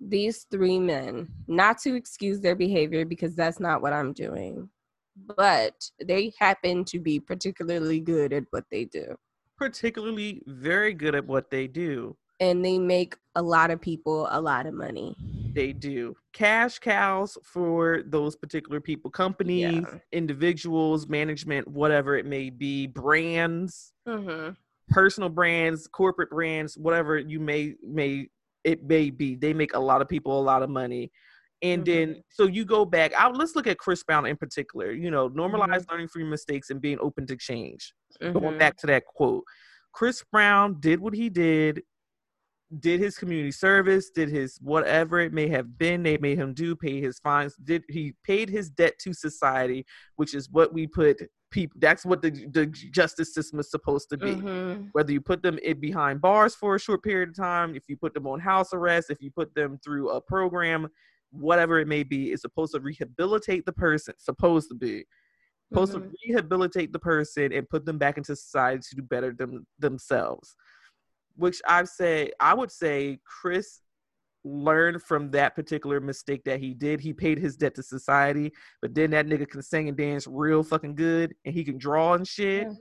these 0.00 0.46
three 0.50 0.78
men, 0.78 1.28
not 1.48 1.78
to 1.78 1.94
excuse 1.94 2.40
their 2.40 2.54
behavior 2.54 3.04
because 3.04 3.34
that's 3.34 3.60
not 3.60 3.82
what 3.82 3.92
I'm 3.92 4.12
doing, 4.12 4.68
but 5.16 5.74
they 6.04 6.32
happen 6.38 6.84
to 6.86 6.98
be 6.98 7.20
particularly 7.20 8.00
good 8.00 8.32
at 8.32 8.44
what 8.50 8.64
they 8.70 8.84
do. 8.84 9.14
Particularly 9.58 10.42
very 10.46 10.94
good 10.94 11.14
at 11.14 11.26
what 11.26 11.50
they 11.50 11.66
do. 11.66 12.16
And 12.40 12.64
they 12.64 12.78
make 12.78 13.16
a 13.36 13.42
lot 13.42 13.70
of 13.70 13.80
people 13.80 14.26
a 14.30 14.40
lot 14.40 14.66
of 14.66 14.74
money. 14.74 15.14
They 15.54 15.72
do. 15.72 16.16
Cash 16.32 16.78
cows 16.78 17.38
for 17.44 18.02
those 18.06 18.34
particular 18.34 18.80
people, 18.80 19.10
companies, 19.10 19.84
Yeah. 19.86 19.98
individuals, 20.10 21.06
management, 21.06 21.68
whatever 21.68 22.16
it 22.16 22.26
may 22.26 22.50
be, 22.50 22.86
brands. 22.86 23.92
Mm-hmm. 24.08 24.54
personal 24.88 25.28
brands, 25.28 25.86
corporate 25.86 26.30
brands, 26.30 26.76
whatever 26.76 27.16
you 27.16 27.38
may 27.38 27.74
may 27.86 28.28
it 28.64 28.84
may 28.84 29.10
be. 29.10 29.36
They 29.36 29.54
make 29.54 29.74
a 29.74 29.78
lot 29.78 30.02
of 30.02 30.08
people 30.08 30.38
a 30.38 30.42
lot 30.42 30.62
of 30.62 30.70
money. 30.70 31.10
And 31.62 31.84
then 31.84 32.22
so 32.28 32.46
you 32.46 32.64
go 32.64 32.84
back 32.84 33.12
out 33.14 33.36
let's 33.36 33.54
look 33.54 33.66
at 33.66 33.78
Chris 33.78 34.02
Brown 34.02 34.26
in 34.26 34.36
particular. 34.36 34.92
You 34.92 35.10
know, 35.10 35.30
normalize 35.30 35.88
learning 35.90 36.08
from 36.08 36.22
your 36.22 36.30
mistakes 36.30 36.70
and 36.70 36.80
being 36.80 36.98
open 37.00 37.26
to 37.28 37.36
change. 37.36 37.94
Mm-hmm. 38.20 38.38
Going 38.38 38.58
back 38.58 38.76
to 38.78 38.86
that 38.88 39.04
quote. 39.06 39.44
Chris 39.92 40.24
Brown 40.32 40.80
did 40.80 41.00
what 41.00 41.14
he 41.14 41.28
did, 41.28 41.82
did 42.80 42.98
his 42.98 43.18
community 43.18 43.52
service, 43.52 44.10
did 44.10 44.30
his 44.30 44.58
whatever 44.62 45.20
it 45.20 45.32
may 45.32 45.48
have 45.48 45.76
been, 45.76 46.02
they 46.02 46.16
made 46.16 46.38
him 46.38 46.54
do, 46.54 46.74
pay 46.74 47.00
his 47.00 47.18
fines, 47.18 47.54
did 47.62 47.84
he 47.88 48.14
paid 48.24 48.48
his 48.48 48.70
debt 48.70 48.94
to 49.00 49.12
society, 49.12 49.84
which 50.16 50.34
is 50.34 50.50
what 50.50 50.72
we 50.72 50.86
put 50.86 51.20
people 51.50 51.78
that's 51.80 52.06
what 52.06 52.22
the 52.22 52.30
the 52.50 52.64
justice 52.66 53.34
system 53.34 53.60
is 53.60 53.70
supposed 53.70 54.08
to 54.08 54.16
be 54.16 54.32
Mm-hmm. 54.32 54.86
whether 54.92 55.12
you 55.12 55.20
put 55.20 55.42
them 55.42 55.58
in 55.58 55.78
behind 55.78 56.22
bars 56.22 56.54
for 56.54 56.74
a 56.74 56.80
short 56.80 57.02
period 57.02 57.28
of 57.28 57.36
time, 57.36 57.76
if 57.76 57.84
you 57.88 57.96
put 57.96 58.14
them 58.14 58.26
on 58.26 58.40
house 58.40 58.72
arrest, 58.72 59.10
if 59.10 59.20
you 59.20 59.30
put 59.30 59.54
them 59.54 59.78
through 59.84 60.08
a 60.10 60.20
program, 60.20 60.88
whatever 61.32 61.80
it 61.80 61.88
may 61.88 62.02
be, 62.02 62.30
is 62.32 62.40
supposed 62.42 62.74
to 62.74 62.80
rehabilitate 62.80 63.66
the 63.66 63.72
person. 63.72 64.14
Supposed 64.18 64.68
to 64.68 64.74
be 64.74 65.04
supposed 65.68 65.94
Mhm. 65.94 66.02
to 66.10 66.14
rehabilitate 66.26 66.92
the 66.92 66.98
person 66.98 67.50
and 67.52 67.68
put 67.68 67.86
them 67.86 67.96
back 67.96 68.18
into 68.18 68.36
society 68.36 68.82
to 68.90 68.96
do 68.96 69.02
better 69.02 69.32
them 69.32 69.66
themselves. 69.78 70.54
Which 71.36 71.62
I've 71.66 71.88
said, 71.88 72.32
I 72.38 72.52
would 72.52 72.70
say 72.70 73.20
Chris 73.24 73.80
learned 74.44 75.02
from 75.02 75.30
that 75.30 75.54
particular 75.54 76.00
mistake 76.00 76.42
that 76.44 76.60
he 76.60 76.74
did. 76.74 77.00
He 77.00 77.12
paid 77.14 77.38
his 77.38 77.56
debt 77.56 77.74
to 77.76 77.82
society, 77.82 78.52
but 78.82 78.94
then 78.94 79.12
that 79.12 79.26
nigga 79.26 79.48
can 79.48 79.62
sing 79.62 79.88
and 79.88 79.96
dance 79.96 80.26
real 80.26 80.62
fucking 80.62 80.94
good 80.96 81.34
and 81.44 81.54
he 81.54 81.64
can 81.64 81.78
draw 81.78 82.14
and 82.14 82.26
shit. 82.26 82.64
Yeah. 82.64 82.74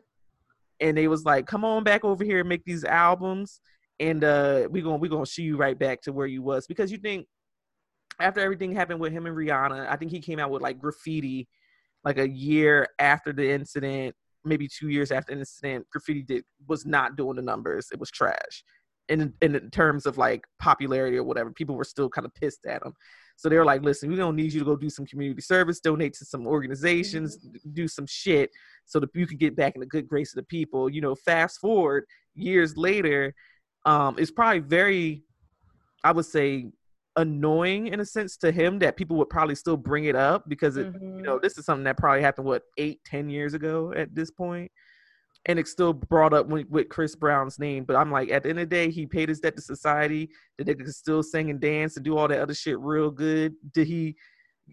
And 0.82 0.98
they 0.98 1.08
was 1.08 1.24
like, 1.24 1.46
come 1.46 1.64
on 1.64 1.84
back 1.84 2.04
over 2.04 2.24
here 2.26 2.40
and 2.40 2.50
make 2.50 2.66
these 2.66 2.84
albums. 2.84 3.62
And 4.00 4.24
uh 4.24 4.68
we 4.72 4.82
gonna 4.82 4.98
we 4.98 5.08
gonna 5.08 5.26
shoot 5.26 5.44
you 5.44 5.56
right 5.56 5.78
back 5.78 6.02
to 6.02 6.12
where 6.12 6.26
you 6.28 6.42
was 6.42 6.66
because 6.66 6.92
you 6.92 6.98
think 6.98 7.28
after 8.22 8.40
everything 8.40 8.74
happened 8.74 9.00
with 9.00 9.12
him 9.12 9.26
and 9.26 9.36
Rihanna, 9.36 9.88
I 9.90 9.96
think 9.96 10.12
he 10.12 10.20
came 10.20 10.40
out 10.40 10.52
with 10.52 10.62
like 10.62 10.80
graffiti 10.80 11.48
like 12.04 12.18
a 12.18 12.28
year 12.28 12.88
after 13.00 13.32
the 13.32 13.52
incident, 13.52 14.16
maybe 14.44 14.68
two 14.68 14.90
years 14.90 15.12
after 15.12 15.34
the 15.34 15.40
incident, 15.40 15.88
graffiti 15.92 16.24
did 16.24 16.44
was 16.68 16.86
not 16.86 17.16
doing 17.16 17.36
the 17.36 17.42
numbers. 17.42 17.90
It 17.92 18.00
was 18.00 18.10
trash. 18.10 18.64
In 19.10 19.34
in 19.42 19.70
terms 19.72 20.06
of 20.06 20.18
like 20.18 20.46
popularity 20.60 21.18
or 21.18 21.24
whatever, 21.24 21.52
people 21.52 21.76
were 21.76 21.84
still 21.84 22.10
kind 22.10 22.26
of 22.26 22.34
pissed 22.34 22.66
at 22.66 22.84
him. 22.84 22.94
So 23.36 23.50
they 23.50 23.58
were 23.58 23.66
like, 23.66 23.82
listen, 23.82 24.10
we 24.10 24.16
don't 24.16 24.36
need 24.36 24.54
you 24.54 24.60
to 24.60 24.66
go 24.66 24.76
do 24.76 24.90
some 24.90 25.06
community 25.06 25.42
service, 25.42 25.80
donate 25.80 26.14
to 26.14 26.26
some 26.26 26.46
organizations, 26.46 27.38
do 27.74 27.88
some 27.88 28.06
shit 28.06 28.52
so 28.86 29.00
that 29.00 29.10
you 29.16 29.26
can 29.26 29.38
get 29.38 29.56
back 29.56 29.74
in 29.76 29.80
the 29.80 29.88
good 29.88 30.08
grace 30.08 30.32
of 30.32 30.36
the 30.36 30.44
people. 30.44 30.90
You 30.90 31.02
know, 31.02 31.16
fast 31.16 31.60
forward 31.60 32.06
years 32.36 32.78
later, 32.78 33.34
um, 33.86 34.16
it's 34.20 34.32
probably 34.32 34.60
very, 34.60 35.24
I 36.04 36.12
would 36.12 36.26
say, 36.26 36.68
annoying 37.18 37.88
in 37.88 38.00
a 38.00 38.06
sense 38.06 38.38
to 38.38 38.52
him 38.52 38.80
that 38.80 38.96
people 38.96 39.18
would 39.18 39.30
probably 39.30 39.56
still 39.56 39.76
bring 39.78 40.06
it 40.06 40.16
up 40.16 40.48
because 40.48 40.78
it, 40.78 40.92
Mhm. 40.94 41.18
you 41.18 41.22
know 41.24 41.38
this 41.40 41.58
is 41.58 41.66
something 41.66 41.84
that 41.84 41.98
probably 41.98 42.22
happened 42.22 42.48
what 42.48 42.64
eight 42.78 43.04
ten 43.06 43.30
years 43.30 43.54
ago 43.54 43.92
at 43.94 44.14
this 44.16 44.32
point 44.32 44.72
and 45.48 45.58
it's 45.60 45.72
still 45.72 45.92
brought 45.92 46.34
up 46.34 46.48
with, 46.48 46.68
with 46.70 46.88
chris 46.88 47.16
brown's 47.16 47.60
name 47.60 47.84
but 47.84 47.96
i'm 47.98 48.12
like 48.12 48.32
at 48.32 48.44
the 48.44 48.50
end 48.50 48.60
of 48.60 48.70
the 48.70 48.76
day 48.76 48.90
he 48.90 49.06
paid 49.06 49.28
his 49.28 49.40
debt 49.42 49.56
to 49.58 49.62
society 49.62 50.30
the 50.58 50.64
nigga 50.64 50.86
could 50.86 50.96
still 50.96 51.22
sing 51.22 51.50
and 51.50 51.60
dance 51.60 51.98
and 51.98 52.06
do 52.06 52.18
all 52.18 52.28
that 52.30 52.40
other 52.40 52.54
shit 52.54 52.80
real 52.80 53.12
good 53.12 53.54
did 53.74 53.88
he 53.88 54.16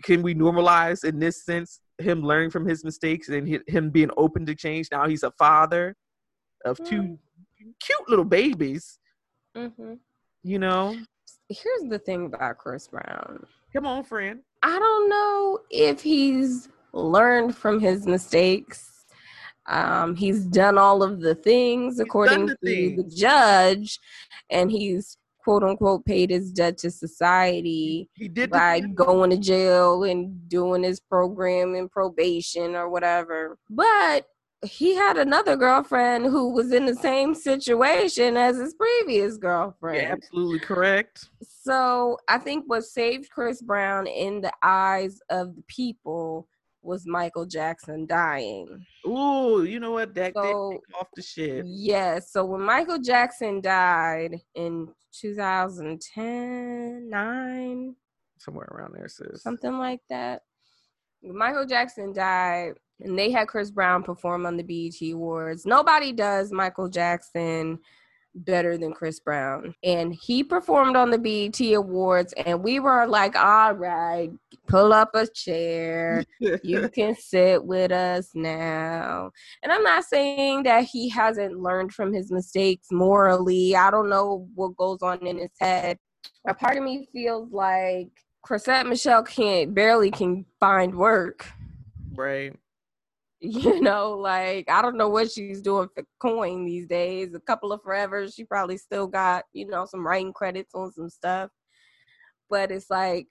can 0.05 0.23
we 0.23 0.33
normalize 0.35 1.03
in 1.05 1.19
this 1.19 1.45
sense 1.45 1.81
him 1.99 2.23
learning 2.23 2.51
from 2.51 2.65
his 2.65 2.85
mistakes 2.85 3.29
and 3.31 3.49
hi- 3.49 3.59
him 3.67 3.91
being 3.91 4.11
open 4.17 4.47
to 4.47 4.55
change 4.55 4.89
now 4.93 5.09
he's 5.09 5.25
a 5.25 5.31
father 5.33 5.97
of 6.65 6.77
two 6.85 7.03
Mm. 7.03 7.19
cute 7.81 8.09
little 8.09 8.25
babies 8.25 9.01
Mhm. 9.57 9.99
you 10.45 10.61
know 10.61 10.97
Here's 11.49 11.89
the 11.89 11.99
thing 11.99 12.27
about 12.27 12.59
Chris 12.59 12.89
Brown. 12.89 13.47
come 13.73 13.87
on 13.87 14.05
friend 14.05 14.41
I 14.63 14.79
don't 14.79 15.09
know 15.09 15.61
if 15.71 16.03
he's 16.03 16.69
learned 16.93 17.57
from 17.57 17.81
his 17.81 18.07
mistakes. 18.07 19.07
Um, 19.67 20.17
he's 20.17 20.45
done 20.45 20.79
all 20.79 21.03
of 21.03 21.21
the 21.21 21.35
things 21.35 22.01
according 22.01 22.47
the 22.47 22.57
to 22.65 22.97
the 22.97 23.11
judge, 23.15 23.99
and 24.51 24.71
he's 24.71 25.19
quote 25.45 25.63
unquote 25.63 26.05
paid 26.05 26.31
his 26.31 26.53
debt 26.53 26.77
to 26.79 26.91
society 26.91 28.09
he 28.15 28.29
did 28.29 28.51
by 28.51 28.81
going 28.81 29.31
to 29.31 29.37
jail 29.37 30.05
and 30.05 30.49
doing 30.49 30.83
his 30.83 31.01
program 31.01 31.75
in 31.75 31.89
probation 31.89 32.75
or 32.75 32.89
whatever. 32.89 33.59
But 33.71 34.27
he 34.65 34.95
had 34.95 35.17
another 35.17 35.57
girlfriend 35.57 36.25
who 36.27 36.51
was 36.53 36.73
in 36.73 36.85
the 36.87 36.95
same 36.97 37.35
situation 37.35 38.37
as 38.37 38.57
his 38.57 38.75
previous 38.75 39.37
girlfriend. 39.37 40.03
Yeah, 40.03 40.13
absolutely 40.13 40.59
correct. 40.59 41.29
So 41.43 42.19
I 42.29 42.39
think 42.39 42.65
what 42.67 42.85
saved 42.85 43.31
Chris 43.31 43.63
Brown 43.63 44.07
in 44.09 44.41
the 44.41 44.53
eyes 44.63 45.21
of 45.31 45.55
the 45.55 45.63
people 45.69 46.49
was 46.83 47.07
Michael 47.07 47.45
Jackson 47.47 48.07
dying. 48.07 48.85
Ooh, 49.07 49.63
you 49.65 49.79
know 49.81 49.93
what? 49.93 50.15
That 50.15 50.33
So- 50.35 50.71
did 50.73 50.81
off 50.99 51.09
the 51.15 51.23
shit. 51.23 51.65
Yes. 51.67 52.33
So 52.33 52.45
when 52.45 52.63
Michael 52.63 52.99
Jackson 52.99 53.61
died 53.61 54.41
in 54.55 54.89
2010, 55.13 57.09
9, 57.09 57.97
Somewhere 58.39 58.69
around 58.71 58.95
there, 58.95 59.09
sis. 59.09 59.43
something 59.43 59.79
like 59.79 60.01
that. 60.09 60.43
Michael 61.23 61.67
Jackson 61.67 62.13
died, 62.13 62.75
and 63.01 63.19
they 63.19 63.31
had 63.31 63.49
Chris 63.49 63.71
Brown 63.71 64.03
perform 64.03 64.47
on 64.47 64.57
the 64.57 64.63
BET 64.63 65.13
Awards. 65.13 65.67
Nobody 65.67 66.13
does 66.13 66.53
Michael 66.53 66.89
Jackson 66.89 67.79
better 68.35 68.77
than 68.77 68.93
Chris 68.93 69.21
Brown. 69.21 69.75
And 69.83 70.15
he 70.15 70.45
performed 70.45 70.97
on 70.97 71.11
the 71.11 71.19
BET 71.19 71.61
Awards, 71.75 72.33
and 72.45 72.63
we 72.63 72.81
were 72.81 73.07
like, 73.07 73.37
all 73.37 73.73
right, 73.73 74.31
pull 74.67 74.93
up 74.93 75.11
a 75.15 75.27
chair. 75.27 76.25
You 76.41 76.89
can 76.95 77.15
sit 77.17 77.65
with 77.65 77.93
us 77.93 78.31
now. 78.35 79.31
And 79.63 79.73
I'm 79.73 79.83
not 79.83 80.05
saying 80.05 80.65
that 80.65 80.85
he 80.85 81.09
hasn't 81.09 81.59
learned 81.59 81.93
from 81.93 82.13
his 82.13 82.31
mistakes 82.31 82.89
morally. 82.91 83.77
I 83.77 83.91
don't 83.91 84.09
know 84.09 84.49
what 84.55 84.77
goes 84.77 85.03
on 85.03 85.27
in 85.27 85.39
his 85.39 85.51
head. 85.59 85.99
A 86.47 86.55
part 86.55 86.77
of 86.77 86.85
me 86.85 87.09
feels 87.13 87.53
like 87.53 88.09
Chrisette 88.43 88.87
Michele 88.87 89.23
can't 89.23 89.75
barely 89.75 90.11
can 90.11 90.45
find 90.61 90.95
work. 90.95 91.47
right. 92.15 92.55
You 93.41 93.81
know, 93.81 94.19
like 94.19 94.69
I 94.69 94.83
don't 94.83 94.97
know 94.97 95.09
what 95.09 95.31
she's 95.31 95.63
doing 95.63 95.89
for 95.95 96.05
coin 96.19 96.65
these 96.65 96.89
days. 96.89 97.35
A 97.35 97.41
couple 97.41 97.73
of 97.73 97.81
forever, 97.83 98.27
she 98.29 98.43
probably 98.43 98.77
still 98.77 99.07
got, 99.07 99.45
you 99.53 99.67
know, 99.67 99.87
some 99.87 100.05
writing 100.05 100.33
credits 100.33 100.75
on 100.75 100.91
some 100.91 101.09
stuff. 101.09 101.51
But 102.51 102.73
it's 102.73 102.91
like 102.91 103.29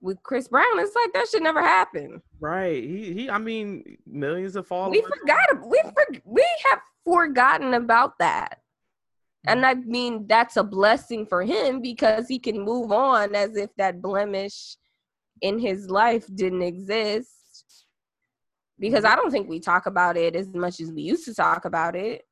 with 0.00 0.22
Chris 0.22 0.48
Brown, 0.48 0.78
it's 0.78 0.94
like 0.94 1.12
that 1.14 1.28
should 1.28 1.42
never 1.42 1.62
happen. 1.62 2.22
Right. 2.40 2.82
He 2.82 3.12
he 3.12 3.30
I 3.30 3.38
mean 3.38 3.96
millions 4.06 4.54
of 4.54 4.66
followers. 4.66 4.92
We 4.92 5.02
forgot 5.02 5.68
we 5.68 5.82
for, 5.82 6.20
we 6.24 6.46
have 6.66 6.80
forgotten 7.04 7.74
about 7.74 8.18
that. 8.18 8.60
And 9.46 9.66
I 9.66 9.74
mean 9.74 10.26
that's 10.28 10.56
a 10.56 10.62
blessing 10.64 11.26
for 11.26 11.42
him 11.42 11.80
because 11.80 12.28
he 12.28 12.38
can 12.38 12.60
move 12.60 12.92
on 12.92 13.34
as 13.34 13.56
if 13.56 13.70
that 13.78 14.00
blemish 14.00 14.76
in 15.40 15.58
his 15.58 15.90
life 15.90 16.26
didn't 16.34 16.62
exist. 16.62 17.30
Because 18.82 19.04
I 19.04 19.14
don't 19.14 19.30
think 19.30 19.48
we 19.48 19.60
talk 19.60 19.86
about 19.86 20.16
it 20.16 20.34
as 20.34 20.52
much 20.52 20.80
as 20.80 20.90
we 20.90 21.02
used 21.02 21.24
to 21.26 21.34
talk 21.34 21.64
about 21.64 21.94
it. 21.94 22.22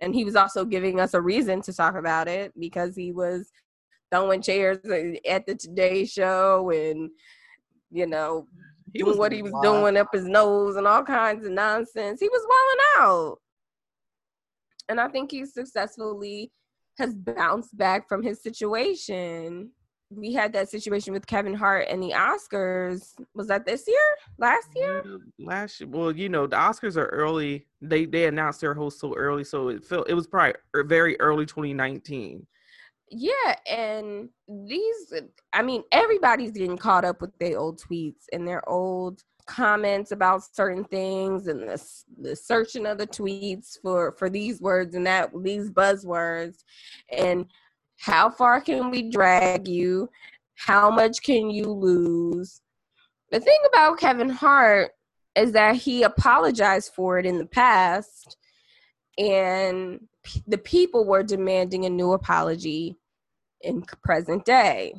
And 0.00 0.14
he 0.14 0.24
was 0.24 0.36
also 0.36 0.64
giving 0.64 1.00
us 1.00 1.14
a 1.14 1.20
reason 1.20 1.60
to 1.62 1.72
talk 1.72 1.96
about 1.96 2.28
it 2.28 2.52
because 2.56 2.94
he 2.94 3.10
was 3.10 3.50
throwing 4.12 4.40
chairs 4.40 4.78
at 5.28 5.44
the 5.44 5.56
Today 5.56 6.04
Show 6.04 6.70
and, 6.70 7.10
you 7.90 8.06
know, 8.06 8.46
He 8.92 9.00
doing 9.02 9.18
what 9.18 9.32
he 9.32 9.42
was 9.42 9.50
lot. 9.50 9.64
doing 9.64 9.96
up 9.96 10.10
his 10.12 10.26
nose 10.26 10.76
and 10.76 10.86
all 10.86 11.02
kinds 11.02 11.44
of 11.44 11.50
nonsense. 11.50 12.20
He 12.20 12.28
was 12.28 12.46
wilding 12.48 13.10
out. 13.10 13.38
And 14.88 15.00
I 15.00 15.08
think 15.08 15.32
he 15.32 15.44
successfully 15.44 16.52
has 16.98 17.12
bounced 17.14 17.76
back 17.76 18.08
from 18.08 18.22
his 18.22 18.40
situation. 18.40 19.72
We 20.10 20.32
had 20.32 20.52
that 20.52 20.68
situation 20.68 21.12
with 21.12 21.26
Kevin 21.26 21.54
Hart 21.54 21.88
and 21.90 22.02
the 22.02 22.12
Oscars. 22.12 23.14
Was 23.34 23.48
that 23.48 23.66
this 23.66 23.88
year? 23.88 23.96
Last 24.38 24.68
year? 24.76 25.02
Last 25.38 25.80
year, 25.80 25.88
well, 25.88 26.12
you 26.12 26.28
know, 26.28 26.46
the 26.46 26.56
Oscars 26.56 26.96
are 26.96 27.06
early. 27.06 27.66
They 27.82 28.04
they 28.04 28.26
announced 28.26 28.60
their 28.60 28.74
host 28.74 29.00
so 29.00 29.14
early, 29.16 29.42
so 29.42 29.68
it 29.68 29.84
felt 29.84 30.08
it 30.08 30.14
was 30.14 30.28
probably 30.28 30.54
er- 30.74 30.84
very 30.84 31.18
early 31.20 31.44
2019. 31.44 32.46
Yeah, 33.10 33.56
and 33.70 34.28
these, 34.48 35.12
I 35.52 35.62
mean, 35.62 35.84
everybody's 35.92 36.50
getting 36.52 36.76
caught 36.76 37.04
up 37.04 37.20
with 37.20 37.36
their 37.38 37.58
old 37.58 37.80
tweets 37.80 38.24
and 38.32 38.46
their 38.46 38.68
old 38.68 39.22
comments 39.46 40.10
about 40.10 40.42
certain 40.54 40.84
things 40.84 41.46
and 41.46 41.68
the, 41.68 41.82
the 42.20 42.34
searching 42.34 42.84
of 42.84 42.98
the 42.98 43.06
tweets 43.06 43.78
for 43.80 44.10
for 44.12 44.28
these 44.28 44.60
words 44.60 44.94
and 44.96 45.06
that 45.06 45.30
these 45.42 45.70
buzzwords 45.70 46.64
and 47.16 47.46
how 47.98 48.30
far 48.30 48.60
can 48.60 48.90
we 48.90 49.10
drag 49.10 49.66
you 49.68 50.08
how 50.54 50.90
much 50.90 51.22
can 51.22 51.50
you 51.50 51.64
lose 51.64 52.60
the 53.30 53.40
thing 53.40 53.58
about 53.72 53.98
kevin 53.98 54.28
hart 54.28 54.92
is 55.34 55.52
that 55.52 55.76
he 55.76 56.02
apologized 56.02 56.92
for 56.94 57.18
it 57.18 57.26
in 57.26 57.38
the 57.38 57.46
past 57.46 58.36
and 59.18 60.00
p- 60.22 60.42
the 60.46 60.58
people 60.58 61.06
were 61.06 61.22
demanding 61.22 61.84
a 61.84 61.90
new 61.90 62.12
apology 62.12 62.96
in 63.62 63.82
present 63.82 64.44
day. 64.44 64.94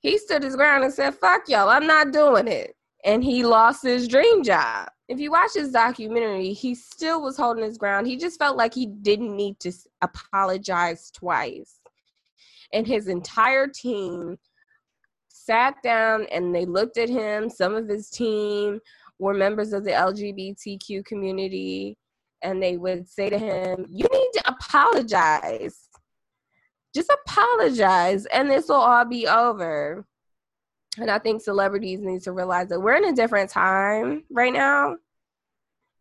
He 0.00 0.18
stood 0.18 0.42
his 0.42 0.56
ground 0.56 0.84
and 0.84 0.92
said, 0.92 1.14
Fuck 1.14 1.48
y'all, 1.48 1.68
I'm 1.68 1.86
not 1.86 2.12
doing 2.12 2.48
it. 2.48 2.76
And 3.04 3.22
he 3.22 3.44
lost 3.44 3.82
his 3.82 4.08
dream 4.08 4.42
job. 4.42 4.88
If 5.08 5.20
you 5.20 5.30
watch 5.30 5.54
his 5.54 5.70
documentary, 5.70 6.52
he 6.52 6.74
still 6.74 7.22
was 7.22 7.36
holding 7.36 7.64
his 7.64 7.76
ground. 7.76 8.06
He 8.06 8.16
just 8.16 8.38
felt 8.38 8.56
like 8.56 8.72
he 8.72 8.86
didn't 8.86 9.36
need 9.36 9.60
to 9.60 9.72
apologize 10.00 11.10
twice. 11.10 11.80
And 12.72 12.86
his 12.86 13.08
entire 13.08 13.66
team 13.68 14.38
sat 15.28 15.76
down 15.82 16.26
and 16.32 16.54
they 16.54 16.64
looked 16.64 16.96
at 16.96 17.10
him. 17.10 17.50
Some 17.50 17.74
of 17.74 17.88
his 17.88 18.08
team 18.08 18.80
were 19.18 19.34
members 19.34 19.72
of 19.72 19.84
the 19.84 19.90
LGBTQ 19.90 21.04
community 21.04 21.98
and 22.42 22.62
they 22.62 22.78
would 22.78 23.06
say 23.06 23.28
to 23.28 23.38
him, 23.38 23.84
You 23.88 24.06
need 24.10 24.30
to 24.34 24.48
apologize 24.48 25.88
just 26.94 27.12
apologize 27.26 28.24
and 28.26 28.48
this 28.48 28.68
will 28.68 28.76
all 28.76 29.04
be 29.04 29.26
over. 29.26 30.06
And 30.98 31.10
I 31.10 31.18
think 31.18 31.42
celebrities 31.42 32.00
need 32.00 32.22
to 32.22 32.32
realize 32.32 32.68
that 32.68 32.80
we're 32.80 32.94
in 32.94 33.06
a 33.06 33.12
different 33.12 33.50
time 33.50 34.24
right 34.30 34.52
now. 34.52 34.96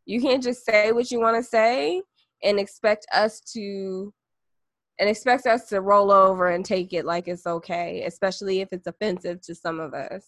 You 0.06 0.22
can't 0.22 0.44
just 0.44 0.66
say 0.66 0.92
what 0.92 1.10
you 1.12 1.20
want 1.20 1.38
to 1.38 1.44
say 1.44 2.02
and 2.44 2.60
expect 2.60 3.06
us 3.14 3.40
to 3.54 4.14
and 5.00 5.10
expect 5.10 5.48
us 5.48 5.68
to 5.70 5.82
roll 5.82 6.12
over 6.12 6.50
and 6.50 6.64
take 6.64 6.94
it 6.94 7.06
like 7.06 7.28
it's 7.28 7.48
okay, 7.48 8.04
especially 8.06 8.62
if 8.62 8.72
it's 8.72 8.86
offensive 8.86 9.42
to 9.42 9.56
some 9.56 9.80
of 9.80 9.94
us. 9.94 10.24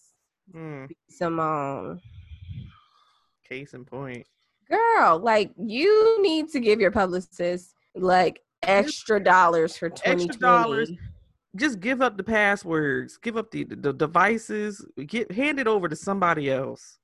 Mm, 0.54 0.90
Simone. 1.08 2.00
case 3.48 3.74
in 3.74 3.84
point. 3.84 4.26
Girl, 4.68 5.18
like 5.18 5.52
you 5.56 6.20
need 6.20 6.48
to 6.50 6.60
give 6.60 6.80
your 6.80 6.90
publicist 6.90 7.74
like 7.94 8.42
extra 8.62 9.22
dollars 9.22 9.76
for 9.76 9.88
2020. 9.88 10.38
dollars. 10.38 10.90
Just 11.56 11.80
give 11.80 12.02
up 12.02 12.16
the 12.16 12.24
passwords. 12.24 13.18
Give 13.18 13.36
up 13.36 13.50
the, 13.50 13.64
the, 13.64 13.76
the 13.76 13.92
devices. 13.92 14.84
Get 15.06 15.32
hand 15.32 15.58
it 15.58 15.66
over 15.66 15.88
to 15.88 15.96
somebody 15.96 16.50
else. 16.50 16.98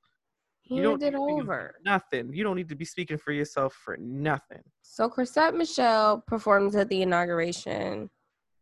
You 0.64 0.82
don't 0.82 1.02
Hand 1.02 1.14
it 1.14 1.18
need 1.18 1.26
to 1.26 1.36
be 1.36 1.42
over. 1.42 1.74
Nothing. 1.84 2.32
You 2.32 2.44
don't 2.44 2.56
need 2.56 2.68
to 2.68 2.76
be 2.76 2.84
speaking 2.84 3.18
for 3.18 3.32
yourself 3.32 3.74
for 3.84 3.96
nothing. 3.98 4.62
So 4.82 5.08
Chrisette 5.08 5.54
Michelle 5.54 6.22
performs 6.26 6.76
at 6.76 6.88
the 6.88 7.02
inauguration. 7.02 8.08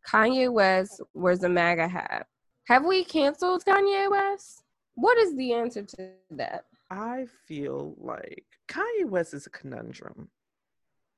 Kanye 0.08 0.50
West 0.50 1.00
wears 1.14 1.42
a 1.44 1.48
MAGA 1.48 1.88
hat. 1.88 2.26
Have 2.66 2.84
we 2.84 3.04
canceled 3.04 3.64
Kanye 3.64 4.10
West? 4.10 4.62
What 4.94 5.18
is 5.18 5.36
the 5.36 5.52
answer 5.52 5.82
to 5.82 6.10
that? 6.30 6.64
I 6.90 7.26
feel 7.46 7.94
like 7.98 8.44
Kanye 8.68 9.06
West 9.06 9.34
is 9.34 9.46
a 9.46 9.50
conundrum. 9.50 10.30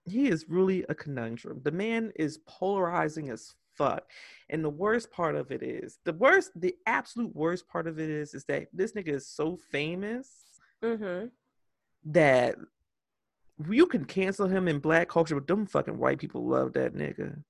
He 0.05 0.29
is 0.29 0.47
really 0.49 0.85
a 0.89 0.95
conundrum. 0.95 1.61
The 1.63 1.71
man 1.71 2.13
is 2.17 2.39
polarizing 2.47 3.31
as 3.31 3.55
fuck. 3.77 4.11
And 4.51 4.65
the 4.65 4.71
worst 4.71 5.11
part 5.11 5.35
of 5.35 5.51
it 5.51 5.63
is 5.63 5.99
the 6.05 6.13
worst, 6.13 6.51
the 6.55 6.75
absolute 6.87 7.35
worst 7.35 7.69
part 7.69 7.87
of 7.87 7.99
it 7.99 8.11
is, 8.11 8.35
is 8.35 8.45
that 8.47 8.69
this 8.73 8.93
nigga 8.93 9.09
is 9.09 9.27
so 9.27 9.59
famous 9.71 10.29
Mm-hmm. 10.83 11.27
that 12.11 12.57
you 13.71 13.87
can 13.87 14.05
cancel 14.05 14.49
him 14.49 14.67
in 14.67 14.81
black 14.81 15.09
culture, 15.09 15.37
but 15.37 15.47
them 15.47 15.65
fucking 15.65 15.97
white 15.97 16.19
people 16.19 16.45
love 16.45 16.73
that 16.73 16.95
nigga. 16.95 17.41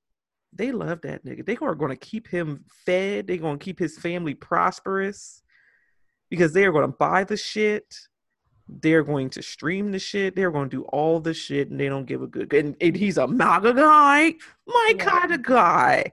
They 0.52 0.70
love 0.70 1.00
that 1.02 1.24
nigga. 1.24 1.46
They 1.46 1.56
are 1.62 1.74
going 1.74 1.92
to 1.92 1.96
keep 1.96 2.28
him 2.28 2.64
fed. 2.84 3.26
They're 3.26 3.38
going 3.38 3.58
to 3.58 3.64
keep 3.64 3.78
his 3.78 3.98
family 3.98 4.34
prosperous 4.34 5.42
because 6.28 6.52
they 6.52 6.66
are 6.66 6.72
going 6.72 6.90
to 6.90 6.96
buy 6.98 7.24
the 7.24 7.38
shit. 7.38 7.86
They're 8.80 9.02
going 9.02 9.30
to 9.30 9.42
stream 9.42 9.92
the 9.92 9.98
shit. 9.98 10.34
They're 10.36 10.50
going 10.50 10.70
to 10.70 10.76
do 10.78 10.82
all 10.84 11.20
the 11.20 11.34
shit, 11.34 11.70
and 11.70 11.78
they 11.78 11.88
don't 11.88 12.06
give 12.06 12.22
a 12.22 12.26
good. 12.26 12.52
And, 12.52 12.76
and 12.80 12.96
he's 12.96 13.18
a 13.18 13.26
MAGA 13.26 13.74
guy, 13.74 14.34
my 14.66 14.92
Yeah. 14.96 15.04
kind 15.04 15.32
of 15.32 15.42
guy. 15.42 16.12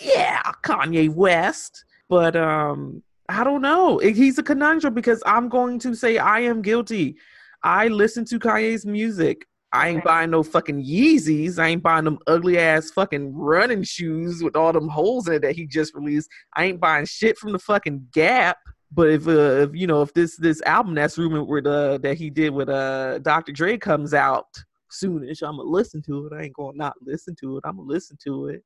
Yeah, 0.00 0.42
Kanye 0.62 1.08
West. 1.08 1.84
But 2.08 2.36
um, 2.36 3.02
I 3.28 3.44
don't 3.44 3.62
know. 3.62 3.98
He's 3.98 4.38
a 4.38 4.42
conundrum 4.42 4.94
because 4.94 5.22
I'm 5.24 5.48
going 5.48 5.78
to 5.80 5.94
say 5.94 6.18
I 6.18 6.40
am 6.40 6.62
guilty. 6.62 7.16
I 7.62 7.88
listen 7.88 8.24
to 8.26 8.38
Kanye's 8.38 8.84
music. 8.84 9.46
I 9.72 9.88
ain't 9.88 10.04
buying 10.04 10.30
no 10.30 10.44
fucking 10.44 10.84
Yeezys. 10.84 11.58
I 11.58 11.68
ain't 11.68 11.82
buying 11.82 12.04
them 12.04 12.18
ugly 12.28 12.58
ass 12.58 12.90
fucking 12.90 13.34
running 13.34 13.82
shoes 13.82 14.40
with 14.40 14.54
all 14.54 14.72
them 14.72 14.88
holes 14.88 15.26
in 15.26 15.34
it 15.34 15.42
that 15.42 15.56
he 15.56 15.66
just 15.66 15.94
released. 15.94 16.28
I 16.54 16.66
ain't 16.66 16.78
buying 16.80 17.06
shit 17.06 17.36
from 17.38 17.50
the 17.50 17.58
fucking 17.58 18.06
Gap. 18.12 18.58
But 18.94 19.10
if, 19.10 19.26
uh, 19.26 19.30
if 19.62 19.74
you 19.74 19.86
know 19.88 20.02
if 20.02 20.14
this 20.14 20.36
this 20.36 20.62
album 20.62 20.94
that's 20.94 21.18
rumored 21.18 21.48
with 21.48 21.66
uh 21.66 21.98
that 21.98 22.16
he 22.16 22.30
did 22.30 22.50
with 22.50 22.68
uh 22.68 23.18
Dr. 23.18 23.50
Dre 23.52 23.76
comes 23.76 24.14
out 24.14 24.46
soonish, 24.92 25.42
I'm 25.42 25.56
gonna 25.56 25.68
listen 25.68 26.00
to 26.02 26.26
it. 26.26 26.32
I 26.32 26.44
ain't 26.44 26.54
gonna 26.54 26.76
not 26.76 26.94
listen 27.02 27.34
to 27.40 27.56
it. 27.56 27.64
I'm 27.66 27.76
gonna 27.76 27.88
listen 27.88 28.16
to 28.24 28.46
it. 28.48 28.62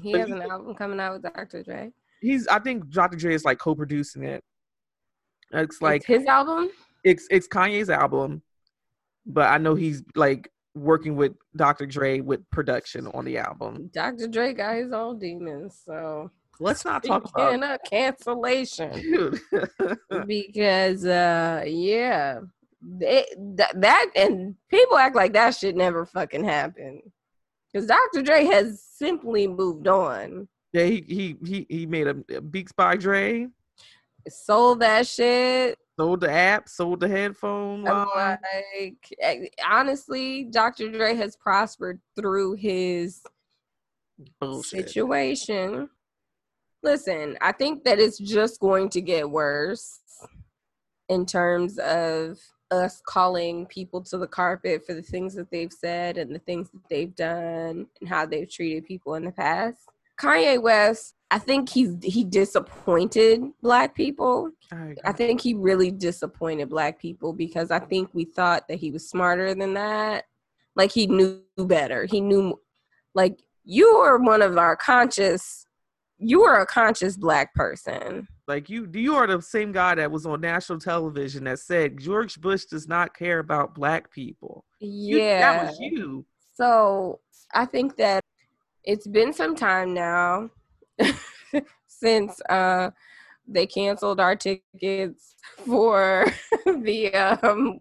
He 0.00 0.12
But 0.12 0.20
has 0.20 0.28
you 0.28 0.36
an 0.36 0.42
album 0.50 0.74
coming 0.74 1.00
out 1.00 1.14
with 1.14 1.22
Dr. 1.34 1.62
Dre. 1.64 1.90
He's 2.20 2.46
I 2.46 2.58
think 2.60 2.88
Dr. 2.90 3.16
Dre 3.16 3.34
is 3.34 3.44
like 3.44 3.58
co-producing 3.58 4.22
it. 4.22 4.44
It's 5.52 5.82
like 5.82 6.02
It's 6.02 6.06
his 6.06 6.26
album. 6.26 6.70
it's 7.02 7.26
it's 7.30 7.48
Kanye's 7.48 7.90
album, 7.90 8.42
but 9.26 9.48
I 9.50 9.58
know 9.58 9.74
he's 9.74 10.02
like 10.14 10.50
working 10.74 11.16
with 11.16 11.32
Dr. 11.56 11.86
Dre 11.86 12.20
with 12.20 12.48
production 12.50 13.06
on 13.08 13.24
the 13.24 13.38
album. 13.38 13.90
Dr. 13.92 14.28
Dre 14.28 14.52
got 14.52 14.76
his 14.76 14.92
own 14.92 15.18
demons, 15.18 15.80
so 15.84 16.30
Let's 16.60 16.84
not 16.84 17.02
talk 17.02 17.24
about 17.28 17.62
of 17.62 17.80
cancellation. 17.88 19.40
because 20.26 21.04
uh 21.04 21.64
yeah 21.66 22.40
they, 22.80 23.24
that, 23.56 23.80
that 23.80 24.10
and 24.14 24.54
people 24.68 24.96
act 24.96 25.16
like 25.16 25.32
that 25.32 25.54
shit 25.54 25.74
never 25.74 26.04
fucking 26.04 26.44
happened 26.44 27.00
because 27.72 27.88
dr 27.88 28.22
dre 28.22 28.44
has 28.44 28.82
simply 28.82 29.46
moved 29.46 29.88
on 29.88 30.46
yeah, 30.74 30.86
he 30.86 31.04
he 31.06 31.36
he 31.46 31.66
he 31.70 31.86
made 31.86 32.08
a, 32.08 32.16
a 32.34 32.40
Beats 32.40 32.72
by 32.72 32.96
Dre, 32.96 33.46
sold 34.28 34.80
that 34.80 35.06
shit 35.06 35.78
sold 35.96 36.20
the 36.20 36.30
app, 36.32 36.68
sold 36.68 36.98
the 36.98 37.06
headphone. 37.06 37.84
Line. 37.84 38.38
like 38.74 39.16
eh, 39.20 39.46
honestly 39.64 40.44
dr 40.50 40.90
dre 40.90 41.14
has 41.14 41.36
prospered 41.36 42.00
through 42.16 42.54
his 42.54 43.22
Bullshit. 44.40 44.88
situation 44.88 45.88
listen 46.84 47.36
i 47.40 47.50
think 47.50 47.82
that 47.84 47.98
it's 47.98 48.18
just 48.18 48.60
going 48.60 48.88
to 48.88 49.00
get 49.00 49.28
worse 49.28 50.00
in 51.08 51.26
terms 51.26 51.78
of 51.78 52.38
us 52.70 53.00
calling 53.06 53.66
people 53.66 54.02
to 54.02 54.18
the 54.18 54.26
carpet 54.26 54.84
for 54.86 54.94
the 54.94 55.02
things 55.02 55.34
that 55.34 55.50
they've 55.50 55.72
said 55.72 56.16
and 56.16 56.34
the 56.34 56.38
things 56.40 56.70
that 56.70 56.82
they've 56.88 57.14
done 57.14 57.86
and 58.00 58.08
how 58.08 58.24
they've 58.24 58.50
treated 58.50 58.84
people 58.84 59.14
in 59.14 59.24
the 59.24 59.32
past 59.32 59.78
kanye 60.20 60.60
west 60.60 61.14
i 61.30 61.38
think 61.38 61.68
he's 61.68 61.96
he 62.02 62.24
disappointed 62.24 63.42
black 63.62 63.94
people 63.94 64.50
I. 64.72 64.94
I 65.04 65.12
think 65.12 65.40
he 65.40 65.54
really 65.54 65.90
disappointed 65.90 66.68
black 66.68 66.98
people 66.98 67.32
because 67.32 67.70
I 67.70 67.78
think 67.78 68.10
we 68.12 68.24
thought 68.24 68.66
that 68.68 68.78
he 68.78 68.90
was 68.90 69.08
smarter 69.08 69.54
than 69.54 69.74
that. 69.74 70.24
Like 70.76 70.92
he 70.92 71.06
knew 71.06 71.42
better. 71.56 72.06
He 72.06 72.20
knew 72.20 72.60
like 73.14 73.40
you 73.64 73.98
were 73.98 74.18
one 74.18 74.42
of 74.42 74.58
our 74.58 74.76
conscious 74.76 75.66
you 76.18 76.42
are 76.42 76.60
a 76.60 76.66
conscious 76.66 77.16
black 77.16 77.52
person. 77.54 78.26
like 78.46 78.68
you 78.70 78.88
you 78.92 79.14
are 79.16 79.26
the 79.26 79.40
same 79.42 79.72
guy 79.72 79.94
that 79.94 80.10
was 80.10 80.26
on 80.26 80.40
national 80.40 80.78
television 80.78 81.44
that 81.44 81.58
said 81.58 81.98
George 81.98 82.40
Bush 82.40 82.64
does 82.66 82.86
not 82.88 83.16
care 83.16 83.38
about 83.40 83.74
black 83.74 84.10
people. 84.12 84.64
You- 84.80 85.18
Yeah. 85.18 85.40
that 85.40 85.66
was 85.66 85.78
you. 85.80 86.24
So 86.54 87.20
I 87.52 87.64
think 87.66 87.96
that 87.96 88.22
it's 88.84 89.06
been 89.06 89.32
some 89.32 89.56
time 89.56 89.92
now 89.94 90.50
since 91.86 92.40
uh 92.48 92.90
they 93.46 93.66
canceled 93.66 94.20
our 94.20 94.36
tickets 94.36 95.34
for 95.66 96.26
the 96.66 97.12
um 97.42 97.78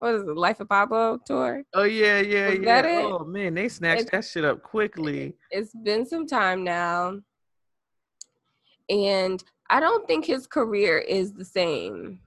what 0.00 0.14
is 0.14 0.22
it, 0.22 0.36
Life 0.36 0.60
of 0.60 0.68
Pablo 0.68 1.18
tour? 1.24 1.62
Oh 1.74 1.84
yeah, 1.84 2.20
yeah, 2.20 2.48
Was 2.48 2.58
yeah. 2.58 2.64
that 2.82 2.84
it? 2.86 3.04
Oh 3.04 3.24
man, 3.24 3.54
they 3.54 3.68
snatched 3.68 4.02
It- 4.02 4.10
that 4.12 4.24
shit 4.24 4.44
up 4.44 4.62
quickly. 4.62 5.36
It's 5.52 5.72
been 5.74 6.06
some 6.06 6.26
time 6.26 6.64
now. 6.64 7.20
And 8.88 9.42
I 9.68 9.78
don't 9.80 10.06
think 10.06 10.24
his 10.24 10.46
career 10.46 10.98
is 10.98 11.32
the 11.32 11.44
same. 11.44 12.20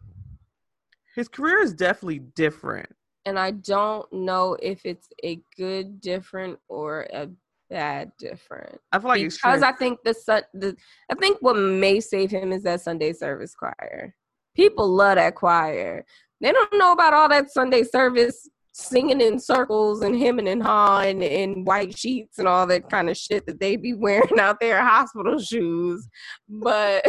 His 1.16 1.28
career 1.28 1.62
is 1.62 1.74
definitely 1.74 2.20
different. 2.20 2.90
And 3.26 3.38
I 3.40 3.52
don't 3.52 4.12
know 4.12 4.58
if 4.62 4.86
it's 4.86 5.08
a 5.24 5.40
good 5.58 6.02
different 6.02 6.60
or 6.68 7.08
a 7.14 7.30
bad 7.70 8.12
different. 8.20 8.80
I 8.92 9.00
feel 9.00 9.08
like 9.10 9.22
because 9.22 9.64
I 9.64 9.72
think 9.72 10.00
the 10.04 10.14
sun 10.14 10.44
the 10.54 10.76
I 11.10 11.16
think 11.16 11.38
what 11.42 11.56
may 11.56 12.00
save 12.00 12.32
him 12.32 12.52
is 12.52 12.64
that 12.64 12.82
Sunday 12.82 13.14
service 13.14 13.56
choir. 13.56 14.16
People 14.56 14.90
love 14.90 15.16
that 15.16 15.36
choir. 15.36 16.06
They 16.42 16.52
don't 16.52 16.74
know 16.78 16.92
about 16.92 17.14
all 17.14 17.30
that 17.30 17.52
Sunday 17.52 17.84
service 17.84 18.50
singing 18.76 19.22
in 19.22 19.40
circles 19.40 20.02
and 20.02 20.18
hemming 20.18 20.48
and 20.48 20.62
hawing 20.64 21.22
and 21.24 21.32
in 21.56 21.64
white 21.66 21.98
sheets 21.98 22.40
and 22.40 22.48
all 22.48 22.66
that 22.68 22.90
kind 22.90 23.10
of 23.10 23.16
shit 23.16 23.46
that 23.46 23.60
they 23.60 23.76
be 23.76 23.94
wearing 23.94 24.28
out 24.40 24.60
there, 24.60 24.82
hospital 24.84 25.40
shoes. 25.40 26.08
But 26.50 27.06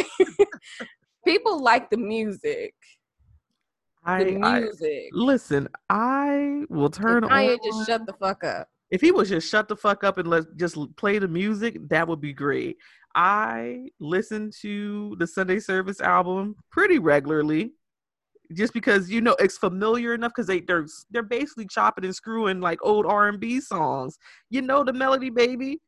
people 1.27 1.63
like 1.63 1.91
the 1.91 1.97
music. 1.97 2.75
I, 4.05 4.25
The 4.25 4.37
I 4.43 4.61
music. 4.61 5.05
listen. 5.13 5.69
I 5.89 6.65
will 6.69 6.91
turn 6.91 7.25
If 7.25 7.31
Kanye 7.31 7.53
on. 7.55 7.59
just 7.65 7.87
shut 7.89 8.07
the 8.07 8.13
fuck 8.13 8.45
up. 8.45 8.69
if 8.91 9.01
he 9.01 9.11
was 9.11 9.31
just 9.31 9.49
shut 9.51 9.67
the 9.67 9.77
fuck 9.77 10.05
up 10.05 10.19
and 10.19 10.29
let 10.29 10.45
just 10.57 10.77
play 10.97 11.19
the 11.19 11.29
music, 11.29 11.79
that 11.89 12.07
would 12.07 12.21
be 12.21 12.35
great. 12.35 12.77
I 13.15 13.89
listen 14.01 14.51
to 14.61 15.17
the 15.19 15.27
Sunday 15.27 15.59
Service 15.61 16.01
album 16.03 16.57
pretty 16.71 16.99
regularly, 16.99 17.73
just 18.53 18.73
because 18.73 19.11
you 19.11 19.21
know 19.21 19.37
it's 19.39 19.59
familiar 19.59 20.15
enough. 20.15 20.33
Because 20.35 20.47
they 20.47 20.61
they're 20.61 20.87
they're 21.11 21.23
basically 21.23 21.67
chopping 21.67 22.05
and 22.05 22.15
screwing 22.15 22.61
like 22.61 22.79
old 22.83 23.07
R 23.07 23.29
and 23.29 23.41
B 23.41 23.61
songs. 23.61 24.19
You 24.51 24.63
know 24.63 24.85
the 24.85 24.93
melody, 24.93 25.31
baby. 25.31 25.81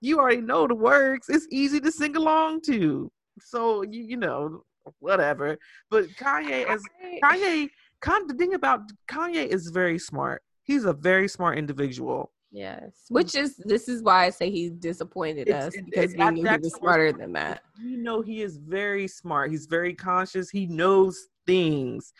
You 0.00 0.18
already 0.18 0.40
know 0.40 0.66
the 0.66 0.74
words. 0.74 1.26
It's 1.28 1.46
easy 1.50 1.80
to 1.80 1.92
sing 1.92 2.16
along 2.16 2.62
to. 2.66 3.10
So 3.40 3.82
you 3.82 4.02
you 4.02 4.16
know 4.16 4.64
whatever. 4.98 5.58
But 5.90 6.08
Kanye 6.10 6.66
as 6.66 6.82
Kanye, 7.22 7.68
Con- 8.00 8.26
the 8.26 8.34
thing 8.34 8.54
about 8.54 8.80
Kanye 9.10 9.46
is 9.46 9.68
very 9.68 9.98
smart. 9.98 10.42
He's 10.64 10.84
a 10.84 10.92
very 10.92 11.28
smart 11.28 11.58
individual. 11.58 12.32
Yes, 12.52 13.04
which 13.08 13.36
is 13.36 13.56
this 13.58 13.88
is 13.88 14.02
why 14.02 14.24
I 14.26 14.30
say 14.30 14.50
he 14.50 14.70
disappointed 14.70 15.48
It's- 15.48 15.68
us 15.68 15.74
because 15.84 16.12
it- 16.12 16.18
we 16.18 16.30
knew 16.30 16.48
he 16.48 16.56
was 16.58 16.74
smarter 16.74 17.12
than 17.12 17.32
that. 17.34 17.62
You 17.80 17.96
know, 17.98 18.22
he 18.22 18.42
is 18.42 18.56
very 18.56 19.06
smart. 19.06 19.50
He's 19.52 19.66
very 19.66 19.94
conscious. 19.94 20.50
He 20.50 20.66
knows 20.66 21.28
things, 21.46 22.12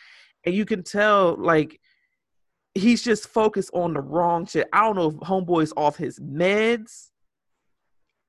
and 0.45 0.55
you 0.55 0.63
can 0.65 0.83
tell 0.83 1.35
like 1.35 1.79
he's 2.75 3.03
just 3.03 3.27
focused 3.27 3.71
on 3.73 3.93
the 3.93 3.99
wrong 3.99 4.45
shit. 4.45 4.69
I 4.71 4.81
don't 4.81 4.95
know 4.95 5.09
if 5.09 5.15
homeboy's 5.15 5.73
off 5.75 5.97
his 5.97 6.17
meds. 6.19 7.09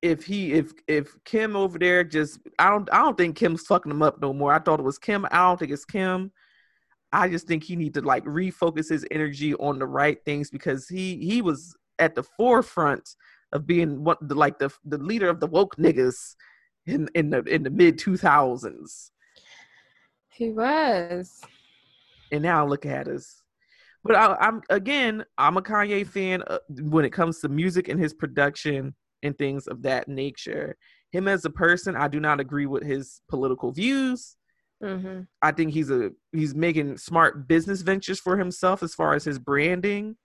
If 0.02 0.24
he 0.24 0.54
if 0.54 0.72
if 0.88 1.16
Kim 1.24 1.54
over 1.54 1.78
there 1.78 2.02
just 2.02 2.40
I 2.58 2.68
don't 2.70 2.92
I 2.92 2.98
don't 2.98 3.16
think 3.16 3.36
Kim's 3.36 3.64
fucking 3.64 3.92
him 3.92 4.02
up 4.02 4.20
no 4.20 4.32
more. 4.32 4.52
I 4.52 4.58
thought 4.58 4.80
it 4.80 4.84
was 4.84 4.98
Kim. 4.98 5.24
I 5.26 5.38
don't 5.38 5.58
think 5.60 5.70
it's 5.70 5.84
Kim. 5.84 6.32
I 7.12 7.28
just 7.28 7.46
think 7.46 7.62
he 7.62 7.76
need 7.76 7.94
to 7.94 8.00
like 8.00 8.24
refocus 8.24 8.88
his 8.88 9.06
energy 9.12 9.54
on 9.54 9.78
the 9.78 9.86
right 9.86 10.18
things 10.24 10.50
because 10.50 10.88
he 10.88 11.18
he 11.18 11.40
was 11.40 11.76
at 12.02 12.14
the 12.14 12.22
forefront 12.22 13.08
of 13.52 13.66
being 13.66 14.02
what 14.04 14.18
the 14.28 14.34
like 14.34 14.58
the 14.58 14.70
the 14.84 14.98
leader 14.98 15.28
of 15.28 15.40
the 15.40 15.46
woke 15.46 15.76
niggas 15.76 16.34
in 16.86 17.08
in 17.14 17.30
the 17.30 17.40
in 17.44 17.62
the 17.62 17.70
mid 17.70 17.98
two 17.98 18.16
thousands. 18.16 19.12
He 20.30 20.50
was. 20.50 21.42
and 22.30 22.42
now 22.42 22.66
look 22.66 22.86
at 22.86 23.08
us. 23.08 23.42
But 24.04 24.16
I, 24.16 24.34
I'm 24.40 24.62
again, 24.70 25.24
I'm 25.38 25.56
a 25.56 25.62
Kanye 25.62 26.06
fan 26.06 26.42
uh, 26.46 26.58
when 26.80 27.04
it 27.04 27.12
comes 27.12 27.40
to 27.40 27.48
music 27.48 27.88
and 27.88 28.00
his 28.00 28.14
production 28.14 28.94
and 29.22 29.36
things 29.38 29.66
of 29.68 29.82
that 29.82 30.08
nature. 30.08 30.76
Him 31.12 31.28
as 31.28 31.44
a 31.44 31.50
person, 31.50 31.94
I 31.94 32.08
do 32.08 32.18
not 32.18 32.40
agree 32.40 32.66
with 32.66 32.82
his 32.84 33.20
political 33.28 33.70
views. 33.72 34.36
hmm 34.82 35.20
I 35.42 35.52
think 35.52 35.72
he's 35.72 35.90
a 35.90 36.10
he's 36.32 36.54
making 36.54 36.98
smart 36.98 37.46
business 37.48 37.82
ventures 37.82 38.20
for 38.20 38.36
himself 38.38 38.82
as 38.82 38.94
far 38.94 39.14
as 39.14 39.24
his 39.24 39.38
branding. 39.38 40.16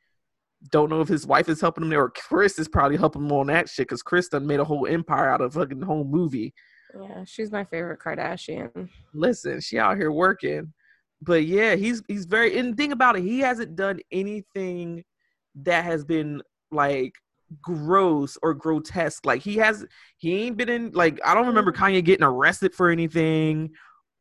Don't 0.71 0.89
know 0.89 1.01
if 1.01 1.07
his 1.07 1.25
wife 1.25 1.49
is 1.49 1.61
helping 1.61 1.83
him 1.83 1.89
there 1.89 2.03
or 2.03 2.09
Kris 2.09 2.59
is 2.59 2.67
probably 2.67 2.97
helping 2.97 3.23
him 3.23 3.31
on 3.31 3.47
that 3.47 3.69
shit 3.69 3.87
because 3.87 4.01
Kris 4.01 4.29
done 4.29 4.47
made 4.47 4.59
a 4.59 4.65
whole 4.65 4.87
empire 4.87 5.29
out 5.29 5.41
of 5.41 5.53
fucking 5.53 5.81
home 5.81 6.09
movie. 6.09 6.53
Yeah, 6.99 7.23
she's 7.25 7.51
my 7.51 7.63
favorite 7.65 7.99
Kardashian. 7.99 8.89
listen, 9.13 9.61
she 9.61 9.77
out 9.77 9.97
here 9.97 10.11
working. 10.11 10.73
But 11.21 11.45
yeah, 11.45 11.75
he's 11.75 12.03
he's 12.07 12.25
very 12.25 12.57
and 12.57 12.73
the 12.73 12.75
thing 12.75 12.91
about 12.91 13.17
it, 13.17 13.23
he 13.23 13.39
hasn't 13.39 13.75
done 13.75 13.99
anything 14.11 15.03
that 15.55 15.83
has 15.83 16.05
been 16.05 16.41
like 16.71 17.13
gross 17.61 18.37
or 18.43 18.53
grotesque. 18.53 19.25
Like 19.25 19.41
he 19.41 19.55
has 19.57 19.85
he 20.17 20.43
ain't 20.43 20.57
been 20.57 20.69
in 20.69 20.91
like 20.91 21.19
I 21.25 21.33
don't 21.33 21.47
remember 21.47 21.71
mm. 21.71 21.77
Kanye 21.77 22.03
getting 22.03 22.25
arrested 22.25 22.73
for 22.75 22.89
anything 22.89 23.71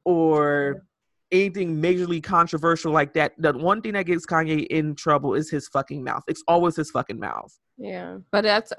or 0.05 0.85
anything 1.33 1.81
majorly 1.81 2.23
controversial 2.23 2.93
like 2.93 3.13
that. 3.15 3.33
The 3.39 3.53
one 3.53 3.83
thing 3.83 3.95
that 3.95 4.07
gets 4.07 4.27
Kanye 4.27 4.67
in 4.67 4.95
trouble 4.95 5.35
is 5.35 5.51
his 5.51 5.69
fucking 5.69 6.03
mouth. 6.03 6.23
It's 6.29 6.43
always 6.47 6.77
his 6.77 6.91
fucking 6.91 7.19
mouth. 7.19 7.53
Yeah, 7.79 8.19
but 8.33 8.43
that's 8.43 8.73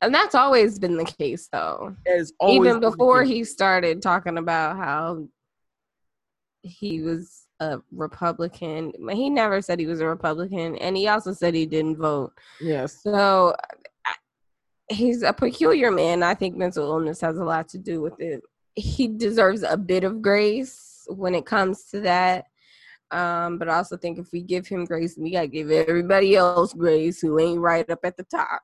and 0.00 0.14
that's 0.14 0.34
always 0.34 0.78
been 0.78 0.96
the 0.96 1.04
case 1.04 1.48
though. 1.50 1.96
That 2.06 2.16
is 2.16 2.32
always 2.38 2.68
Even 2.68 2.80
before 2.80 3.24
he 3.24 3.42
started 3.42 4.00
talking 4.00 4.38
about 4.38 4.76
how 4.76 5.28
he 6.62 7.02
was 7.02 7.46
a 7.60 7.78
Republican, 7.90 8.92
he 9.10 9.28
never 9.28 9.60
said 9.60 9.80
he 9.80 9.86
was 9.86 10.00
a 10.00 10.06
Republican, 10.06 10.76
and 10.76 10.96
he 10.96 11.08
also 11.08 11.32
said 11.32 11.54
he 11.54 11.66
didn't 11.66 11.96
vote. 11.96 12.32
Yes. 12.60 13.02
So 13.02 13.56
he's 14.88 15.22
a 15.22 15.32
peculiar 15.32 15.90
man. 15.90 16.22
I 16.22 16.34
think 16.34 16.56
mental 16.56 16.84
illness 16.84 17.20
has 17.22 17.38
a 17.38 17.44
lot 17.44 17.68
to 17.70 17.78
do 17.78 18.00
with 18.00 18.20
it. 18.20 18.40
He 18.76 19.08
deserves 19.08 19.62
a 19.62 19.76
bit 19.76 20.04
of 20.04 20.22
grace 20.22 20.93
when 21.08 21.34
it 21.34 21.46
comes 21.46 21.84
to 21.86 22.00
that. 22.00 22.44
Um, 23.10 23.58
but 23.58 23.68
I 23.68 23.76
also 23.76 23.96
think 23.96 24.18
if 24.18 24.32
we 24.32 24.42
give 24.42 24.66
him 24.66 24.84
grace, 24.84 25.16
we 25.16 25.30
gotta 25.32 25.46
give 25.46 25.70
everybody 25.70 26.34
else 26.36 26.72
grace 26.72 27.20
who 27.20 27.38
ain't 27.38 27.60
right 27.60 27.88
up 27.90 28.00
at 28.04 28.16
the 28.16 28.24
top. 28.24 28.60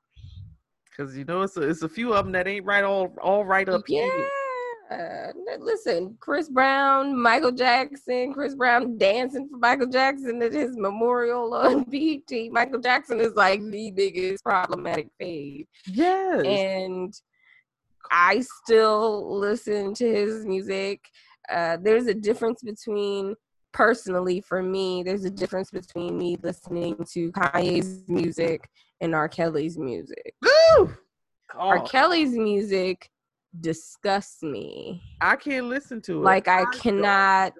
Cause 0.97 1.15
you 1.15 1.23
know 1.23 1.41
it's 1.43 1.55
a, 1.57 1.61
it's 1.61 1.83
a 1.83 1.89
few 1.89 2.13
of 2.13 2.25
them 2.25 2.33
that 2.33 2.47
ain't 2.47 2.65
right 2.65 2.83
all 2.83 3.15
all 3.21 3.45
right 3.45 3.67
up 3.69 3.83
Yeah. 3.87 4.01
here. 4.03 4.27
Uh, 4.91 5.31
listen, 5.59 6.17
Chris 6.19 6.49
Brown, 6.49 7.17
Michael 7.17 7.53
Jackson, 7.53 8.33
Chris 8.33 8.55
Brown 8.55 8.97
dancing 8.97 9.47
for 9.49 9.57
Michael 9.57 9.87
Jackson 9.87 10.41
at 10.41 10.51
his 10.51 10.75
memorial 10.75 11.53
on 11.53 11.83
BT. 11.89 12.49
Michael 12.49 12.81
Jackson 12.81 13.21
is 13.21 13.33
like 13.35 13.61
the 13.71 13.91
biggest 13.91 14.43
problematic 14.43 15.07
fave. 15.21 15.65
Yes. 15.87 16.45
and 16.45 17.13
I 18.11 18.41
still 18.41 19.39
listen 19.39 19.93
to 19.93 20.05
his 20.13 20.45
music. 20.45 20.99
Uh, 21.49 21.77
there's 21.81 22.07
a 22.07 22.13
difference 22.13 22.61
between 22.61 23.35
personally 23.73 24.41
for 24.41 24.61
me. 24.61 25.03
There's 25.03 25.25
a 25.25 25.29
difference 25.29 25.71
between 25.71 26.17
me 26.17 26.37
listening 26.41 26.95
to 27.13 27.31
Kanye's 27.31 28.03
music 28.07 28.69
and 29.01 29.15
R. 29.15 29.29
Kelly's 29.29 29.77
music. 29.77 30.33
Woo! 30.41 30.93
R. 31.57 31.83
Kelly's 31.83 32.33
music 32.33 33.09
disgusts 33.59 34.41
me. 34.43 35.01
I 35.19 35.35
can't 35.35 35.67
listen 35.67 36.01
to 36.03 36.13
it. 36.13 36.25
Like 36.25 36.47
I 36.47 36.65
cannot. 36.73 37.53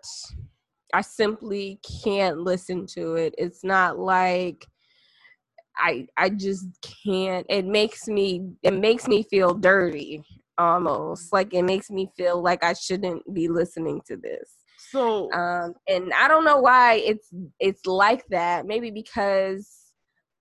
I 0.94 1.02
simply 1.02 1.80
can't 2.04 2.40
listen 2.40 2.86
to 2.88 3.16
it. 3.16 3.34
It's 3.38 3.64
not 3.64 3.98
like 3.98 4.66
I 5.78 6.08
I 6.18 6.30
just 6.30 6.66
can't. 7.04 7.46
It 7.50 7.66
makes 7.66 8.08
me 8.08 8.52
it 8.64 8.74
makes 8.74 9.08
me 9.08 9.24
feel 9.24 9.54
dirty 9.54 10.24
almost. 10.62 11.34
Like 11.34 11.54
it 11.54 11.64
makes 11.64 11.90
me 11.90 12.10
feel 12.16 12.42
like 12.42 12.64
I 12.64 12.74
shouldn't 12.74 13.22
be 13.34 13.48
listening 13.48 14.02
to 14.08 14.18
this. 14.18 14.50
So 14.92 15.32
Um 15.32 15.74
and 15.88 16.12
I 16.14 16.28
don't 16.28 16.46
know 16.46 16.60
why 16.60 16.96
it's 16.96 17.30
it's 17.60 17.86
like 17.86 18.26
that. 18.28 18.66
Maybe 18.66 18.92
because 18.92 19.68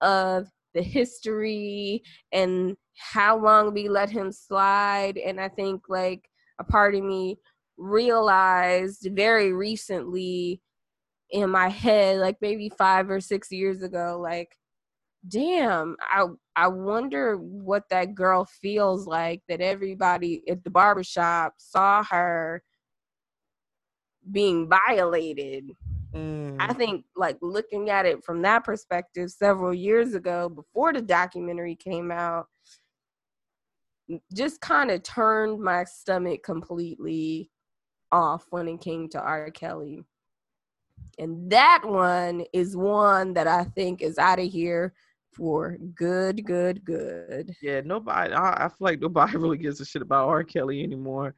of 0.01 0.47
the 0.73 0.81
history 0.81 2.03
and 2.31 2.75
how 2.97 3.37
long 3.37 3.73
we 3.73 3.89
let 3.89 4.09
him 4.09 4.31
slide 4.31 5.17
and 5.17 5.39
I 5.39 5.49
think 5.49 5.83
like 5.89 6.29
a 6.59 6.63
part 6.63 6.95
of 6.95 7.03
me 7.03 7.37
realized 7.77 9.07
very 9.13 9.53
recently 9.53 10.61
in 11.31 11.49
my 11.49 11.69
head 11.69 12.17
like 12.17 12.37
maybe 12.41 12.69
5 12.69 13.09
or 13.09 13.19
6 13.21 13.51
years 13.51 13.81
ago 13.81 14.19
like 14.21 14.55
damn 15.27 15.95
i 16.11 16.25
i 16.55 16.67
wonder 16.67 17.35
what 17.35 17.83
that 17.89 18.15
girl 18.15 18.45
feels 18.45 19.05
like 19.05 19.41
that 19.49 19.59
everybody 19.59 20.41
at 20.49 20.63
the 20.63 20.69
barbershop 20.69 21.53
saw 21.57 22.03
her 22.03 22.63
being 24.31 24.69
violated 24.69 25.71
mm, 26.13 26.55
i 26.59 26.71
think 26.71 27.03
like 27.17 27.37
looking 27.41 27.89
at 27.89 28.05
it 28.05 28.23
from 28.23 28.41
that 28.41 28.63
perspective 28.63 29.29
several 29.29 29.73
years 29.73 30.13
ago 30.13 30.47
before 30.47 30.93
the 30.93 31.01
documentary 31.01 31.75
came 31.75 32.11
out 32.11 32.47
just 34.33 34.61
kind 34.61 34.89
of 34.91 35.03
turned 35.03 35.59
my 35.59 35.83
stomach 35.83 36.43
completely 36.43 37.49
off 38.11 38.45
when 38.49 38.67
it 38.67 38.81
came 38.81 39.09
to 39.09 39.21
R. 39.21 39.51
Kelly. 39.51 40.03
And 41.17 41.51
that 41.51 41.81
one 41.83 42.45
is 42.53 42.75
one 42.77 43.33
that 43.33 43.47
I 43.47 43.65
think 43.65 44.01
is 44.01 44.17
out 44.17 44.39
of 44.39 44.49
here 44.49 44.93
for 45.39 45.77
good, 45.95 46.45
good, 46.45 46.83
good. 46.85 47.55
yeah, 47.61 47.81
nobody. 47.83 48.33
I, 48.33 48.65
I 48.65 48.67
feel 48.67 48.75
like 48.81 48.99
nobody 48.99 49.37
really 49.37 49.57
gives 49.57 49.79
a 49.81 49.85
shit 49.85 50.01
about 50.01 50.27
R. 50.27 50.43
Kelly 50.43 50.83
anymore. 50.83 51.33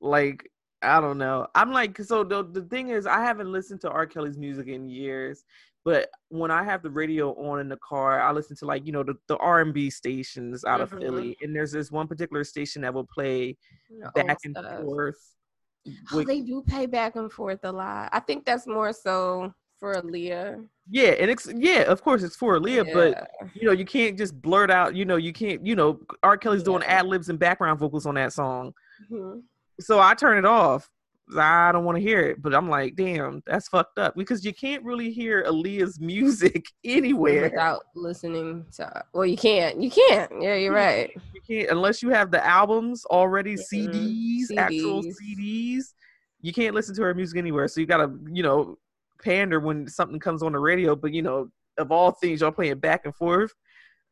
Like 0.00 0.48
I 0.82 1.00
don't 1.00 1.18
know. 1.18 1.46
I'm 1.54 1.72
like 1.72 1.98
so 2.02 2.22
the 2.22 2.44
the 2.44 2.62
thing 2.62 2.90
is 2.90 3.06
I 3.06 3.22
haven't 3.22 3.50
listened 3.50 3.80
to 3.80 3.90
R. 3.90 4.06
Kelly's 4.06 4.36
music 4.38 4.68
in 4.68 4.88
years. 4.88 5.44
But 5.84 6.08
when 6.30 6.50
I 6.50 6.64
have 6.64 6.82
the 6.82 6.90
radio 6.90 7.32
on 7.34 7.60
in 7.60 7.68
the 7.68 7.78
car, 7.78 8.20
I 8.20 8.32
listen 8.32 8.56
to 8.56 8.66
like 8.66 8.84
you 8.86 8.92
know 8.92 9.04
the, 9.04 9.14
the 9.28 9.36
R 9.38 9.60
and 9.60 9.72
B 9.72 9.88
stations 9.88 10.64
out 10.64 10.80
of 10.80 10.90
Mhm. 10.90 11.00
Philly, 11.00 11.36
and 11.40 11.54
there's 11.54 11.72
this 11.72 11.90
one 11.92 12.08
particular 12.08 12.42
station 12.44 12.82
that 12.82 12.92
will 12.92 13.06
play 13.06 13.56
back 14.14 14.38
and 14.44 14.56
stuff. 14.56 14.82
forth. 14.82 15.36
Oh, 16.12 16.24
they 16.24 16.40
do 16.40 16.64
pay 16.66 16.86
back 16.86 17.14
and 17.14 17.30
forth 17.32 17.60
a 17.62 17.70
lot. 17.70 18.08
I 18.12 18.18
think 18.18 18.44
that's 18.44 18.66
more 18.66 18.92
so 18.92 19.52
for 19.78 19.94
Aaliyah. 19.94 20.66
yeah, 20.90 21.08
and 21.10 21.30
it's 21.30 21.48
yeah, 21.54 21.82
of 21.82 22.02
course 22.02 22.22
it's 22.22 22.36
for 22.36 22.58
Aaliyah, 22.58 22.92
but 22.94 23.30
you 23.54 23.66
know, 23.66 23.72
you 23.72 23.84
can't 23.84 24.16
just 24.16 24.40
blurt 24.40 24.70
out, 24.70 24.94
you 24.94 25.04
know, 25.04 25.16
you 25.16 25.32
can't, 25.32 25.64
you 25.66 25.76
know, 25.76 26.00
R. 26.22 26.36
Kelly's 26.36 26.62
doing 26.62 26.82
ad 26.84 27.06
libs 27.06 27.28
and 27.28 27.38
background 27.38 27.78
vocals 27.78 28.06
on 28.06 28.14
that 28.14 28.32
song. 28.32 28.72
Mhm. 29.10 29.42
So 29.80 30.00
I 30.00 30.14
turn 30.14 30.38
it 30.38 30.44
off. 30.46 30.88
I 31.36 31.72
don't 31.72 31.84
want 31.84 31.96
to 31.96 32.02
hear 32.02 32.20
it, 32.20 32.40
but 32.40 32.54
I'm 32.54 32.70
like, 32.70 32.94
damn, 32.94 33.42
that's 33.46 33.66
fucked 33.66 33.98
up 33.98 34.14
because 34.14 34.44
you 34.44 34.54
can't 34.54 34.84
really 34.84 35.10
hear 35.10 35.42
Aaliyah's 35.44 35.98
music 36.00 36.64
anywhere. 36.84 37.42
without 37.50 37.82
listening 37.96 38.64
to. 38.76 39.04
Well, 39.12 39.26
you 39.26 39.36
can't. 39.36 39.82
You 39.82 39.90
can't. 39.90 40.30
Yeah, 40.40 40.54
you're 40.54 40.72
right. 40.72 41.10
You 41.34 41.40
can't 41.46 41.70
unless 41.70 42.00
you 42.02 42.10
have 42.10 42.30
the 42.30 42.42
albums 42.46 43.04
already, 43.06 43.56
Mhm. 43.56 43.90
CDs, 43.90 44.56
actual 44.56 45.02
CDs. 45.02 45.16
CDs. 45.20 45.84
You 46.42 46.52
can't 46.52 46.74
listen 46.76 46.94
to 46.94 47.02
her 47.02 47.12
music 47.12 47.36
anywhere. 47.38 47.66
So 47.66 47.80
you 47.80 47.86
gotta, 47.88 48.12
you 48.32 48.44
know, 48.44 48.78
pander 49.22 49.60
when 49.60 49.88
something 49.88 50.18
comes 50.18 50.42
on 50.42 50.52
the 50.52 50.58
radio. 50.58 50.94
But 50.96 51.12
you 51.12 51.22
know, 51.22 51.48
of 51.78 51.92
all 51.92 52.12
things, 52.12 52.40
y'all 52.40 52.52
playing 52.52 52.78
back 52.78 53.02
and 53.04 53.14
forth. 53.14 53.52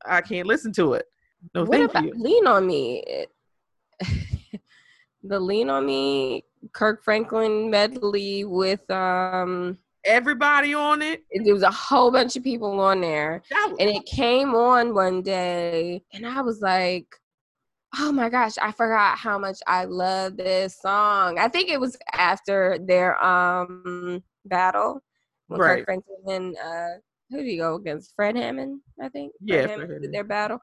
I 0.04 0.20
can't 0.20 0.46
listen 0.46 0.72
to 0.74 0.94
it. 0.94 1.06
No, 1.54 1.64
what 1.64 1.78
thank 1.78 1.90
about 1.90 2.04
you. 2.04 2.12
Lean 2.16 2.46
on 2.46 2.66
Me? 2.66 3.26
the 5.22 5.40
Lean 5.40 5.70
on 5.70 5.86
Me 5.86 6.44
Kirk 6.72 7.02
Franklin 7.02 7.70
medley 7.70 8.44
with 8.44 8.88
um 8.90 9.78
everybody 10.04 10.74
on 10.74 11.00
it. 11.02 11.22
There 11.32 11.54
was 11.54 11.62
a 11.62 11.70
whole 11.70 12.10
bunch 12.10 12.36
of 12.36 12.42
people 12.42 12.78
on 12.80 13.00
there. 13.00 13.42
Was- 13.50 13.76
And 13.80 13.88
it 13.90 14.04
came 14.06 14.54
on 14.54 14.94
one 14.94 15.22
day, 15.22 16.02
and 16.12 16.26
I 16.26 16.42
was 16.42 16.60
like, 16.60 17.06
oh 17.98 18.12
my 18.12 18.28
gosh, 18.28 18.58
I 18.60 18.72
forgot 18.72 19.16
how 19.18 19.38
much 19.38 19.58
I 19.66 19.84
love 19.84 20.36
this 20.36 20.76
song. 20.80 21.38
I 21.38 21.48
think 21.48 21.70
it 21.70 21.80
was 21.80 21.96
after 22.12 22.78
their 22.80 23.22
um 23.24 24.22
battle. 24.44 25.02
When 25.48 25.60
Kirk 25.60 25.84
Franklin 25.84 26.16
and 26.28 26.56
uh 26.58 26.98
who 27.30 27.38
did 27.38 27.46
he 27.46 27.56
go 27.56 27.74
against? 27.76 28.12
Fred 28.16 28.36
Hammond, 28.36 28.80
I 29.02 29.08
think. 29.08 29.32
Yeah, 29.40 29.56
Fred 29.56 29.64
Fred 29.66 29.70
Hammond 29.80 29.92
Hammond. 29.92 30.14
their 30.14 30.24
battle. 30.24 30.58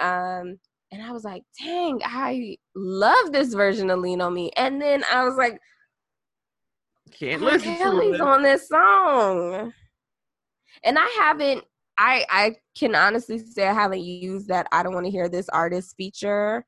Um 0.00 0.58
and 0.92 1.02
I 1.02 1.10
was 1.12 1.24
like, 1.24 1.42
dang, 1.60 2.00
I 2.04 2.56
love 2.76 3.32
this 3.32 3.52
version 3.54 3.90
of 3.90 3.98
Lean 3.98 4.20
on 4.20 4.32
Me. 4.34 4.52
And 4.56 4.80
then 4.80 5.02
I 5.12 5.24
was 5.24 5.36
like, 5.36 5.58
can't 7.12 7.42
listen 7.42 7.72
to 7.72 7.78
Kelly's 7.78 8.20
on 8.20 8.42
this 8.42 8.68
song. 8.68 9.72
And 10.84 10.98
I 10.98 11.06
haven't 11.18 11.64
I 11.98 12.26
I 12.30 12.56
can 12.78 12.94
honestly 12.94 13.38
say 13.38 13.66
I 13.66 13.72
haven't 13.72 14.02
used 14.04 14.48
that 14.48 14.66
I 14.72 14.82
don't 14.82 14.94
want 14.94 15.06
to 15.06 15.10
hear 15.10 15.28
this 15.28 15.48
artist 15.48 15.94
feature 15.96 16.64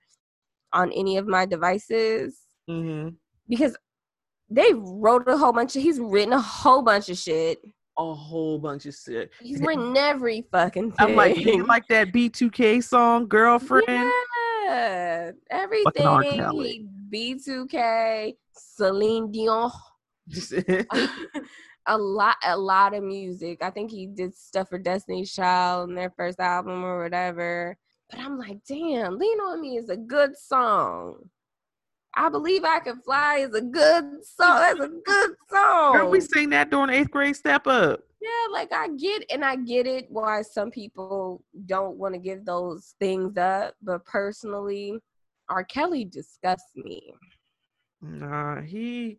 on 0.72 0.90
any 0.92 1.16
of 1.16 1.26
my 1.26 1.44
devices 1.46 2.38
Mhm. 2.68 3.16
because 3.48 3.76
they 4.50 4.72
wrote 4.74 5.28
a 5.28 5.36
whole 5.36 5.52
bunch 5.52 5.76
of 5.76 5.82
he's 5.82 6.00
written 6.00 6.32
a 6.32 6.40
whole 6.40 6.82
bunch 6.82 7.08
of 7.08 7.16
shit. 7.16 7.60
A 7.98 8.14
whole 8.14 8.58
bunch 8.58 8.86
of 8.86 8.94
shit. 8.94 9.30
He's 9.42 9.60
written 9.60 9.96
every 9.96 10.46
fucking 10.52 10.92
thing. 10.92 11.06
I'm 11.06 11.16
like, 11.16 11.36
you 11.36 11.66
like 11.66 11.88
that 11.88 12.12
B2K 12.12 12.82
song, 12.84 13.26
girlfriend? 13.26 14.10
Yeah, 14.64 15.32
everything. 15.50 16.52
He 16.52 16.86
B2K, 17.12 18.36
Celine 18.52 19.32
Dion. 19.32 19.72
a 21.86 21.98
lot 21.98 22.36
a 22.44 22.56
lot 22.56 22.94
of 22.94 23.02
music. 23.02 23.58
I 23.62 23.70
think 23.70 23.90
he 23.90 24.06
did 24.06 24.34
stuff 24.36 24.68
for 24.68 24.78
Destiny's 24.78 25.34
Child 25.34 25.88
in 25.88 25.94
their 25.96 26.10
first 26.16 26.38
album 26.38 26.84
or 26.84 27.02
whatever. 27.02 27.76
But 28.10 28.20
I'm 28.20 28.38
like, 28.38 28.58
damn, 28.66 29.18
Lean 29.18 29.40
on 29.40 29.60
Me 29.60 29.76
is 29.76 29.88
a 29.90 29.96
good 29.96 30.36
song. 30.36 31.28
I 32.14 32.28
believe 32.28 32.64
I 32.64 32.80
can 32.80 33.00
fly 33.02 33.36
is 33.36 33.54
a 33.54 33.60
good 33.60 34.24
song. 34.24 34.58
That's 34.60 34.80
a 34.80 34.88
good 34.88 35.30
song. 35.50 35.92
Girl, 35.96 36.10
we 36.10 36.20
sang 36.20 36.50
that 36.50 36.70
during 36.70 36.90
eighth 36.90 37.10
grade 37.10 37.36
step 37.36 37.66
up. 37.66 38.00
yeah, 38.20 38.52
like 38.52 38.72
I 38.72 38.88
get 38.88 39.24
and 39.30 39.44
I 39.44 39.56
get 39.56 39.86
it 39.86 40.06
why 40.08 40.42
some 40.42 40.70
people 40.70 41.42
don't 41.66 41.96
want 41.96 42.14
to 42.14 42.20
give 42.20 42.44
those 42.44 42.94
things 42.98 43.36
up. 43.36 43.74
But 43.82 44.04
personally, 44.04 44.98
R. 45.48 45.64
Kelly 45.64 46.04
disgusts 46.04 46.72
me. 46.76 47.14
Nah, 48.00 48.60
he 48.62 49.18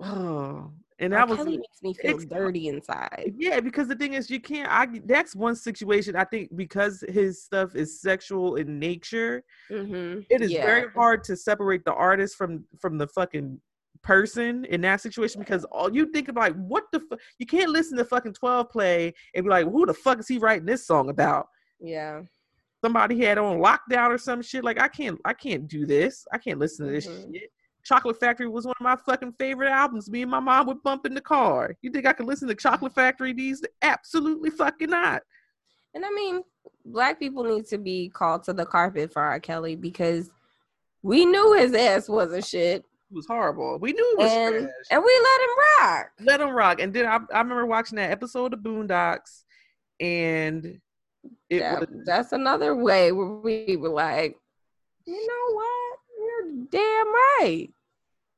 oh 0.00 0.72
and 1.00 1.12
that 1.12 1.28
was 1.28 1.38
Kelly 1.38 1.58
makes 1.58 1.82
me 1.82 1.94
feel 1.94 2.18
dirty 2.18 2.68
inside. 2.68 3.34
yeah, 3.36 3.58
because 3.60 3.88
the 3.88 3.96
thing 3.96 4.14
is 4.14 4.30
you 4.30 4.40
can't 4.40 4.68
I 4.70 4.86
that's 5.06 5.34
one 5.34 5.56
situation 5.56 6.14
I 6.16 6.24
think 6.24 6.54
because 6.56 7.02
his 7.08 7.42
stuff 7.42 7.74
is 7.74 8.00
sexual 8.00 8.56
in 8.56 8.78
nature, 8.78 9.42
Mm-hmm. 9.70 10.20
it 10.30 10.40
is 10.40 10.52
yeah. 10.52 10.64
very 10.64 10.90
hard 10.92 11.24
to 11.24 11.36
separate 11.36 11.84
the 11.84 11.92
artist 11.94 12.36
from 12.36 12.64
from 12.80 12.98
the 12.98 13.06
fucking 13.08 13.60
person 14.02 14.64
in 14.66 14.82
that 14.82 15.00
situation 15.00 15.40
because 15.40 15.64
all 15.64 15.90
you 15.94 16.06
think 16.12 16.28
about 16.28 16.42
like, 16.42 16.54
what 16.56 16.84
the 16.92 17.00
fuck 17.00 17.18
you 17.38 17.46
can't 17.46 17.70
listen 17.70 17.96
to 17.96 18.04
fucking 18.04 18.34
12 18.34 18.68
play 18.70 19.12
and 19.34 19.44
be 19.44 19.50
like 19.50 19.64
who 19.66 19.86
the 19.86 19.94
fuck 19.94 20.18
is 20.18 20.28
he 20.28 20.36
writing 20.38 20.66
this 20.66 20.86
song 20.86 21.08
about 21.08 21.46
Yeah. 21.80 22.20
somebody 22.84 23.18
had 23.24 23.38
on 23.38 23.58
lockdown 23.58 24.10
or 24.10 24.18
some 24.18 24.42
shit 24.42 24.62
like 24.62 24.78
i 24.78 24.88
can't 24.88 25.18
i 25.24 25.32
can't 25.32 25.66
do 25.66 25.86
this 25.86 26.26
i 26.34 26.38
can't 26.38 26.58
listen 26.58 26.84
to 26.86 26.92
this 26.92 27.06
Mhm. 27.06 27.32
shit 27.34 27.50
chocolate 27.84 28.18
factory 28.18 28.48
was 28.48 28.64
one 28.66 28.74
of 28.80 28.84
my 28.84 28.96
fucking 28.96 29.32
favorite 29.38 29.70
albums 29.70 30.10
me 30.10 30.22
and 30.22 30.30
my 30.30 30.40
mom 30.40 30.66
would 30.66 30.82
bump 30.82 31.04
in 31.06 31.14
the 31.14 31.20
car 31.20 31.76
you 31.82 31.90
think 31.90 32.06
i 32.06 32.12
could 32.12 32.26
listen 32.26 32.48
to 32.48 32.54
chocolate 32.54 32.94
factory 32.94 33.32
these 33.32 33.62
absolutely 33.82 34.50
fucking 34.50 34.90
not 34.90 35.22
And 35.94 36.04
I 36.04 36.10
mean, 36.10 36.42
black 36.84 37.18
people 37.20 37.44
need 37.44 37.66
to 37.66 37.78
be 37.78 38.08
called 38.08 38.42
to 38.44 38.52
the 38.52 38.66
carpet 38.66 39.12
for 39.12 39.22
R. 39.22 39.38
Kelly 39.38 39.76
because 39.76 40.30
we 41.02 41.24
knew 41.26 41.52
his 41.52 41.72
ass 41.74 42.08
wasn't 42.08 42.44
shit. 42.44 42.80
it 42.80 43.14
was 43.14 43.26
horrible 43.26 43.78
we 43.78 43.92
knew 43.92 44.10
it 44.12 44.18
was 44.18 44.32
And 44.32 44.54
trash. 44.64 44.86
and 44.90 45.02
we 45.04 45.20
let 45.28 45.40
him 45.44 45.54
rock. 45.78 46.06
let 46.20 46.40
him 46.40 46.50
rock. 46.50 46.80
And 46.80 46.92
then 46.92 47.06
I, 47.06 47.18
I 47.32 47.38
remember 47.38 47.66
watching 47.66 47.96
that 47.96 48.10
episode 48.10 48.52
of 48.54 48.60
Boondocks, 48.60 49.44
and 50.00 50.80
it 51.50 51.60
That- 51.60 51.80
was 51.80 51.88
that's 52.06 52.32
another 52.32 52.74
way 52.74 53.12
where 53.12 53.26
we 53.26 53.76
were 53.76 53.88
like, 53.90 54.36
you 55.06 55.14
know 55.28 55.54
what? 55.54 55.73
Damn 56.70 57.06
right. 57.40 57.68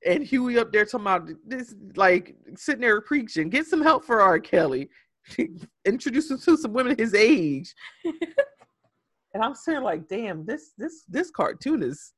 and 0.06 0.24
Huey 0.24 0.58
up 0.58 0.72
there 0.72 0.84
talking 0.84 1.06
about 1.06 1.28
this, 1.46 1.74
like 1.96 2.36
sitting 2.56 2.80
there 2.82 3.00
preaching, 3.00 3.50
get 3.50 3.66
some 3.66 3.82
help 3.82 4.04
for 4.04 4.20
R. 4.20 4.38
Kelly, 4.38 4.88
introduce 5.84 6.30
him 6.30 6.38
to 6.38 6.56
some 6.56 6.72
women 6.72 6.96
his 6.98 7.14
age. 7.14 7.74
and 8.04 9.42
I'm 9.42 9.54
saying 9.54 9.82
like, 9.82 10.08
damn, 10.08 10.44
this 10.46 10.72
this 10.78 11.04
this 11.08 11.30
cartoon 11.30 11.82
is 11.82 12.12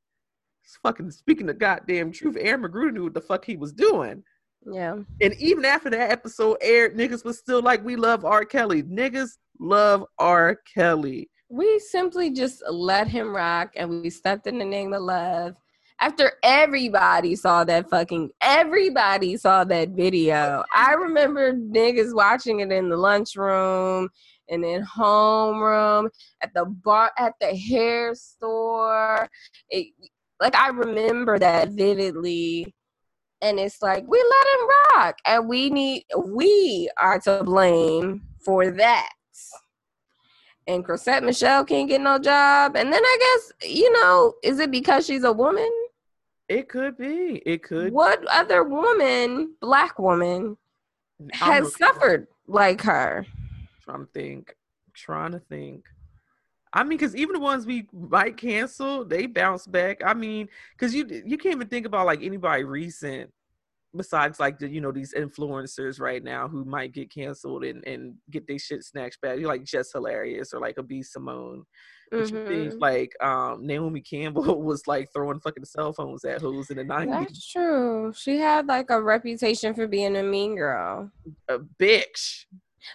fucking 0.82 1.10
speaking 1.10 1.46
the 1.46 1.54
goddamn 1.54 2.12
truth. 2.12 2.36
Aaron 2.38 2.62
McGruder 2.62 2.92
knew 2.92 3.04
what 3.04 3.14
the 3.14 3.20
fuck 3.20 3.44
he 3.44 3.56
was 3.56 3.72
doing. 3.72 4.22
Yeah. 4.70 4.96
And 5.20 5.34
even 5.38 5.64
after 5.64 5.90
that 5.90 6.10
episode 6.10 6.58
aired, 6.60 6.96
niggas 6.96 7.24
was 7.24 7.38
still 7.38 7.62
like, 7.62 7.84
we 7.84 7.96
love 7.96 8.24
R. 8.24 8.44
Kelly. 8.44 8.82
Niggas 8.82 9.30
love 9.60 10.04
R. 10.18 10.58
Kelly. 10.72 11.30
We 11.48 11.78
simply 11.78 12.30
just 12.30 12.62
let 12.70 13.08
him 13.08 13.34
rock 13.34 13.70
and 13.76 13.88
we 14.02 14.10
stepped 14.10 14.46
in 14.46 14.58
the 14.58 14.64
name 14.64 14.92
of 14.92 15.02
love. 15.02 15.56
After 16.00 16.32
everybody 16.42 17.34
saw 17.34 17.64
that 17.64 17.90
fucking 17.90 18.30
everybody 18.40 19.36
saw 19.36 19.64
that 19.64 19.90
video. 19.90 20.62
I 20.72 20.92
remember 20.92 21.52
niggas 21.52 22.14
watching 22.14 22.60
it 22.60 22.70
in 22.70 22.88
the 22.88 22.96
lunchroom 22.96 24.08
and 24.48 24.64
in 24.64 24.84
homeroom, 24.84 26.08
at 26.40 26.54
the 26.54 26.64
bar, 26.64 27.10
at 27.18 27.34
the 27.40 27.54
hair 27.54 28.14
store. 28.14 29.28
It, 29.70 29.88
like 30.40 30.54
I 30.54 30.68
remember 30.68 31.38
that 31.38 31.70
vividly. 31.70 32.74
And 33.42 33.58
it's 33.58 33.82
like 33.82 34.04
we 34.08 34.18
let 34.18 34.60
him 34.60 34.68
rock, 34.96 35.18
and 35.24 35.48
we 35.48 35.70
need 35.70 36.04
we 36.26 36.90
are 37.00 37.20
to 37.20 37.42
blame 37.44 38.22
for 38.44 38.70
that 38.70 39.10
and 40.68 40.84
Chrisette 40.84 41.24
Michele 41.24 41.64
can't 41.64 41.88
get 41.88 42.00
no 42.00 42.18
job. 42.18 42.76
And 42.76 42.92
then 42.92 43.02
I 43.02 43.16
guess, 43.20 43.70
you 43.70 43.90
know, 43.90 44.34
is 44.42 44.60
it 44.60 44.70
because 44.70 45.06
she's 45.06 45.24
a 45.24 45.32
woman? 45.32 45.70
It 46.48 46.68
could 46.68 46.96
be. 46.96 47.42
It 47.44 47.62
could. 47.62 47.92
What 47.92 48.24
other 48.26 48.64
woman, 48.64 49.54
black 49.60 49.98
woman, 49.98 50.56
I'm 51.20 51.30
has 51.32 51.76
suffered 51.76 52.28
like 52.46 52.82
her? 52.82 53.26
Trying 53.84 54.06
to 54.06 54.12
think. 54.12 54.56
Trying 54.94 55.32
to 55.32 55.40
think. 55.40 55.84
I 56.72 56.82
mean, 56.82 56.98
because 56.98 57.16
even 57.16 57.34
the 57.34 57.40
ones 57.40 57.66
we 57.66 57.86
might 57.92 58.36
cancel, 58.36 59.04
they 59.04 59.26
bounce 59.26 59.66
back. 59.66 60.02
I 60.04 60.14
mean, 60.14 60.48
because 60.72 60.94
you 60.94 61.06
you 61.26 61.38
can't 61.38 61.56
even 61.56 61.68
think 61.68 61.86
about 61.86 62.06
like 62.06 62.22
anybody 62.22 62.64
recent 62.64 63.32
besides 63.96 64.38
like 64.38 64.58
the 64.58 64.68
you 64.68 64.80
know 64.80 64.92
these 64.92 65.14
influencers 65.14 65.98
right 66.00 66.22
now 66.22 66.46
who 66.46 66.64
might 66.64 66.92
get 66.92 67.12
canceled 67.12 67.64
and 67.64 67.84
and 67.86 68.14
get 68.30 68.46
their 68.46 68.58
shit 68.58 68.84
snatched 68.84 69.20
back. 69.20 69.38
You're 69.38 69.48
like 69.48 69.64
Jess 69.64 69.92
Hilarious 69.92 70.52
or 70.52 70.60
like 70.60 70.78
a 70.78 70.82
B 70.82 71.02
Simone. 71.02 71.64
But 72.10 72.30
you 72.30 72.46
think 72.46 72.72
Mhm. 72.74 72.80
like 72.80 73.12
um 73.22 73.66
Naomi 73.66 74.00
Campbell 74.00 74.62
was 74.62 74.86
like 74.86 75.08
throwing 75.12 75.40
fucking 75.40 75.64
cell 75.64 75.92
phones 75.92 76.24
at 76.24 76.40
hoes 76.40 76.70
in 76.70 76.76
the 76.78 76.84
nineties. 76.84 77.26
That's 77.28 77.50
true. 77.50 78.12
She 78.16 78.38
had 78.38 78.66
like 78.66 78.90
a 78.90 79.00
reputation 79.02 79.74
for 79.74 79.86
being 79.86 80.16
a 80.16 80.22
mean 80.22 80.56
girl, 80.56 81.10
A 81.48 81.58
bitch. 81.58 82.44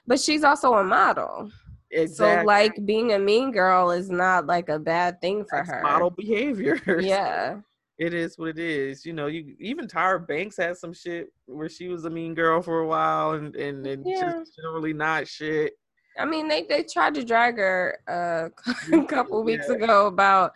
but 0.07 0.19
she's 0.19 0.43
also 0.43 0.73
a 0.75 0.83
model. 0.83 1.51
Exactly. 1.91 2.41
So, 2.41 2.47
like, 2.47 2.73
being 2.85 3.13
a 3.13 3.19
mean 3.19 3.51
girl 3.51 3.91
is 3.91 4.09
not 4.09 4.47
like 4.47 4.67
a 4.69 4.79
bad 4.79 5.21
thing 5.21 5.45
for 5.47 5.59
That's 5.59 5.69
her. 5.69 5.81
model 5.83 6.09
behavior. 6.09 6.79
Yeah. 6.99 7.59
It 7.99 8.13
is 8.13 8.37
what 8.37 8.49
it 8.49 8.59
is. 8.59 9.05
You 9.05 9.13
know, 9.13 9.27
you 9.27 9.55
even 9.59 9.87
Tyra 9.87 10.25
Banks 10.25 10.57
had 10.57 10.77
some 10.77 10.93
shit 10.93 11.27
where 11.45 11.69
she 11.69 11.87
was 11.89 12.05
a 12.05 12.09
mean 12.09 12.33
girl 12.33 12.61
for 12.61 12.79
a 12.79 12.87
while 12.87 13.31
and 13.31 13.55
and, 13.55 13.85
and 13.85 14.05
Yeah. 14.05 14.31
just 14.33 14.55
generally 14.55 14.93
not 14.93 15.27
shit. 15.27 15.73
I 16.17 16.25
mean, 16.25 16.47
they 16.47 16.63
they 16.63 16.83
tried 16.83 17.13
to 17.15 17.23
drag 17.23 17.57
her 17.57 17.99
uh, 18.07 18.71
a 18.93 19.05
couple 19.05 19.43
weeks 19.43 19.67
Yeah. 19.69 19.75
ago 19.75 20.07
about 20.07 20.53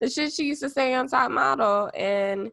the 0.00 0.08
shit 0.08 0.32
she 0.32 0.44
used 0.44 0.62
to 0.62 0.70
say 0.70 0.94
on 0.94 1.08
Top 1.08 1.30
Model, 1.30 1.90
and 1.94 2.50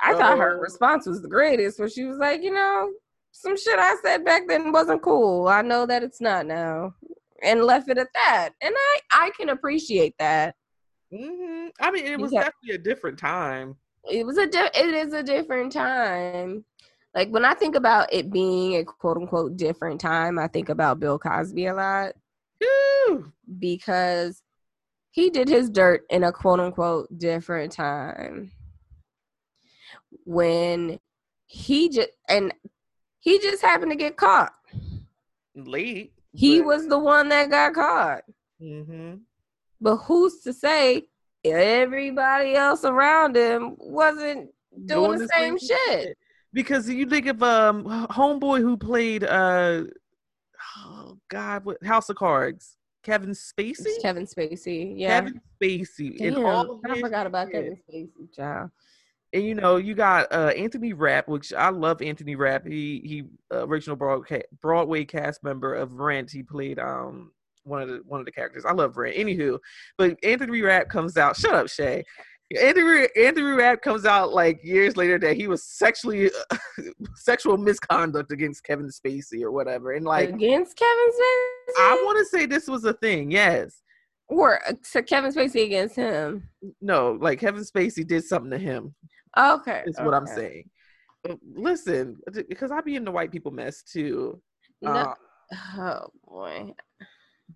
I 0.00 0.14
thought 0.14 0.38
her 0.38 0.56
Oh. 0.56 0.60
response 0.60 1.06
was 1.06 1.22
the 1.22 1.28
greatest. 1.28 1.78
Where 1.78 1.88
she 1.88 2.04
was 2.04 2.18
like, 2.18 2.42
you 2.42 2.52
know, 2.52 2.90
some 3.32 3.56
shit 3.56 3.78
I 3.78 3.96
said 4.02 4.24
back 4.24 4.48
then 4.48 4.72
wasn't 4.72 5.02
cool. 5.02 5.46
I 5.48 5.62
know 5.62 5.86
that 5.86 6.02
it's 6.02 6.20
not 6.20 6.46
now, 6.46 6.94
and 7.42 7.64
left 7.64 7.88
it 7.88 7.98
at 7.98 8.08
that. 8.14 8.50
And 8.62 8.74
I 8.76 8.98
I 9.12 9.30
can 9.36 9.48
appreciate 9.50 10.14
that. 10.18 10.56
Hmm 11.10 11.66
I 11.80 11.90
mean, 11.90 12.04
it 12.06 12.18
was 12.18 12.32
definitely 12.32 12.74
a 12.74 12.78
different 12.78 13.18
time. 13.18 13.76
It 14.10 14.24
was 14.26 14.38
a 14.38 14.46
di- 14.46 14.70
it 14.74 14.94
is 14.94 15.12
a 15.12 15.22
different 15.22 15.72
time. 15.72 16.64
Like 17.14 17.30
when 17.30 17.44
I 17.44 17.54
think 17.54 17.74
about 17.74 18.12
it 18.12 18.30
being 18.30 18.76
a 18.76 18.84
quote 18.84 19.16
unquote 19.16 19.56
different 19.56 20.00
time, 20.00 20.38
I 20.38 20.46
think 20.48 20.68
about 20.68 21.00
Bill 21.00 21.18
Cosby 21.18 21.66
a 21.66 21.74
lot. 21.74 22.12
Woo! 22.60 23.32
because 23.58 24.42
he 25.10 25.30
did 25.30 25.48
his 25.48 25.70
dirt 25.70 26.04
in 26.10 26.22
a 26.24 26.32
quote 26.32 26.60
unquote 26.60 27.08
different 27.18 27.72
time 27.72 28.52
when 30.24 30.98
he 31.46 31.88
just 31.88 32.10
and 32.28 32.52
He 33.20 33.38
just 33.40 33.62
happened 33.62 33.90
to 33.90 33.96
get 33.96 34.16
caught. 34.16 34.52
Late. 35.54 36.12
He 36.32 36.60
but- 36.60 36.66
was 36.66 36.88
the 36.88 36.98
one 36.98 37.28
that 37.30 37.50
got 37.50 37.74
caught. 37.74 38.24
Mhm. 38.62 39.20
But 39.80 39.96
who's 39.98 40.40
to 40.40 40.52
say 40.52 41.08
everybody 41.44 42.54
else 42.54 42.84
around 42.84 43.36
him 43.36 43.76
wasn't 43.78 44.50
doing, 44.86 45.18
the 45.18 45.28
same 45.36 45.58
shit? 45.58 46.16
Because 46.52 46.88
you 46.88 47.06
think 47.06 47.26
of 47.26 47.42
um 47.42 47.84
homeboy 48.10 48.60
who 48.60 48.76
played 48.76 49.24
uh 49.24 49.84
oh 50.78 51.18
god 51.28 51.64
what 51.64 51.82
House 51.84 52.08
of 52.08 52.16
Cards 52.16 52.76
Kevin 53.02 53.30
Spacey 53.30 53.86
It's 53.86 54.02
Kevin 54.02 54.26
Spacey. 54.26 54.94
Yeah. 54.96 55.20
Kevin 55.20 55.40
Spacey 55.62 56.18
Damn, 56.18 56.44
all 56.44 56.80
I 56.90 57.00
forgot 57.00 57.26
about 57.26 57.48
shit. 57.48 57.54
Kevin 57.54 57.78
Spacey, 57.88 58.34
child. 58.34 58.70
and 59.32 59.44
you 59.44 59.54
know 59.54 59.76
you 59.76 59.94
got 59.94 60.32
uh 60.32 60.52
Anthony 60.56 60.92
Rapp 60.92 61.28
which 61.28 61.52
I 61.52 61.68
love 61.68 62.02
Anthony 62.02 62.34
Rapp 62.34 62.66
he 62.66 63.00
he 63.04 63.24
uh, 63.54 63.66
original 63.66 63.96
Broadway 63.96 64.42
Broadway 64.60 65.04
cast 65.04 65.44
member 65.44 65.74
of 65.74 66.00
Rent 66.00 66.30
he 66.30 66.42
played 66.42 66.78
um 66.78 67.30
one 67.68 67.82
of 67.82 67.88
the 67.88 68.00
one 68.06 68.20
of 68.20 68.26
the 68.26 68.32
characters 68.32 68.64
I 68.64 68.72
love 68.72 68.96
Rent. 68.96 69.16
anywho 69.16 69.58
but 69.96 70.16
Anthony 70.22 70.60
Rapp 70.62 70.88
comes 70.88 71.16
out 71.16 71.36
shut 71.36 71.54
up 71.54 71.68
Shay 71.68 72.04
Anthony 72.60 73.06
Anthony 73.16 73.42
Rapp 73.52 73.82
comes 73.82 74.04
out 74.06 74.32
like 74.32 74.58
years 74.64 74.96
later 74.96 75.18
that 75.18 75.36
he 75.36 75.48
was 75.48 75.64
sexually 75.64 76.30
sexual 77.16 77.56
misconduct 77.58 78.32
against 78.32 78.64
Kevin 78.64 78.88
Spacey 78.88 79.42
or 79.42 79.50
whatever 79.52 79.92
and 79.92 80.04
like 80.06 80.30
Against 80.30 80.76
Kevin 80.76 81.08
Spacey? 81.10 81.72
I 81.78 82.02
want 82.06 82.18
to 82.18 82.24
say 82.24 82.46
this 82.46 82.66
was 82.66 82.84
a 82.84 82.94
thing 82.94 83.30
yes 83.30 83.82
or 84.28 84.60
uh, 84.68 84.72
so 84.82 85.02
Kevin 85.02 85.32
Spacey 85.32 85.64
against 85.64 85.96
him. 85.96 86.48
no 86.80 87.18
like 87.20 87.38
Kevin 87.40 87.62
Spacey 87.64 88.06
did 88.06 88.24
something 88.24 88.50
to 88.50 88.58
him 88.58 88.94
Okay. 89.38 89.82
is 89.86 89.96
what 90.00 90.14
I'm 90.14 90.26
saying. 90.26 90.64
Uh, 91.28 91.34
Listen, 91.54 92.16
because 92.48 92.70
I 92.70 92.80
be 92.80 92.96
in 92.96 93.04
the 93.04 93.10
white 93.10 93.30
people 93.30 93.50
mess 93.52 93.82
too. 93.82 94.40
No- 94.82 94.90
Uh, 94.90 95.14
oh 95.76 96.06
boy. 96.26 96.72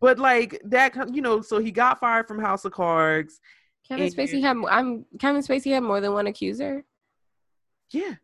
But 0.01 0.19
like 0.19 0.61
that, 0.65 0.95
you 1.15 1.23
know, 1.23 1.41
so 1.41 1.59
he 1.59 1.71
got 1.71 2.01
fired 2.01 2.27
from 2.29 2.39
House 2.41 2.65
of 2.65 2.73
Cards. 2.73 3.41
Kevin 3.87 4.07
and- 4.07 4.15
Spacey 4.15 4.41
had 4.41 4.57
I'm 4.71 5.05
Kevin 5.19 5.43
Spacey 5.43 5.73
had 5.73 5.83
more 5.83 6.01
than 6.01 6.13
one 6.13 6.27
accuser. 6.27 6.85
Yeah, 7.91 8.15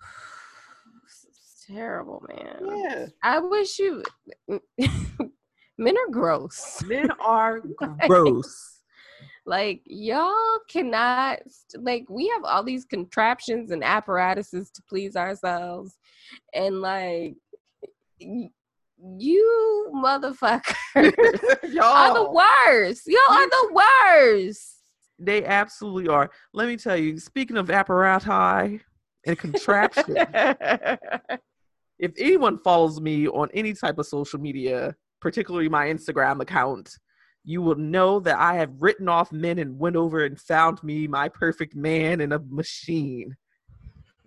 terrible, 1.66 2.24
man. 2.28 2.56
yeah. 2.76 3.06
I 3.22 3.38
wish 3.40 3.78
you 3.78 4.02
men 5.78 5.96
are 5.96 6.10
gross. 6.10 6.82
Men 6.86 7.10
are 7.20 7.60
gross. 8.06 8.74
Like 9.44 9.80
y'all 9.86 10.58
cannot 10.68 11.38
like 11.76 12.04
we 12.10 12.28
have 12.28 12.44
all 12.44 12.62
these 12.62 12.84
contraptions 12.84 13.70
and 13.70 13.82
apparatuses 13.82 14.70
to 14.72 14.82
please 14.88 15.16
ourselves, 15.16 15.96
and 16.52 16.80
like 16.82 17.34
y- 18.20 18.50
you 19.18 19.90
motherfuckers 19.94 20.74
are 21.82 22.14
the 22.14 22.30
worst. 22.30 23.02
Y'all 23.06 23.20
are 23.30 23.48
the 23.48 23.70
worst. 23.72 24.76
they 25.18 25.44
absolutely 25.44 26.08
are. 26.08 26.30
Let 26.52 26.68
me 26.68 26.76
tell 26.76 26.96
you. 26.96 27.18
Speaking 27.18 27.56
of 27.56 27.68
apparati 27.68 28.80
and 29.26 29.38
contraption, 29.38 30.16
if 31.98 32.12
anyone 32.18 32.58
follows 32.58 33.00
me 33.00 33.28
on 33.28 33.48
any 33.54 33.72
type 33.72 33.98
of 33.98 34.06
social 34.06 34.40
media, 34.40 34.94
particularly 35.20 35.68
my 35.68 35.86
Instagram 35.86 36.40
account, 36.40 36.90
you 37.44 37.62
will 37.62 37.76
know 37.76 38.20
that 38.20 38.38
I 38.38 38.54
have 38.54 38.70
written 38.80 39.08
off 39.08 39.32
men 39.32 39.58
and 39.58 39.78
went 39.78 39.96
over 39.96 40.24
and 40.24 40.38
found 40.38 40.82
me 40.82 41.06
my 41.06 41.28
perfect 41.28 41.74
man 41.74 42.20
in 42.20 42.32
a 42.32 42.40
machine. 42.48 43.36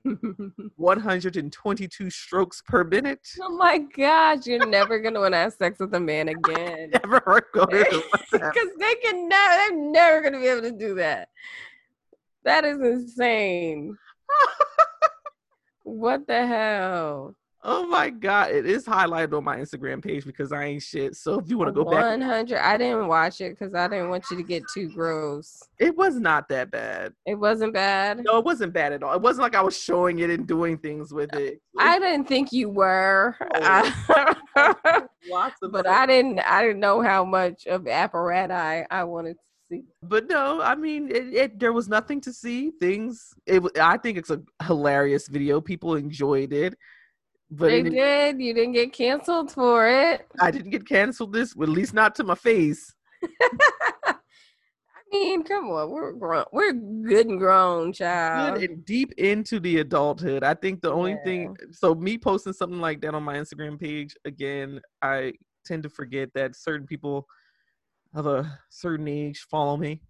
122 0.75 2.09
strokes 2.09 2.61
per 2.65 2.83
minute. 2.83 3.27
oh 3.41 3.55
my 3.55 3.77
gosh, 3.77 4.45
you're 4.45 4.65
never 4.65 4.99
gonna 4.99 5.19
want 5.19 5.33
to 5.33 5.37
have 5.37 5.53
sex 5.53 5.79
with 5.79 5.93
a 5.93 5.99
man 5.99 6.27
again. 6.29 6.91
Never 6.91 7.19
to 7.53 8.03
Because 8.31 8.69
they 8.79 8.95
can 8.95 9.29
never, 9.29 9.55
they're 9.55 9.75
never 9.75 10.21
gonna 10.21 10.39
be 10.39 10.47
able 10.47 10.61
to 10.63 10.71
do 10.71 10.95
that. 10.95 11.29
That 12.43 12.65
is 12.65 12.79
insane. 12.79 13.97
what 15.83 16.25
the 16.27 16.47
hell? 16.47 17.35
Oh 17.63 17.85
my 17.85 18.09
god, 18.09 18.51
it 18.51 18.65
is 18.65 18.85
highlighted 18.85 19.37
on 19.37 19.43
my 19.43 19.57
Instagram 19.57 20.03
page 20.03 20.25
because 20.25 20.51
I 20.51 20.63
ain't 20.63 20.81
shit. 20.81 21.15
So 21.15 21.39
if 21.39 21.47
you 21.47 21.59
want 21.59 21.67
to 21.67 21.73
go 21.73 21.83
back, 21.83 22.03
100. 22.03 22.57
I 22.57 22.75
didn't 22.75 23.07
watch 23.07 23.39
it 23.39 23.51
because 23.51 23.75
I 23.75 23.87
didn't 23.87 24.09
want 24.09 24.25
you 24.31 24.37
to 24.37 24.43
get 24.43 24.63
too 24.73 24.89
gross. 24.89 25.61
it 25.77 25.95
was 25.95 26.15
not 26.15 26.49
that 26.49 26.71
bad. 26.71 27.13
It 27.27 27.35
wasn't 27.35 27.73
bad. 27.73 28.23
No, 28.23 28.39
it 28.39 28.45
wasn't 28.45 28.73
bad 28.73 28.93
at 28.93 29.03
all. 29.03 29.13
It 29.13 29.21
wasn't 29.21 29.43
like 29.43 29.55
I 29.55 29.61
was 29.61 29.77
showing 29.77 30.19
it 30.19 30.31
and 30.31 30.47
doing 30.47 30.79
things 30.79 31.13
with 31.13 31.35
it. 31.35 31.61
I 31.77 31.99
didn't 31.99 32.27
think 32.27 32.51
you 32.51 32.67
were, 32.67 33.35
oh, 33.55 34.35
lots 35.29 35.61
of 35.61 35.71
but 35.71 35.85
I 35.87 36.07
didn't. 36.07 36.39
I 36.39 36.63
didn't 36.63 36.79
know 36.79 37.01
how 37.01 37.23
much 37.23 37.67
of 37.67 37.87
apparatus 37.87 38.87
I 38.89 39.03
wanted 39.03 39.33
to 39.33 39.39
see. 39.69 39.83
but 40.01 40.27
no, 40.27 40.61
I 40.61 40.73
mean, 40.73 41.09
it, 41.09 41.33
it 41.33 41.59
there 41.59 41.73
was 41.73 41.87
nothing 41.87 42.21
to 42.21 42.33
see. 42.33 42.71
Things. 42.79 43.35
It. 43.45 43.61
I 43.79 43.97
think 43.97 44.17
it's 44.17 44.31
a 44.31 44.41
hilarious 44.63 45.27
video. 45.27 45.61
People 45.61 45.95
enjoyed 45.95 46.53
it, 46.53 46.73
but 47.51 47.67
they 47.67 47.81
it- 47.81 47.89
did. 47.89 48.41
You 48.41 48.53
didn't 48.53 48.71
get 48.73 48.93
canceled 48.93 49.51
for 49.51 49.87
it. 49.87 50.25
I 50.39 50.51
didn't 50.51 50.71
get 50.71 50.87
canceled. 50.87 51.33
This, 51.33 51.51
at 51.51 51.69
least 51.69 51.93
not 51.93 52.15
to 52.15 52.23
my 52.23 52.35
face. 52.35 52.93
I 55.13 55.17
mean, 55.17 55.43
come 55.43 55.69
on, 55.69 55.89
we're 55.89 56.13
grown. 56.13 56.45
We're 56.53 56.71
good 56.71 57.27
and 57.27 57.37
grown, 57.37 57.91
child. 57.91 58.59
Good 58.59 58.69
and 58.69 58.85
deep 58.85 59.11
into 59.17 59.59
the 59.59 59.79
adulthood. 59.79 60.41
I 60.43 60.53
think 60.53 60.81
the 60.81 60.91
only 60.91 61.17
thing. 61.25 61.55
So 61.71 61.93
me 61.93 62.17
posting 62.17 62.53
something 62.53 62.79
like 62.79 63.01
that 63.01 63.13
on 63.13 63.23
my 63.23 63.35
Instagram 63.35 63.77
page 63.77 64.15
again, 64.23 64.79
I 65.01 65.33
tend 65.65 65.83
to 65.83 65.89
forget 65.89 66.29
that 66.35 66.55
certain 66.55 66.87
people 66.87 67.27
of 68.13 68.25
a 68.25 68.57
certain 68.69 69.09
age 69.09 69.45
follow 69.51 69.75
me. 69.75 70.01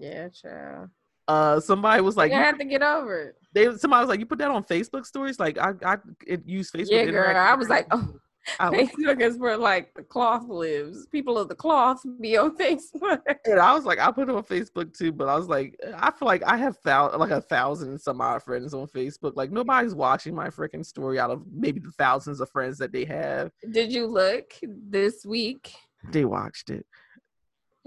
Yeah, 0.00 0.28
child. 0.30 0.90
Uh, 1.28 1.60
somebody 1.60 2.00
was 2.00 2.16
like, 2.16 2.32
you 2.32 2.38
"You 2.38 2.42
have 2.42 2.58
to 2.58 2.64
get 2.64 2.82
over 2.82 3.20
it. 3.20 3.34
they 3.52 3.64
somebody 3.76 4.00
was 4.00 4.08
like, 4.08 4.18
you 4.18 4.26
put 4.26 4.38
that 4.38 4.50
on 4.50 4.64
Facebook 4.64 5.04
stories? 5.04 5.38
Like 5.38 5.58
I 5.58 5.74
I 5.84 5.96
it, 6.26 6.46
use 6.46 6.70
Facebook. 6.70 6.88
Yeah, 6.90 7.04
girl. 7.04 7.36
I 7.36 7.54
was 7.54 7.68
like, 7.68 7.86
oh, 7.90 8.14
I 8.58 8.70
was, 8.70 8.80
Facebook 8.88 9.20
is 9.20 9.36
where 9.36 9.56
like 9.56 9.92
the 9.94 10.02
cloth 10.02 10.48
lives. 10.48 11.06
People 11.08 11.38
of 11.38 11.48
the 11.48 11.54
cloth 11.54 12.02
be 12.20 12.36
on 12.36 12.56
Facebook. 12.58 13.20
and 13.44 13.60
I 13.60 13.74
was 13.74 13.84
like, 13.84 13.98
I 13.98 14.10
put 14.10 14.28
it 14.28 14.34
on 14.34 14.42
Facebook 14.42 14.96
too, 14.96 15.12
but 15.12 15.28
I 15.28 15.36
was 15.36 15.48
like, 15.48 15.78
I 15.96 16.10
feel 16.10 16.26
like 16.26 16.42
I 16.44 16.56
have 16.56 16.78
thou- 16.84 17.16
like 17.16 17.30
a 17.30 17.40
thousand 17.40 17.90
and 17.90 18.00
some 18.00 18.20
odd 18.20 18.42
friends 18.42 18.72
on 18.74 18.86
Facebook. 18.86 19.32
Like 19.36 19.52
nobody's 19.52 19.94
watching 19.94 20.34
my 20.34 20.48
freaking 20.48 20.84
story 20.84 21.18
out 21.18 21.30
of 21.30 21.42
maybe 21.52 21.80
the 21.80 21.92
thousands 21.92 22.40
of 22.40 22.50
friends 22.50 22.78
that 22.78 22.92
they 22.92 23.04
have. 23.04 23.50
Did 23.70 23.92
you 23.92 24.06
look 24.06 24.52
this 24.62 25.24
week? 25.26 25.72
They 26.10 26.24
watched 26.24 26.70
it. 26.70 26.86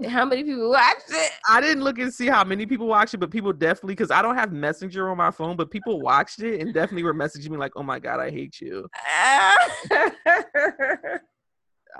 How 0.08 0.24
many 0.24 0.44
people 0.44 0.70
watched 0.70 1.10
it? 1.10 1.30
I 1.48 1.60
didn't 1.60 1.84
look 1.84 1.98
and 1.98 2.12
see 2.12 2.28
how 2.28 2.44
many 2.44 2.66
people 2.66 2.86
watched 2.86 3.14
it, 3.14 3.18
but 3.18 3.30
people 3.30 3.52
definitely 3.52 3.94
because 3.94 4.10
I 4.10 4.22
don't 4.22 4.36
have 4.36 4.52
Messenger 4.52 5.10
on 5.10 5.16
my 5.16 5.30
phone, 5.30 5.56
but 5.56 5.70
people 5.70 6.00
watched 6.00 6.42
it 6.42 6.60
and 6.60 6.72
definitely 6.72 7.02
were 7.02 7.14
messaging 7.14 7.50
me 7.50 7.56
like, 7.56 7.72
"Oh 7.76 7.82
my 7.82 7.98
god, 7.98 8.20
I 8.20 8.30
hate 8.30 8.60
you." 8.60 8.88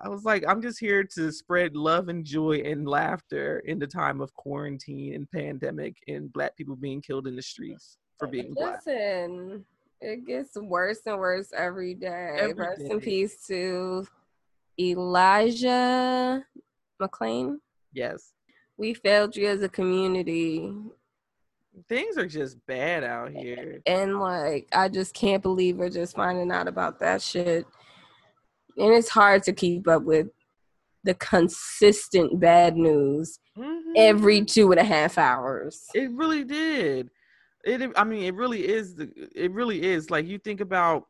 I 0.02 0.08
was 0.08 0.24
like, 0.24 0.44
I'm 0.48 0.62
just 0.62 0.80
here 0.80 1.04
to 1.04 1.30
spread 1.30 1.76
love 1.76 2.08
and 2.08 2.24
joy 2.24 2.62
and 2.64 2.88
laughter 2.88 3.58
in 3.66 3.78
the 3.78 3.86
time 3.86 4.20
of 4.20 4.32
quarantine 4.34 5.14
and 5.14 5.30
pandemic 5.30 5.96
and 6.08 6.32
black 6.32 6.56
people 6.56 6.76
being 6.76 7.02
killed 7.02 7.26
in 7.26 7.36
the 7.36 7.42
streets 7.42 7.98
for 8.18 8.26
being 8.26 8.54
black. 8.54 8.80
Listen, 8.86 9.64
it 10.00 10.26
gets 10.26 10.56
worse 10.56 11.00
and 11.06 11.18
worse 11.18 11.52
every 11.56 11.94
day. 11.94 12.36
Every 12.38 12.54
Rest 12.54 12.80
day. 12.80 12.90
in 12.90 13.00
peace 13.00 13.46
to 13.48 14.06
Elijah 14.80 16.44
McClain. 17.00 17.58
Yes. 17.92 18.32
We 18.76 18.94
failed 18.94 19.36
you 19.36 19.46
as 19.48 19.62
a 19.62 19.68
community. 19.68 20.72
Things 21.88 22.18
are 22.18 22.26
just 22.26 22.64
bad 22.66 23.04
out 23.04 23.30
here. 23.30 23.80
And 23.86 24.18
like, 24.20 24.68
I 24.72 24.88
just 24.88 25.14
can't 25.14 25.42
believe 25.42 25.76
we're 25.76 25.90
just 25.90 26.16
finding 26.16 26.50
out 26.50 26.68
about 26.68 26.98
that 27.00 27.22
shit. 27.22 27.66
And 28.76 28.92
it's 28.94 29.08
hard 29.08 29.42
to 29.44 29.52
keep 29.52 29.86
up 29.88 30.02
with 30.02 30.28
the 31.04 31.14
consistent 31.14 32.38
bad 32.40 32.76
news 32.76 33.38
Mhm. 33.58 33.92
every 33.96 34.44
two 34.44 34.70
and 34.70 34.80
a 34.80 34.84
half 34.84 35.18
hours. 35.18 35.86
It 35.94 36.10
really 36.12 36.44
did. 36.44 37.10
It. 37.64 37.92
I 37.96 38.04
mean, 38.04 38.22
it 38.24 38.34
really 38.34 38.66
is. 38.66 38.94
The, 38.94 39.10
it 39.34 39.52
really 39.52 39.82
is. 39.82 40.10
Like 40.10 40.26
you 40.26 40.38
think 40.38 40.60
about 40.60 41.06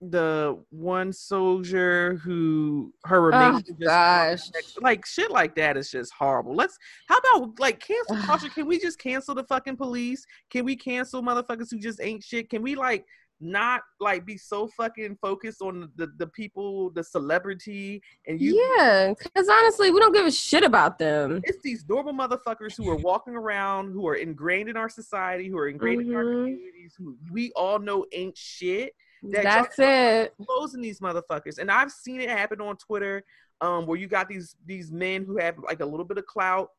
the 0.00 0.62
one 0.70 1.12
soldier 1.12 2.16
who 2.16 2.92
her 3.04 3.20
remains. 3.22 3.64
Oh, 3.70 3.74
gosh. 3.84 4.40
Like 4.80 5.06
shit 5.06 5.30
like 5.30 5.54
that 5.56 5.76
is 5.76 5.90
just 5.90 6.12
horrible. 6.12 6.54
Let's. 6.54 6.76
How 7.08 7.16
about 7.18 7.58
like 7.58 7.80
cancel 7.80 8.16
culture? 8.18 8.48
Can 8.48 8.66
we 8.66 8.78
just 8.78 8.98
cancel 8.98 9.34
the 9.34 9.44
fucking 9.44 9.76
police? 9.76 10.24
Can 10.50 10.64
we 10.64 10.76
cancel 10.76 11.22
motherfuckers 11.22 11.70
who 11.70 11.78
just 11.78 12.00
ain't 12.02 12.22
shit? 12.22 12.50
Can 12.50 12.62
we 12.62 12.74
like 12.74 13.04
not 13.38 13.82
like 14.00 14.24
be 14.24 14.38
so 14.38 14.66
fucking 14.68 15.16
focused 15.20 15.60
on 15.60 15.90
the 15.96 16.06
the 16.18 16.26
people, 16.28 16.90
the 16.90 17.04
celebrity, 17.04 18.02
and 18.26 18.40
you 18.40 18.54
yeah, 18.78 19.12
because 19.18 19.48
honestly, 19.48 19.90
we 19.90 20.00
don't 20.00 20.14
give 20.14 20.26
a 20.26 20.30
shit 20.30 20.62
about 20.64 20.98
them. 20.98 21.40
it's 21.44 21.62
these 21.62 21.84
normal 21.88 22.14
motherfuckers 22.14 22.76
who 22.76 22.88
are 22.88 22.96
walking 22.96 23.34
around, 23.34 23.92
who 23.92 24.06
are 24.08 24.14
ingrained 24.14 24.68
in 24.70 24.76
our 24.76 24.88
society, 24.88 25.48
who 25.48 25.58
are 25.58 25.68
ingrained 25.68 26.02
in 26.02 26.14
our 26.14 26.24
Mhm. 26.24 26.44
communities, 26.44 26.94
who 26.98 27.16
we 27.30 27.52
all 27.56 27.78
know 27.78 28.06
ain't 28.12 28.36
shit. 28.36 28.94
That 29.24 29.42
That's 29.42 29.78
it. 29.78 30.34
exposing 30.38 30.80
these 30.80 31.00
motherfuckers. 31.00 31.58
And 31.58 31.70
I've 31.70 31.90
seen 31.92 32.20
it 32.20 32.28
happen 32.30 32.60
on 32.60 32.76
Twitter, 32.76 33.24
um, 33.60 33.86
where 33.86 33.98
you 33.98 34.06
got 34.06 34.28
these 34.28 34.56
these 34.64 34.92
men 34.92 35.24
who 35.24 35.38
have 35.38 35.58
like 35.58 35.80
a 35.80 35.86
little 35.86 36.04
bit 36.04 36.18
of 36.18 36.26
clout 36.26 36.70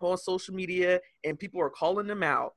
on 0.00 0.16
social 0.16 0.54
media, 0.54 1.00
and 1.24 1.38
people 1.38 1.60
are 1.60 1.70
calling 1.70 2.06
them 2.06 2.22
out. 2.22 2.54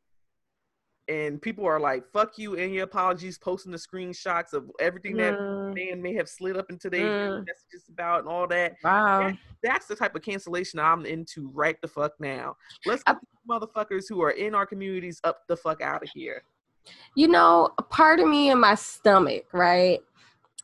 And 1.08 1.42
people 1.42 1.66
are 1.66 1.80
like, 1.80 2.06
"Fuck 2.14 2.38
you!" 2.38 2.56
and 2.58 2.74
your 2.74 2.84
apologies, 2.84 3.38
posting 3.38 3.72
the 3.72 3.78
screenshots 3.78 4.54
of 4.54 4.70
everything 4.80 5.18
that 5.18 5.34
Mm, 5.34 5.74
man 5.74 6.02
may 6.02 6.14
have 6.14 6.30
slid 6.30 6.56
up 6.56 6.70
into 6.70 6.90
their 6.90 7.02
Mm. 7.42 7.46
messages 7.48 7.90
about 7.90 8.20
and 8.20 8.30
all 8.30 8.48
that. 8.48 8.76
wow. 8.84 9.32
That's 9.64 9.88
the 9.88 9.96
type 9.96 10.16
of 10.16 10.22
cancellation 10.22 10.80
I'm 10.80 11.06
into 11.06 11.50
right 11.50 11.80
the 11.82 11.88
fuck 11.88 12.14
now. 12.20 12.56
Let's 12.86 13.04
I- 13.08 13.14
get 13.14 13.22
these 13.22 13.50
motherfuckers 13.50 14.06
who 14.08 14.22
are 14.22 14.32
in 14.32 14.54
our 14.56 14.66
communities 14.66 15.20
up 15.24 15.46
the 15.48 15.58
fuck 15.58 15.82
out 15.82 16.04
of 16.04 16.10
here. 16.14 16.44
You 17.16 17.28
know, 17.28 17.70
a 17.78 17.84
part 17.84 18.20
of 18.20 18.28
me 18.28 18.50
in 18.50 18.60
my 18.60 18.76
stomach, 18.76 19.46
right? 19.54 20.00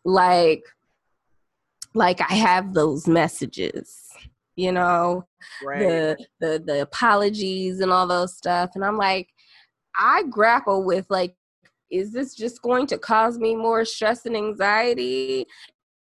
Like, 0.05 0.63
like 1.93 2.21
I 2.21 2.35
have 2.35 2.73
those 2.73 3.07
messages, 3.07 4.09
you 4.55 4.71
know, 4.71 5.25
Right. 5.63 5.79
the 5.79 6.17
the 6.39 6.63
the 6.65 6.81
apologies 6.81 7.79
and 7.79 7.91
all 7.91 8.07
those 8.07 8.35
stuff, 8.37 8.71
and 8.75 8.85
I'm 8.85 8.97
like, 8.97 9.29
I 9.95 10.23
grapple 10.23 10.83
with 10.83 11.05
like, 11.09 11.35
is 11.89 12.13
this 12.13 12.35
just 12.35 12.61
going 12.61 12.87
to 12.87 12.97
cause 12.97 13.37
me 13.39 13.55
more 13.55 13.83
stress 13.85 14.25
and 14.25 14.35
anxiety? 14.35 15.45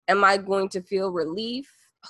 Am 0.08 0.24
I 0.24 0.38
going 0.38 0.70
to 0.70 0.82
feel 0.82 1.12
relief? 1.12 1.72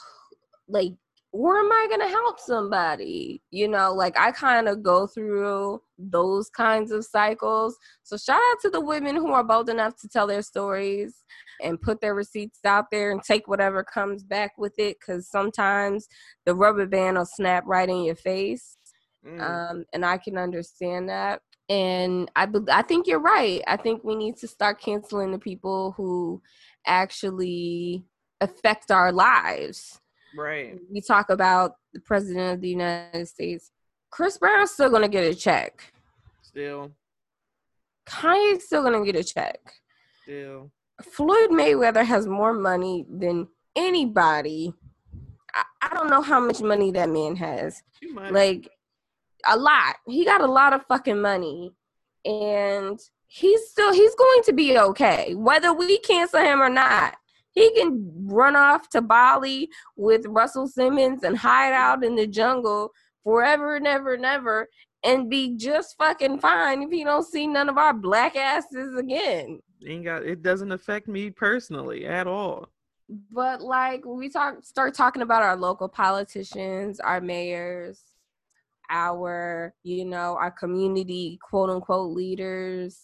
Like, 0.69 0.95
or 1.33 1.59
am 1.59 1.71
I 1.71 1.87
going 1.89 2.01
to 2.01 2.07
help 2.07 2.39
somebody? 2.39 3.41
You 3.51 3.67
know, 3.67 3.93
like 3.93 4.17
I 4.17 4.31
kind 4.31 4.67
of 4.67 4.81
go 4.81 5.07
through 5.07 5.81
those 5.97 6.49
kinds 6.49 6.91
of 6.91 7.05
cycles. 7.05 7.77
So, 8.03 8.17
shout 8.17 8.39
out 8.51 8.57
to 8.61 8.69
the 8.69 8.81
women 8.81 9.15
who 9.15 9.31
are 9.33 9.43
bold 9.43 9.69
enough 9.69 9.97
to 9.97 10.07
tell 10.07 10.27
their 10.27 10.41
stories 10.41 11.23
and 11.61 11.81
put 11.81 11.99
their 12.01 12.15
receipts 12.15 12.59
out 12.65 12.85
there 12.91 13.11
and 13.11 13.21
take 13.21 13.47
whatever 13.47 13.83
comes 13.83 14.23
back 14.23 14.53
with 14.57 14.73
it. 14.77 14.97
Because 14.99 15.29
sometimes 15.29 16.07
the 16.45 16.55
rubber 16.55 16.85
band 16.85 17.17
will 17.17 17.25
snap 17.25 17.63
right 17.67 17.89
in 17.89 18.03
your 18.03 18.15
face. 18.15 18.77
Mm. 19.25 19.41
Um, 19.41 19.85
and 19.93 20.05
I 20.05 20.17
can 20.17 20.37
understand 20.37 21.09
that. 21.09 21.41
And 21.69 22.31
I, 22.37 22.45
be- 22.45 22.71
I 22.71 22.81
think 22.81 23.07
you're 23.07 23.19
right. 23.19 23.61
I 23.67 23.75
think 23.75 24.03
we 24.03 24.15
need 24.15 24.37
to 24.37 24.47
start 24.47 24.79
canceling 24.79 25.31
the 25.31 25.39
people 25.39 25.93
who 25.97 26.41
actually 26.85 28.05
affect 28.39 28.91
our 28.91 29.11
lives 29.11 29.99
right. 30.35 30.79
we 30.91 31.01
talk 31.01 31.29
about 31.29 31.75
the 31.93 31.99
president 31.99 32.55
of 32.55 32.61
the 32.61 32.69
United 32.69 33.27
States, 33.27 33.71
Chris 34.09 34.37
Brown's 34.37 34.71
still 34.71 34.89
gonna 34.89 35.07
get 35.07 35.23
a 35.23 35.35
check. 35.35 35.93
Still. 36.41 36.91
Kanye's 38.07 38.65
still 38.65 38.83
gonna 38.83 39.05
get 39.05 39.15
a 39.15 39.23
check. 39.23 39.59
Still. 40.23 40.71
Floyd 41.01 41.49
Mayweather 41.51 42.03
has 42.03 42.27
more 42.27 42.53
money 42.53 43.05
than 43.09 43.47
anybody. 43.75 44.73
I, 45.53 45.63
I 45.81 45.93
don't 45.93 46.09
know 46.09 46.21
how 46.21 46.39
much 46.39 46.61
money 46.61 46.91
that 46.91 47.09
man 47.09 47.35
has. 47.35 47.81
Like 48.31 48.69
a 49.47 49.57
lot. 49.57 49.95
He 50.07 50.25
got 50.25 50.41
a 50.41 50.47
lot 50.47 50.73
of 50.73 50.85
fucking 50.87 51.21
money. 51.21 51.71
And 52.25 52.99
he's 53.27 53.69
still 53.69 53.93
he's 53.93 54.15
going 54.15 54.43
to 54.43 54.53
be 54.53 54.77
okay. 54.77 55.35
Whether 55.35 55.73
we 55.73 55.99
cancel 55.99 56.41
him 56.41 56.61
or 56.61 56.69
not. 56.69 57.15
He 57.57 57.71
can 57.71 58.11
run 58.27 58.55
off 58.55 58.87
to 58.89 59.01
Bali 59.01 59.69
with 59.95 60.27
Russell 60.27 60.67
Simmons 60.67 61.23
and 61.23 61.35
hide 61.35 61.73
out 61.73 62.03
in 62.03 62.13
the 62.15 62.27
jungle 62.27 62.91
forever 63.23 63.77
and 63.77 63.87
ever 63.87 64.13
and 64.13 64.25
ever 64.25 64.69
and 65.03 65.27
be 65.27 65.55
just 65.57 65.97
fucking 65.97 66.39
fine 66.39 66.83
if 66.83 66.91
he 66.91 67.03
don't 67.03 67.25
see 67.25 67.47
none 67.47 67.67
of 67.67 67.79
our 67.79 67.95
black 67.95 68.35
asses 68.35 68.95
again. 68.95 69.59
ain't 69.87 70.05
got 70.05 70.21
it 70.21 70.43
doesn't 70.43 70.71
affect 70.71 71.07
me 71.07 71.31
personally 71.31 72.05
at 72.05 72.27
all. 72.27 72.69
But 73.31 73.63
like 73.63 74.05
when 74.05 74.19
we 74.19 74.29
talk 74.29 74.63
start 74.63 74.93
talking 74.93 75.23
about 75.23 75.41
our 75.41 75.55
local 75.55 75.89
politicians, 75.89 76.99
our 76.99 77.21
mayors, 77.21 78.03
our, 78.91 79.73
you 79.81 80.05
know, 80.05 80.37
our 80.39 80.51
community 80.51 81.39
quote 81.41 81.71
unquote 81.71 82.15
leaders, 82.15 83.01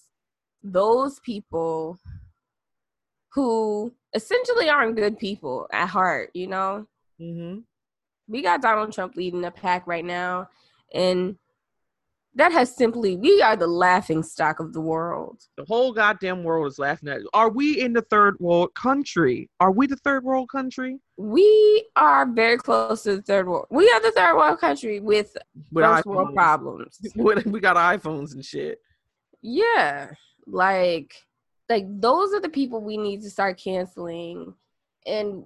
those 0.61 1.19
people 1.21 1.97
who 3.33 3.93
essentially 4.13 4.69
aren't 4.69 4.95
good 4.95 5.17
people 5.17 5.67
at 5.71 5.87
heart, 5.87 6.29
you 6.33 6.47
know? 6.47 6.87
Mm-hmm. 7.19 7.59
We 8.27 8.41
got 8.41 8.61
Donald 8.61 8.93
Trump 8.93 9.15
leading 9.15 9.41
the 9.41 9.51
pack 9.51 9.85
right 9.87 10.05
now, 10.05 10.49
and 10.93 11.37
that 12.35 12.51
has 12.51 12.75
simply 12.75 13.15
we 13.15 13.41
are 13.41 13.55
the 13.55 13.67
laughing 13.67 14.23
stock 14.23 14.59
of 14.59 14.73
the 14.73 14.81
world. 14.81 15.41
The 15.57 15.65
whole 15.65 15.91
goddamn 15.91 16.43
world 16.43 16.67
is 16.67 16.79
laughing 16.79 17.09
at. 17.09 17.17
Us. 17.17 17.27
Are 17.33 17.49
we 17.49 17.81
in 17.81 17.93
the 17.93 18.01
third 18.03 18.37
world 18.39 18.73
country? 18.75 19.49
Are 19.59 19.71
we 19.71 19.87
the 19.87 19.97
third 19.97 20.23
world 20.23 20.49
country? 20.49 20.99
We 21.17 21.87
are 21.95 22.25
very 22.25 22.57
close 22.57 23.03
to 23.03 23.17
the 23.17 23.21
third 23.21 23.47
world. 23.47 23.67
We 23.69 23.89
are 23.89 24.01
the 24.01 24.11
third 24.11 24.35
world 24.35 24.59
country 24.59 24.99
with 24.99 25.35
With 25.71 25.85
first 25.85 26.05
world 26.05 26.33
problems. 26.33 26.99
We 27.15 27.59
got 27.59 27.75
iPhones 27.75 28.33
and 28.33 28.43
shit. 28.43 28.79
Yeah, 29.41 30.11
like 30.47 31.13
like 31.73 31.85
those 31.99 32.33
are 32.33 32.41
the 32.41 32.49
people 32.49 32.81
we 32.81 32.97
need 32.97 33.21
to 33.21 33.29
start 33.29 33.59
canceling, 33.59 34.53
and 35.05 35.43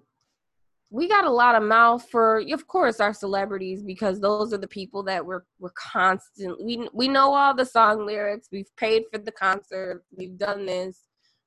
we 0.89 1.07
got 1.07 1.25
a 1.25 1.29
lot 1.29 1.55
of 1.55 1.63
mouth 1.63 2.07
for, 2.09 2.43
of 2.51 2.67
course, 2.67 2.99
our 2.99 3.13
celebrities 3.13 3.83
because 3.83 4.19
those 4.19 4.53
are 4.53 4.57
the 4.57 4.67
people 4.67 5.03
that 5.03 5.25
we're 5.25 5.43
we're 5.59 5.71
constantly 5.71 6.65
we 6.65 6.89
we 6.93 7.07
know 7.07 7.33
all 7.33 7.53
the 7.53 7.65
song 7.65 8.05
lyrics. 8.05 8.49
We've 8.51 8.73
paid 8.77 9.03
for 9.11 9.17
the 9.19 9.31
concert. 9.31 10.03
We've 10.17 10.37
done 10.37 10.65
this. 10.65 11.03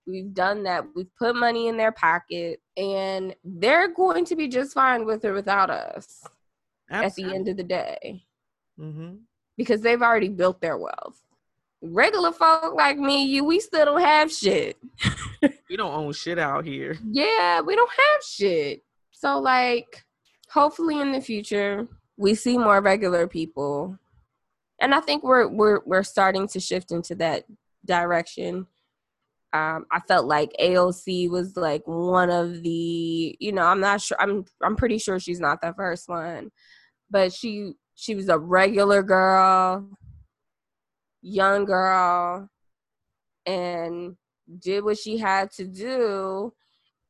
We've 0.06 0.32
done 0.32 0.62
that. 0.64 0.84
We've 0.96 1.14
put 1.18 1.36
money 1.36 1.68
in 1.68 1.76
their 1.76 1.92
pocket, 1.92 2.60
and 2.76 3.34
they're 3.44 3.92
going 3.92 4.24
to 4.26 4.36
be 4.36 4.48
just 4.48 4.72
fine 4.74 5.04
with 5.04 5.24
or 5.24 5.34
without 5.34 5.70
us 5.70 6.22
at 6.90 7.14
the 7.14 7.34
end 7.34 7.48
of 7.48 7.56
the 7.56 7.64
day 7.64 8.24
Mm-hmm. 8.80 9.16
because 9.58 9.82
they've 9.82 10.00
already 10.00 10.30
built 10.30 10.62
their 10.62 10.78
wealth. 10.78 11.20
Regular 11.82 12.32
folk 12.32 12.74
like 12.74 12.98
me, 12.98 13.24
you, 13.24 13.44
we 13.44 13.60
still 13.60 13.84
don't 13.86 14.00
have 14.00 14.32
shit. 14.32 14.78
We 15.70 15.76
don't 15.76 15.94
own 15.94 16.12
shit 16.12 16.36
out 16.36 16.66
here. 16.66 16.98
Yeah, 17.12 17.60
we 17.60 17.76
don't 17.76 17.90
have 17.90 18.22
shit. 18.24 18.82
So 19.12 19.38
like, 19.38 20.04
hopefully 20.50 21.00
in 21.00 21.12
the 21.12 21.20
future 21.20 21.86
we 22.20 22.34
see 22.34 22.58
more 22.58 22.82
regular 22.82 23.26
people, 23.26 23.98
and 24.80 24.94
I 24.94 25.00
think 25.00 25.24
we're 25.24 25.48
we're 25.48 25.80
we're 25.86 26.02
starting 26.02 26.48
to 26.48 26.60
shift 26.60 26.92
into 26.92 27.14
that 27.16 27.44
direction. 27.84 28.66
Um, 29.52 29.86
I 29.90 30.00
felt 30.06 30.26
like 30.26 30.52
AOC 30.60 31.30
was 31.30 31.56
like 31.56 31.82
one 31.86 32.30
of 32.30 32.62
the, 32.62 33.36
you 33.40 33.52
know, 33.52 33.62
I'm 33.62 33.80
not 33.80 34.00
sure. 34.00 34.16
I'm 34.20 34.44
I'm 34.62 34.76
pretty 34.76 34.98
sure 34.98 35.18
she's 35.18 35.40
not 35.40 35.62
the 35.62 35.72
first 35.72 36.08
one, 36.08 36.50
but 37.10 37.32
she 37.32 37.72
she 37.94 38.14
was 38.14 38.28
a 38.28 38.38
regular 38.38 39.02
girl, 39.02 39.88
young 41.22 41.64
girl, 41.64 42.48
and 43.46 44.16
did 44.58 44.84
what 44.84 44.98
she 44.98 45.18
had 45.18 45.50
to 45.52 45.66
do, 45.66 46.52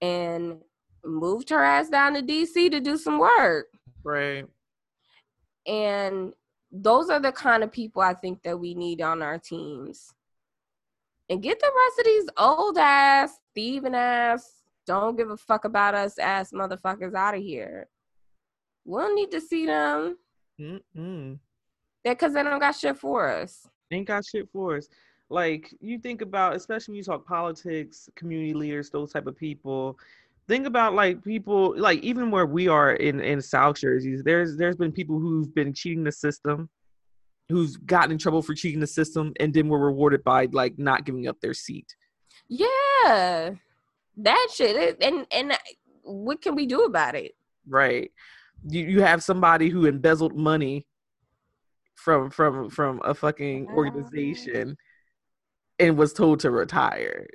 and 0.00 0.58
moved 1.04 1.50
her 1.50 1.62
ass 1.62 1.88
down 1.88 2.14
to 2.14 2.22
DC 2.22 2.70
to 2.70 2.80
do 2.80 2.96
some 2.96 3.18
work. 3.18 3.66
Right. 4.04 4.46
And 5.66 6.32
those 6.72 7.10
are 7.10 7.20
the 7.20 7.32
kind 7.32 7.62
of 7.62 7.72
people 7.72 8.02
I 8.02 8.14
think 8.14 8.42
that 8.42 8.58
we 8.58 8.74
need 8.74 9.02
on 9.02 9.22
our 9.22 9.38
teams. 9.38 10.14
And 11.28 11.42
get 11.42 11.60
the 11.60 11.70
rest 11.74 11.98
of 11.98 12.04
these 12.04 12.28
old 12.36 12.78
ass, 12.78 13.38
thieving 13.54 13.94
ass, 13.94 14.62
don't 14.86 15.16
give 15.16 15.30
a 15.30 15.36
fuck 15.36 15.64
about 15.64 15.94
us 15.94 16.18
ass 16.18 16.52
motherfuckers 16.52 17.14
out 17.14 17.34
of 17.34 17.42
here. 17.42 17.88
We 18.84 19.00
don't 19.00 19.14
need 19.14 19.30
to 19.30 19.40
see 19.40 19.66
them 19.66 20.18
Mm-mm. 20.60 21.38
because 22.02 22.32
they 22.32 22.42
don't 22.42 22.58
got 22.58 22.74
shit 22.74 22.96
for 22.96 23.28
us. 23.28 23.68
Ain't 23.90 24.06
got 24.06 24.24
shit 24.24 24.48
for 24.52 24.76
us. 24.76 24.88
Like 25.30 25.72
you 25.80 25.98
think 25.98 26.22
about, 26.22 26.56
especially 26.56 26.92
when 26.92 26.98
you 26.98 27.04
talk 27.04 27.26
politics, 27.26 28.08
community 28.16 28.52
leaders, 28.54 28.90
those 28.90 29.12
type 29.12 29.26
of 29.26 29.36
people. 29.36 29.98
Think 30.48 30.66
about 30.66 30.94
like 30.94 31.22
people, 31.22 31.74
like 31.76 32.00
even 32.00 32.30
where 32.30 32.46
we 32.46 32.66
are 32.66 32.94
in 32.94 33.20
in 33.20 33.40
South 33.40 33.76
Jersey. 33.76 34.20
There's 34.24 34.56
there's 34.56 34.76
been 34.76 34.90
people 34.90 35.18
who've 35.20 35.54
been 35.54 35.72
cheating 35.72 36.02
the 36.02 36.10
system, 36.12 36.68
who's 37.48 37.76
gotten 37.76 38.12
in 38.12 38.18
trouble 38.18 38.42
for 38.42 38.54
cheating 38.54 38.80
the 38.80 38.86
system, 38.86 39.32
and 39.38 39.54
then 39.54 39.68
were 39.68 39.78
rewarded 39.78 40.24
by 40.24 40.48
like 40.50 40.76
not 40.78 41.04
giving 41.04 41.28
up 41.28 41.40
their 41.40 41.54
seat. 41.54 41.94
Yeah, 42.48 43.52
that 44.16 44.46
shit. 44.52 45.00
And 45.00 45.26
and 45.30 45.56
what 46.02 46.42
can 46.42 46.56
we 46.56 46.66
do 46.66 46.82
about 46.82 47.14
it? 47.14 47.36
Right. 47.68 48.10
You 48.68 48.84
you 48.84 49.02
have 49.02 49.22
somebody 49.22 49.68
who 49.68 49.86
embezzled 49.86 50.36
money 50.36 50.86
from 52.00 52.30
from 52.30 52.70
from 52.70 53.00
a 53.04 53.14
fucking 53.14 53.68
oh, 53.70 53.74
organization 53.74 54.76
and 55.80 55.96
was 55.96 56.12
told 56.12 56.40
to 56.40 56.50
retire. 56.50 57.26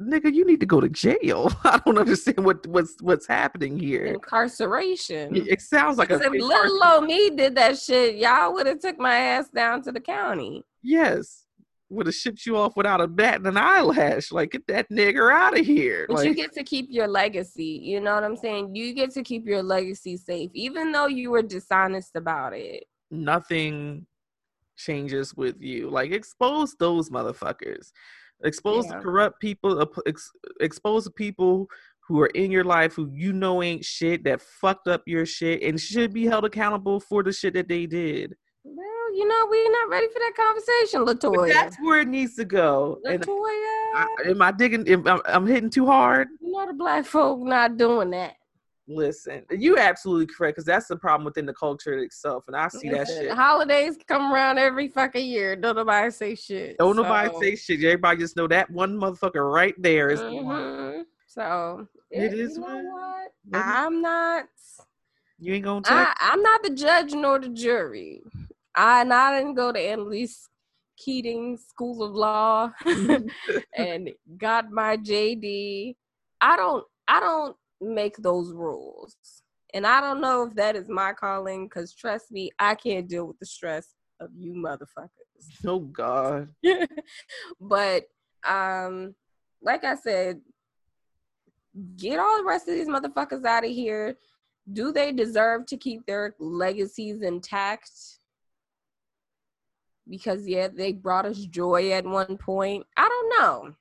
Nigga, 0.00 0.32
you 0.32 0.44
need 0.44 0.60
to 0.60 0.66
go 0.66 0.80
to 0.80 0.88
jail. 0.88 1.50
I 1.64 1.80
don't 1.84 1.98
understand 1.98 2.44
what 2.44 2.66
what's 2.66 2.96
what's 3.00 3.26
happening 3.26 3.78
here. 3.78 4.04
Incarceration. 4.04 5.34
It, 5.34 5.48
it 5.48 5.60
sounds 5.62 5.96
like 5.98 6.10
a 6.10 6.16
If 6.16 6.30
little 6.30 6.84
old 6.84 7.04
me 7.04 7.30
did 7.30 7.54
that 7.56 7.78
shit, 7.78 8.16
y'all 8.16 8.52
would 8.52 8.66
have 8.66 8.80
took 8.80 8.98
my 8.98 9.16
ass 9.16 9.48
down 9.48 9.82
to 9.82 9.92
the 9.92 10.00
county. 10.00 10.62
yes. 10.82 11.46
would 11.90 12.06
have 12.06 12.14
shipped 12.14 12.44
you 12.44 12.56
off 12.56 12.76
without 12.76 13.00
a 13.00 13.06
bat 13.06 13.36
and 13.36 13.46
an 13.46 13.56
eyelash. 13.56 14.32
Like, 14.32 14.50
get 14.52 14.66
that 14.66 14.90
nigger 14.90 15.32
out 15.32 15.58
of 15.58 15.64
here. 15.64 16.06
But 16.08 16.16
like, 16.16 16.26
you 16.26 16.34
get 16.34 16.52
to 16.54 16.64
keep 16.64 16.86
your 16.90 17.06
legacy. 17.06 17.80
You 17.82 18.00
know 18.00 18.14
what 18.14 18.24
I'm 18.24 18.36
saying? 18.36 18.74
You 18.74 18.92
get 18.94 19.12
to 19.12 19.22
keep 19.22 19.46
your 19.46 19.62
legacy 19.62 20.16
safe, 20.16 20.50
even 20.54 20.92
though 20.92 21.06
you 21.06 21.30
were 21.30 21.42
dishonest 21.42 22.16
about 22.16 22.52
it. 22.54 22.84
nothing 23.10 24.06
changes 24.76 25.34
with 25.34 25.56
you. 25.60 25.90
Like, 25.90 26.12
expose 26.12 26.74
those 26.78 27.10
motherfuckers. 27.10 27.90
Expose 28.44 28.86
Yeah. 28.86 28.96
the 28.98 29.02
corrupt 29.02 29.40
people. 29.40 29.90
Ex- 30.06 30.30
expose 30.60 31.04
the 31.04 31.10
people 31.10 31.68
who 32.06 32.20
are 32.20 32.26
in 32.34 32.50
your 32.50 32.64
life 32.64 32.94
who 32.94 33.08
you 33.12 33.32
know 33.32 33.62
ain't 33.62 33.84
shit 33.84 34.24
that 34.24 34.42
fucked 34.42 34.88
up 34.88 35.02
your 35.06 35.24
shit 35.24 35.62
and 35.62 35.80
should 35.80 36.12
be 36.12 36.26
held 36.26 36.44
accountable 36.44 37.00
for 37.00 37.22
the 37.22 37.32
shit 37.32 37.54
that 37.54 37.68
they 37.68 37.86
did. 37.86 38.34
Well, 38.62 39.14
you 39.14 39.26
know, 39.26 39.46
we're 39.48 39.70
not 39.70 39.88
ready 39.88 40.08
for 40.08 40.18
that 40.18 40.32
conversation, 40.36 41.04
But 41.06 41.20
Latoya. 41.20 41.52
that's 41.52 41.76
where 41.80 42.00
it 42.00 42.08
needs 42.08 42.34
to 42.36 42.44
go. 42.44 42.98
Latoya, 43.06 43.26
I, 43.96 44.06
am 44.26 44.42
I 44.42 44.52
digging? 44.52 44.86
Am, 44.88 45.06
I'm, 45.06 45.20
I'm 45.24 45.46
hitting 45.46 45.70
too 45.70 45.86
hard. 45.86 46.28
you 46.40 46.52
know 46.52 46.66
the 46.66 46.74
black 46.74 47.06
folk 47.06 47.40
not 47.40 47.76
doing 47.78 48.10
that. 48.10 48.34
Listen, 48.86 49.44
you 49.50 49.78
absolutely 49.78 50.26
correct 50.26 50.56
because 50.56 50.66
that's 50.66 50.88
the 50.88 50.96
problem 50.96 51.24
within 51.24 51.46
the 51.46 51.54
culture 51.54 51.98
itself, 52.00 52.44
and 52.48 52.56
I 52.56 52.68
see 52.68 52.90
that 52.90 53.06
shit. 53.08 53.30
Holidays 53.32 53.96
come 54.06 54.30
around 54.32 54.58
every 54.58 54.88
fucking 54.88 55.26
year. 55.26 55.56
Don't 55.56 55.76
nobody 55.76 56.10
say 56.10 56.34
shit. 56.34 56.76
Don't 56.76 56.96
nobody 56.96 57.30
say 57.40 57.56
shit. 57.56 57.82
Everybody 57.82 58.18
just 58.18 58.36
know 58.36 58.46
that 58.48 58.70
one 58.70 58.94
motherfucker 58.96 59.50
right 59.50 59.74
there 59.78 60.10
is 60.10 60.20
the 60.20 60.34
one. 60.34 60.44
Mhm. 60.44 61.04
So 61.26 61.88
It 62.10 62.32
eh, 62.32 62.36
is 62.36 62.56
You 62.56 62.60
know 62.60 62.66
what- 62.66 62.84
what? 62.84 63.32
what 63.48 63.58
is- 63.58 63.64
I'm 63.66 64.02
not. 64.02 64.48
You 65.38 65.54
ain't 65.54 65.64
gonna. 65.64 65.82
I, 65.86 66.14
I'm 66.20 66.42
not 66.42 66.62
the 66.62 66.70
judge 66.70 67.12
nor 67.14 67.38
the 67.38 67.48
jury. 67.48 68.22
I 68.74 69.00
and 69.00 69.12
I 69.14 69.38
didn't 69.38 69.54
go 69.54 69.72
to 69.72 69.80
Annalise 69.80 70.48
Keating 70.98 71.56
School 71.56 72.02
of 72.02 72.12
Law 72.12 72.70
and 73.76 74.10
got 74.36 74.70
my 74.70 74.96
JD. 74.98 75.96
I 76.40 76.56
don't. 76.56 76.84
I 77.08 77.20
don't 77.20 77.56
make 77.80 78.16
those 78.18 78.52
rules, 78.52 79.16
and 79.72 79.86
I 79.86 80.00
don't 80.00 80.20
know 80.20 80.46
if 80.46 80.54
that 80.54 80.76
is 80.76 80.88
my 80.88 81.12
calling. 81.12 81.68
Cause 81.68 81.92
trust 81.94 82.30
me, 82.30 82.50
I 82.58 82.74
can't 82.74 83.08
deal 83.08 83.26
with 83.26 83.38
the 83.38 83.46
stress 83.46 83.94
of 84.20 84.30
you 84.36 84.54
motherfuckers. 84.54 85.08
oh 85.66 85.80
God. 85.80 86.48
but 87.60 88.04
um, 88.46 89.14
like 89.62 89.84
I 89.84 89.96
said, 89.96 90.40
get 91.96 92.18
all 92.18 92.38
the 92.38 92.44
rest 92.44 92.68
of 92.68 92.74
these 92.74 92.88
motherfuckers 92.88 93.44
out 93.44 93.64
of 93.64 93.70
here. 93.70 94.16
Do 94.72 94.92
they 94.92 95.12
deserve 95.12 95.66
to 95.66 95.76
keep 95.76 96.06
their 96.06 96.34
legacies 96.38 97.22
intact? 97.22 97.90
Because 100.08 100.46
yeah, 100.46 100.68
they 100.68 100.92
brought 100.92 101.26
us 101.26 101.38
joy 101.38 101.92
at 101.92 102.06
one 102.06 102.38
point. 102.38 102.86
I 102.96 103.08
don't 103.08 103.40
know. 103.40 103.74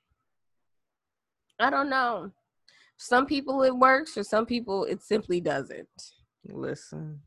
I 1.59 1.69
don't 1.69 1.89
know. 1.89 2.31
Some 2.97 3.25
people 3.25 3.63
it 3.63 3.75
works, 3.75 4.13
for 4.13 4.23
some 4.23 4.45
people 4.45 4.85
it 4.85 5.01
simply 5.01 5.41
doesn't. 5.41 5.87
Listen, 6.49 7.21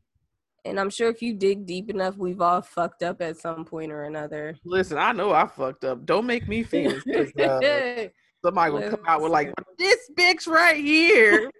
And 0.65 0.79
I'm 0.79 0.89
sure 0.89 1.09
if 1.09 1.21
you 1.21 1.33
dig 1.33 1.65
deep 1.65 1.89
enough, 1.89 2.17
we've 2.17 2.41
all 2.41 2.61
fucked 2.61 3.03
up 3.03 3.21
at 3.21 3.37
some 3.37 3.65
point 3.65 3.91
or 3.91 4.03
another. 4.03 4.55
listen. 4.65 4.97
I 4.97 5.11
know 5.11 5.31
I 5.33 5.45
fucked 5.47 5.83
up. 5.83 6.05
Don't 6.05 6.25
make 6.25 6.47
me 6.47 6.63
famous. 6.63 7.03
'cause, 7.03 7.31
uh, 7.37 8.07
somebody 8.45 8.71
will 8.71 8.89
come 8.89 9.03
out 9.07 9.21
with 9.21 9.31
like 9.31 9.53
this 9.77 10.09
bitch 10.17 10.47
right 10.47 10.83
here. 10.83 11.49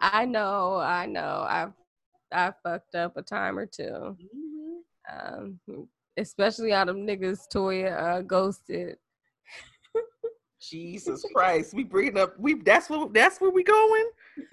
I 0.00 0.24
know, 0.24 0.76
I 0.76 1.06
know. 1.06 1.46
I 1.48 1.68
I 2.32 2.52
fucked 2.62 2.94
up 2.94 3.16
a 3.16 3.22
time 3.22 3.58
or 3.58 3.66
two. 3.66 4.16
Um, 5.10 5.58
especially 6.16 6.72
out 6.72 6.88
of 6.88 6.96
niggas 6.96 7.40
Toya 7.52 7.96
uh, 8.00 8.22
ghosted. 8.22 8.96
Jesus 10.60 11.24
Christ, 11.34 11.74
we 11.74 11.84
bringing 11.84 12.18
up. 12.18 12.38
We 12.38 12.54
that's 12.54 12.90
what 12.90 13.12
that's 13.14 13.40
where 13.40 13.50
we 13.50 13.62
going. 13.62 14.08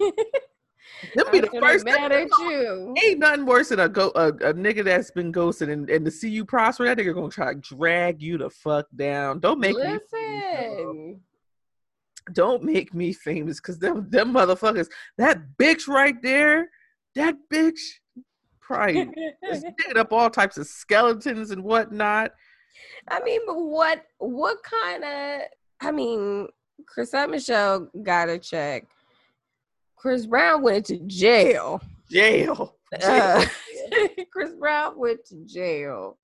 Them 1.14 1.26
be 1.32 1.40
the 1.40 1.50
first. 1.60 1.84
mad 1.84 2.12
at 2.12 2.28
you. 2.38 2.94
Ain't 3.02 3.18
nothing 3.18 3.44
worse 3.44 3.70
than 3.70 3.80
a 3.80 3.88
go 3.88 4.12
a, 4.14 4.28
a 4.28 4.54
nigga 4.54 4.84
that's 4.84 5.10
been 5.10 5.32
ghosted 5.32 5.68
and, 5.68 5.90
and 5.90 6.04
to 6.04 6.10
see 6.10 6.28
you 6.28 6.44
prosper. 6.44 6.84
That 6.84 6.98
nigga 6.98 7.14
gonna 7.14 7.28
try 7.28 7.54
to 7.54 7.60
drag 7.60 8.22
you 8.22 8.38
the 8.38 8.50
fuck 8.50 8.86
down. 8.94 9.40
Don't 9.40 9.58
make 9.58 9.76
me 9.76 9.98
famous. 10.10 10.44
Listen, 10.52 11.20
don't 12.32 12.62
make 12.62 12.94
me 12.94 13.12
famous 13.12 13.60
because 13.60 13.78
them 13.78 14.08
them 14.10 14.32
motherfuckers. 14.32 14.88
That 15.18 15.40
bitch 15.58 15.88
right 15.88 16.20
there. 16.22 16.70
That 17.14 17.36
bitch. 17.52 17.80
Probably 18.60 19.08
is 19.48 19.62
digging 19.78 19.96
up 19.96 20.12
all 20.12 20.28
types 20.28 20.58
of 20.58 20.66
skeletons 20.66 21.52
and 21.52 21.62
whatnot. 21.62 22.32
I 23.08 23.22
mean, 23.22 23.40
but 23.46 23.54
what 23.54 24.02
what 24.18 24.60
kind 24.64 25.04
of? 25.04 25.42
I 25.80 25.92
mean, 25.92 26.48
Chrisette 26.86 27.30
Michele 27.30 27.88
got 28.02 28.28
a 28.28 28.38
check. 28.38 28.86
Chris 29.96 30.26
Brown 30.26 30.62
went 30.62 30.86
to 30.86 30.98
jail. 31.06 31.80
Jail. 32.10 32.76
Uh, 33.02 33.44
Chris 34.32 34.52
Brown 34.54 34.98
went 34.98 35.24
to 35.26 35.44
jail. 35.46 36.18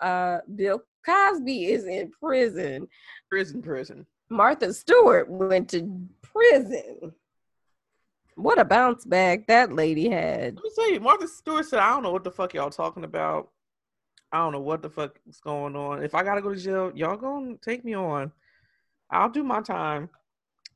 Uh, 0.00 0.38
Bill 0.54 0.82
Cosby 1.04 1.66
is 1.66 1.84
in 1.84 2.10
prison. 2.10 2.88
prison, 3.28 3.62
prison. 3.62 4.06
Martha 4.30 4.72
Stewart 4.72 5.28
went 5.28 5.68
to 5.70 6.08
prison. 6.22 7.12
What 8.34 8.58
a 8.58 8.64
bounce 8.64 9.04
back 9.04 9.46
that 9.48 9.72
lady 9.72 10.08
had. 10.08 10.56
Let 10.56 10.64
me 10.64 10.70
tell 10.74 10.90
you, 10.90 11.00
Martha 11.00 11.28
Stewart 11.28 11.66
said, 11.66 11.80
I 11.80 11.90
don't 11.90 12.02
know 12.02 12.12
what 12.12 12.24
the 12.24 12.30
fuck 12.30 12.54
y'all 12.54 12.70
talking 12.70 13.04
about. 13.04 13.50
I 14.32 14.38
don't 14.38 14.52
know 14.52 14.60
what 14.60 14.80
the 14.80 14.88
fuck 14.88 15.18
is 15.28 15.40
going 15.40 15.76
on. 15.76 16.02
If 16.02 16.14
I 16.14 16.22
gotta 16.24 16.40
go 16.40 16.54
to 16.54 16.60
jail, 16.60 16.90
y'all 16.94 17.18
gonna 17.18 17.56
take 17.62 17.84
me 17.84 17.94
on. 17.94 18.32
I'll 19.12 19.30
do 19.30 19.44
my 19.44 19.60
time. 19.60 20.08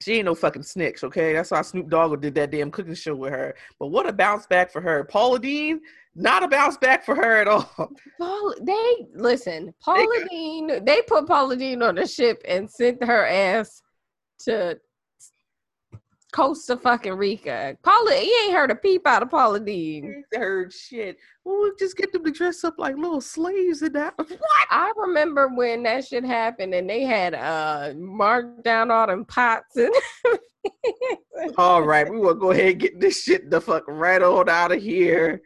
She 0.00 0.14
ain't 0.14 0.26
no 0.26 0.34
fucking 0.34 0.62
snitch, 0.62 1.02
okay? 1.04 1.32
That's 1.32 1.50
why 1.50 1.62
Snoop 1.62 1.88
Dogg 1.88 2.20
did 2.20 2.34
that 2.34 2.50
damn 2.50 2.70
cooking 2.70 2.94
show 2.94 3.14
with 3.14 3.32
her. 3.32 3.54
But 3.78 3.86
what 3.86 4.06
a 4.06 4.12
bounce 4.12 4.46
back 4.46 4.70
for 4.70 4.80
her. 4.82 5.04
Paula 5.04 5.38
Deen, 5.38 5.80
not 6.14 6.42
a 6.42 6.48
bounce 6.48 6.76
back 6.76 7.04
for 7.04 7.14
her 7.14 7.40
at 7.40 7.48
all. 7.48 7.92
Paul, 8.18 8.54
they 8.60 9.06
listen. 9.14 9.72
Paula 9.80 10.26
Deen, 10.28 10.84
they 10.84 11.00
put 11.02 11.26
Paula 11.26 11.56
Deen 11.56 11.82
on 11.82 11.96
a 11.96 12.06
ship 12.06 12.42
and 12.46 12.70
sent 12.70 13.02
her 13.02 13.26
ass 13.26 13.82
to 14.40 14.78
Costa 16.36 16.76
fucking 16.76 17.14
Rica. 17.14 17.78
Paula, 17.82 18.12
he 18.12 18.30
ain't 18.44 18.52
heard 18.52 18.70
a 18.70 18.74
peep 18.74 19.06
out 19.06 19.22
of 19.22 19.30
Paula 19.30 19.58
Deen. 19.58 20.22
Heard 20.34 20.70
shit. 20.70 21.16
Well, 21.42 21.62
we 21.62 21.72
just 21.78 21.96
get 21.96 22.12
them 22.12 22.24
to 22.24 22.30
dress 22.30 22.62
up 22.62 22.74
like 22.76 22.94
little 22.98 23.22
slaves 23.22 23.80
and 23.80 23.94
that. 23.94 24.12
What? 24.18 24.68
I 24.68 24.92
remember 24.96 25.48
when 25.48 25.82
that 25.84 26.04
shit 26.04 26.26
happened 26.26 26.74
and 26.74 26.90
they 26.90 27.04
had 27.04 27.34
uh 27.34 27.94
marked 27.96 28.64
down 28.64 28.90
all 28.90 29.06
them 29.06 29.24
pots 29.24 29.76
and 29.76 29.94
All 31.56 31.82
right, 31.82 32.10
we 32.10 32.18
will 32.18 32.34
go 32.34 32.50
ahead 32.50 32.72
and 32.72 32.80
get 32.80 33.00
this 33.00 33.22
shit 33.22 33.50
the 33.50 33.58
fuck 33.58 33.84
right 33.88 34.20
on 34.20 34.50
out 34.50 34.72
of 34.72 34.82
here. 34.82 35.40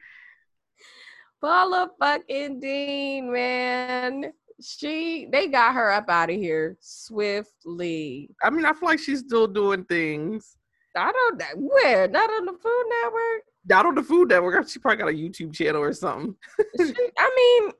Paula 1.40 1.88
fucking 2.00 2.58
Deen, 2.58 3.32
man. 3.32 4.32
She 4.60 5.28
they 5.30 5.46
got 5.46 5.74
her 5.74 5.92
up 5.92 6.08
out 6.08 6.30
of 6.30 6.36
here 6.36 6.76
swiftly. 6.80 8.30
I 8.42 8.50
mean, 8.50 8.64
I 8.64 8.72
feel 8.72 8.88
like 8.88 8.98
she's 8.98 9.20
still 9.20 9.46
doing 9.46 9.84
things. 9.84 10.56
I 10.96 11.12
don't 11.12 11.38
know 11.38 11.68
where, 11.68 12.08
not 12.08 12.28
on 12.30 12.46
the 12.46 12.52
Food 12.52 12.84
Network. 13.02 13.42
Not 13.68 13.86
on 13.86 13.94
the 13.94 14.02
Food 14.02 14.28
Network. 14.30 14.68
She 14.68 14.78
probably 14.78 14.96
got 14.98 15.08
a 15.08 15.12
YouTube 15.12 15.52
channel 15.54 15.82
or 15.82 15.92
something. 15.92 16.34
She- 16.78 16.94
I 17.18 17.60
mean, 17.62 17.72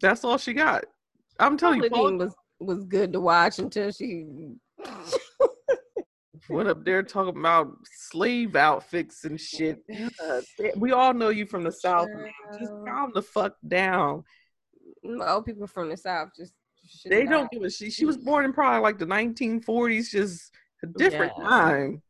That's 0.00 0.22
all 0.24 0.38
she 0.38 0.52
got. 0.52 0.84
I'm 1.40 1.56
telling 1.56 1.82
you, 1.82 1.90
Paul 1.90 2.16
was 2.16 2.34
was 2.60 2.84
good 2.84 3.12
to 3.12 3.20
watch 3.20 3.58
until 3.60 3.90
she 3.92 4.26
went 6.48 6.68
up 6.68 6.84
there 6.84 7.02
talking 7.02 7.38
about 7.38 7.68
slave 7.84 8.56
outfits 8.56 9.24
and 9.24 9.40
shit. 9.40 9.78
We 10.76 10.92
all 10.92 11.14
know 11.14 11.28
you 11.28 11.46
from 11.46 11.62
the 11.64 11.72
South. 11.72 12.08
Just 12.58 12.72
calm 12.86 13.12
the 13.14 13.22
fuck 13.22 13.54
down. 13.66 14.24
old 15.06 15.46
people 15.46 15.66
from 15.66 15.88
the 15.90 15.96
South 15.96 16.30
just 16.36 16.52
They 17.08 17.26
don't 17.26 17.50
give 17.50 17.62
a 17.62 17.70
shit. 17.70 17.92
She 17.92 18.04
was 18.04 18.16
born 18.16 18.44
in 18.44 18.52
probably 18.52 18.80
like 18.80 18.98
the 18.98 19.06
1940s, 19.06 20.10
just 20.10 20.52
a 20.82 20.86
different 20.86 21.32
Yeah. 21.38 21.44
time. 21.44 22.02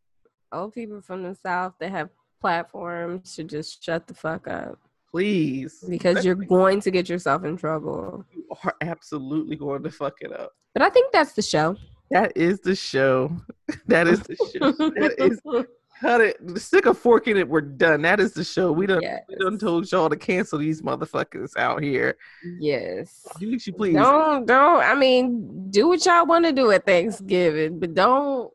Old 0.52 0.72
people 0.74 1.00
from 1.00 1.22
the 1.22 1.34
South 1.34 1.74
that 1.80 1.90
have 1.90 2.10
platforms 2.40 3.34
should 3.34 3.48
just 3.48 3.82
shut 3.84 4.06
the 4.06 4.14
fuck 4.14 4.46
up 4.48 4.78
Please. 5.10 5.84
because 5.88 6.24
you're 6.24 6.34
going 6.34 6.80
to 6.82 6.90
get 6.90 7.08
yourself 7.08 7.44
in 7.44 7.56
trouble. 7.56 8.24
You 8.32 8.44
are 8.64 8.74
absolutely 8.80 9.56
going 9.56 9.82
to 9.82 9.90
fuck 9.90 10.14
it 10.20 10.32
up. 10.32 10.52
But 10.72 10.82
I 10.82 10.90
think 10.90 11.12
that's 11.12 11.32
the 11.32 11.42
show. 11.42 11.76
That 12.10 12.32
is 12.36 12.60
the 12.60 12.74
show. 12.74 13.36
That 13.86 14.06
is 14.08 14.20
the 14.20 14.36
show. 14.36 14.72
that 14.72 15.14
is 15.18 15.40
cut 16.00 16.20
it. 16.22 16.36
Stick 16.58 16.86
a 16.86 16.94
fork 16.94 17.26
in 17.28 17.36
it. 17.36 17.46
We're 17.48 17.60
done. 17.60 18.00
That 18.02 18.18
is 18.20 18.32
the 18.32 18.44
show. 18.44 18.72
We 18.72 18.86
done 18.86 19.00
we 19.28 19.34
done 19.36 19.52
Yes. 19.54 19.60
told 19.60 19.92
y'all 19.92 20.08
to 20.08 20.16
cancel 20.16 20.58
these 20.58 20.80
motherfuckers 20.80 21.54
out 21.58 21.82
here. 21.82 22.16
yes. 22.60 23.26
Do 23.38 23.50
what 23.50 23.66
you 23.66 23.72
please. 23.74 23.94
Don't 23.94 24.46
don't. 24.46 24.82
I 24.82 24.94
mean, 24.94 25.70
do 25.70 25.88
what 25.88 26.04
y'all 26.06 26.24
want 26.24 26.44
to 26.46 26.52
do 26.52 26.70
at 26.70 26.86
Thanksgiving, 26.86 27.78
but 27.78 27.92
don't. 27.94 28.50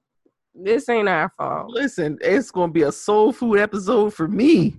This 0.56 0.88
ain't 0.90 1.10
our 1.10 1.32
fault. 1.38 1.70
Listen, 1.70 2.18
it's 2.22 2.52
gonna 2.52 2.72
be 2.72 2.84
a 2.84 2.92
soul 2.92 3.32
food 3.32 3.58
episode 3.60 4.14
for 4.14 4.28
me. 4.28 4.76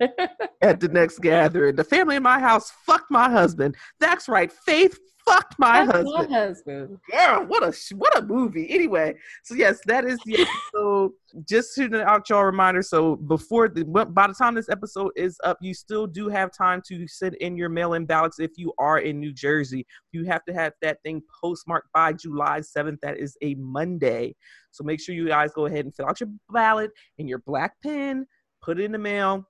at 0.62 0.80
the 0.80 0.88
next 0.88 1.18
gathering. 1.18 1.76
The 1.76 1.84
family 1.84 2.16
in 2.16 2.22
my 2.22 2.40
house 2.40 2.70
fucked 2.70 3.10
my 3.10 3.30
husband. 3.30 3.76
That's 3.98 4.28
right. 4.28 4.50
Faith 4.50 4.98
fucked 5.26 5.54
my 5.58 5.84
That's 5.84 5.98
husband. 5.98 6.30
my 6.30 6.36
husband. 6.36 6.98
Girl, 7.10 7.44
what 7.46 7.62
a 7.62 7.94
what 7.94 8.18
a 8.18 8.22
movie. 8.22 8.70
Anyway, 8.70 9.14
so 9.44 9.54
yes, 9.54 9.80
that 9.86 10.04
is 10.04 10.18
the 10.24 10.46
episode. 10.46 11.12
Just 11.48 11.74
to 11.76 12.02
out 12.04 12.28
y'all 12.28 12.44
reminder. 12.44 12.82
So 12.82 13.16
before 13.16 13.68
the 13.68 13.84
by 13.84 14.26
the 14.26 14.34
time 14.34 14.54
this 14.54 14.68
episode 14.68 15.12
is 15.16 15.36
up, 15.44 15.58
you 15.60 15.74
still 15.74 16.06
do 16.06 16.28
have 16.28 16.50
time 16.56 16.82
to 16.88 17.06
send 17.06 17.34
in 17.36 17.56
your 17.56 17.68
mail-in 17.68 18.06
ballots 18.06 18.40
if 18.40 18.52
you 18.56 18.72
are 18.78 18.98
in 18.98 19.20
New 19.20 19.32
Jersey. 19.32 19.86
You 20.12 20.24
have 20.24 20.44
to 20.46 20.54
have 20.54 20.72
that 20.82 20.98
thing 21.04 21.22
postmarked 21.42 21.88
by 21.92 22.12
July 22.12 22.60
7th. 22.60 22.98
That 23.02 23.18
is 23.18 23.36
a 23.42 23.54
Monday. 23.54 24.34
So 24.72 24.84
make 24.84 25.00
sure 25.00 25.14
you 25.14 25.28
guys 25.28 25.52
go 25.52 25.66
ahead 25.66 25.84
and 25.84 25.94
fill 25.94 26.06
out 26.06 26.20
your 26.20 26.30
ballot 26.52 26.90
in 27.18 27.28
your 27.28 27.38
black 27.38 27.74
pen, 27.82 28.26
put 28.62 28.78
it 28.78 28.84
in 28.84 28.92
the 28.92 28.98
mail. 28.98 29.46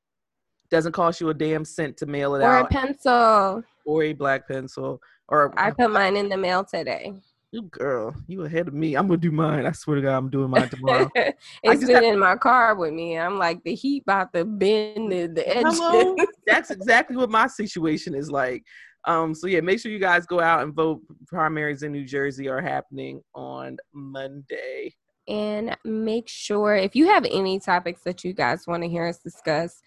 Doesn't 0.71 0.93
cost 0.93 1.21
you 1.21 1.29
a 1.31 1.35
damn 1.35 1.65
cent 1.65 1.97
to 1.99 2.07
mail 2.07 2.35
it 2.35 2.43
out. 2.43 2.63
Or 2.63 2.67
a 2.67 2.67
pencil. 2.67 3.65
or 3.85 4.03
a 4.05 4.13
black 4.13 4.47
pencil, 4.47 5.01
or 5.29 5.53
I 5.57 5.71
put 5.73 5.91
mine 5.91 6.17
in 6.17 6.29
the 6.29 6.37
mail 6.37 6.65
today. 6.65 7.13
you 7.53 7.63
girl, 7.63 8.15
you 8.29 8.45
ahead 8.45 8.69
of 8.69 8.75
me. 8.75 8.95
I'm 8.95 9.09
gonna 9.09 9.19
do 9.19 9.33
mine. 9.33 9.67
I 9.67 9.73
swear 9.73 9.97
to 9.97 10.03
God, 10.03 10.17
I'm 10.17 10.31
doing 10.31 10.51
mine 10.51 10.69
tomorrow. 10.69 11.11
it's 11.15 11.85
been 11.85 11.95
have- 11.97 12.05
in 12.05 12.19
my 12.19 12.37
car 12.37 12.77
with 12.77 12.93
me. 12.93 13.19
I'm 13.19 13.39
like 13.39 13.63
the 13.65 13.75
heat 13.75 14.05
about 14.05 14.33
to 14.35 14.45
bend 14.45 15.11
the, 15.11 15.27
the 15.27 15.49
edges. 15.49 15.79
Hello? 15.79 16.17
That's 16.47 16.71
exactly 16.71 17.17
what 17.17 17.31
my 17.31 17.49
situation 17.49 18.15
is 18.15 18.31
like. 18.31 18.63
Um, 19.07 19.35
so 19.35 19.47
yeah, 19.47 19.61
make 19.61 19.81
sure 19.81 19.91
you 19.91 19.99
guys 19.99 20.27
go 20.27 20.41
out 20.41 20.63
and 20.63 20.75
vote. 20.75 21.01
Primaries 21.27 21.83
in 21.83 21.91
New 21.91 22.05
Jersey 22.05 22.49
are 22.49 22.61
happening 22.61 23.23
on 23.35 23.79
Monday. 23.93 24.95
And 25.31 25.77
make 25.85 26.29
sure 26.29 26.75
if 26.75 26.97
you 26.97 27.07
have 27.07 27.25
any 27.25 27.61
topics 27.61 28.03
that 28.03 28.25
you 28.25 28.33
guys 28.33 28.67
want 28.67 28.83
to 28.83 28.89
hear 28.89 29.07
us 29.07 29.19
discuss, 29.19 29.81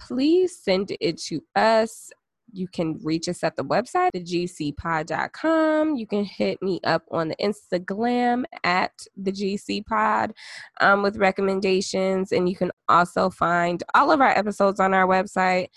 please 0.00 0.58
send 0.60 0.92
it 1.00 1.18
to 1.18 1.40
us. 1.54 2.10
You 2.52 2.66
can 2.66 2.98
reach 3.04 3.28
us 3.28 3.44
at 3.44 3.54
the 3.56 3.62
website, 3.62 4.10
thegcpod.com. 4.16 5.94
You 5.94 6.06
can 6.06 6.24
hit 6.24 6.60
me 6.62 6.80
up 6.82 7.04
on 7.12 7.28
the 7.28 7.36
Instagram 7.36 8.44
at 8.64 8.90
the 9.16 9.30
GCPod 9.30 10.32
um, 10.80 11.02
with 11.02 11.18
recommendations. 11.18 12.32
And 12.32 12.48
you 12.48 12.56
can 12.56 12.72
also 12.88 13.30
find 13.30 13.82
all 13.94 14.10
of 14.10 14.20
our 14.20 14.30
episodes 14.36 14.80
on 14.80 14.94
our 14.94 15.06
website, 15.06 15.68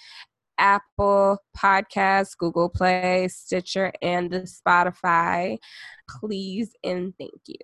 Apple 0.57 1.37
Podcasts, 1.55 2.37
Google 2.37 2.69
Play, 2.69 3.27
Stitcher, 3.27 3.91
and 4.01 4.31
the 4.31 4.41
Spotify. 4.41 5.57
Please 6.09 6.73
and 6.83 7.13
thank 7.19 7.41
you. 7.45 7.57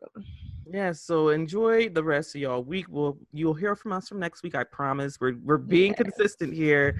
Yeah, 0.71 0.91
so 0.91 1.29
enjoy 1.29 1.89
the 1.89 2.03
rest 2.03 2.35
of 2.35 2.41
y'all 2.41 2.63
week. 2.63 2.85
We'll 2.89 3.17
you'll 3.31 3.53
hear 3.53 3.75
from 3.75 3.93
us 3.93 4.07
from 4.07 4.19
next 4.19 4.43
week. 4.43 4.55
I 4.55 4.63
promise. 4.63 5.19
We're 5.19 5.35
we're 5.43 5.57
being 5.57 5.91
Yeah. 5.97 6.03
consistent 6.03 6.53
here. 6.53 6.99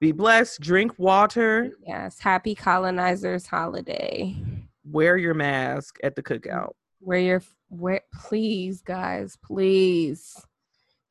Be 0.00 0.12
blessed. 0.12 0.60
Drink 0.60 0.98
water. 0.98 1.70
Yes, 1.86 2.18
happy 2.18 2.54
colonizers 2.54 3.46
holiday. 3.46 4.36
Wear 4.84 5.16
your 5.16 5.34
mask 5.34 5.98
at 6.02 6.16
the 6.16 6.22
cookout. 6.22 6.72
Where 7.00 7.18
you're 7.18 7.42
where 7.68 8.02
please 8.14 8.82
guys, 8.82 9.36
please. 9.44 10.36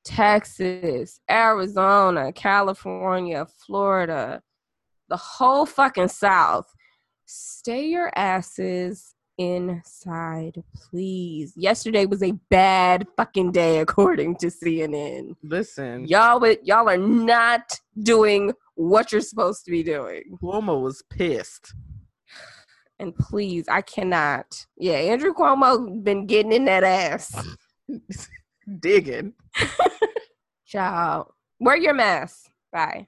Texas, 0.04 1.20
Arizona, 1.30 2.32
California, 2.34 3.46
Florida, 3.46 4.42
the 5.10 5.18
whole 5.18 5.66
fucking 5.66 6.08
South. 6.08 6.68
Stay 7.26 7.88
your 7.88 8.12
asses 8.16 9.14
inside, 9.38 10.64
please. 10.74 11.54
Yesterday 11.56 12.06
was 12.06 12.24
a 12.24 12.32
bad 12.50 13.08
fucking 13.18 13.52
day 13.52 13.80
according 13.80 14.36
to 14.38 14.48
CNN. 14.48 15.36
Listen, 15.44 16.06
Y'all 16.08 16.46
y'all 16.64 16.90
are 16.90 16.98
not 16.98 17.80
doing 18.02 18.54
what 18.76 19.12
you're 19.12 19.22
supposed 19.22 19.66
to 19.66 19.72
be 19.72 19.84
doing. 19.84 20.38
Cuomo 20.42 20.82
was 20.82 21.04
pissed. 21.10 21.74
And 23.00 23.16
please, 23.16 23.66
I 23.68 23.82
cannot. 23.82 24.66
Yeah, 24.78 24.94
Andrew 24.94 25.34
Cuomo 25.34 26.04
been 26.04 26.28
getting 26.28 26.52
in 26.52 26.66
that 26.66 26.84
ass. 26.84 27.36
Digging. 28.80 29.34
Ciao. 30.68 31.34
Wear 31.60 31.78
your 31.78 31.94
mask. 31.94 32.50
Bye. 32.72 33.08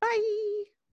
Bye. 0.00 0.42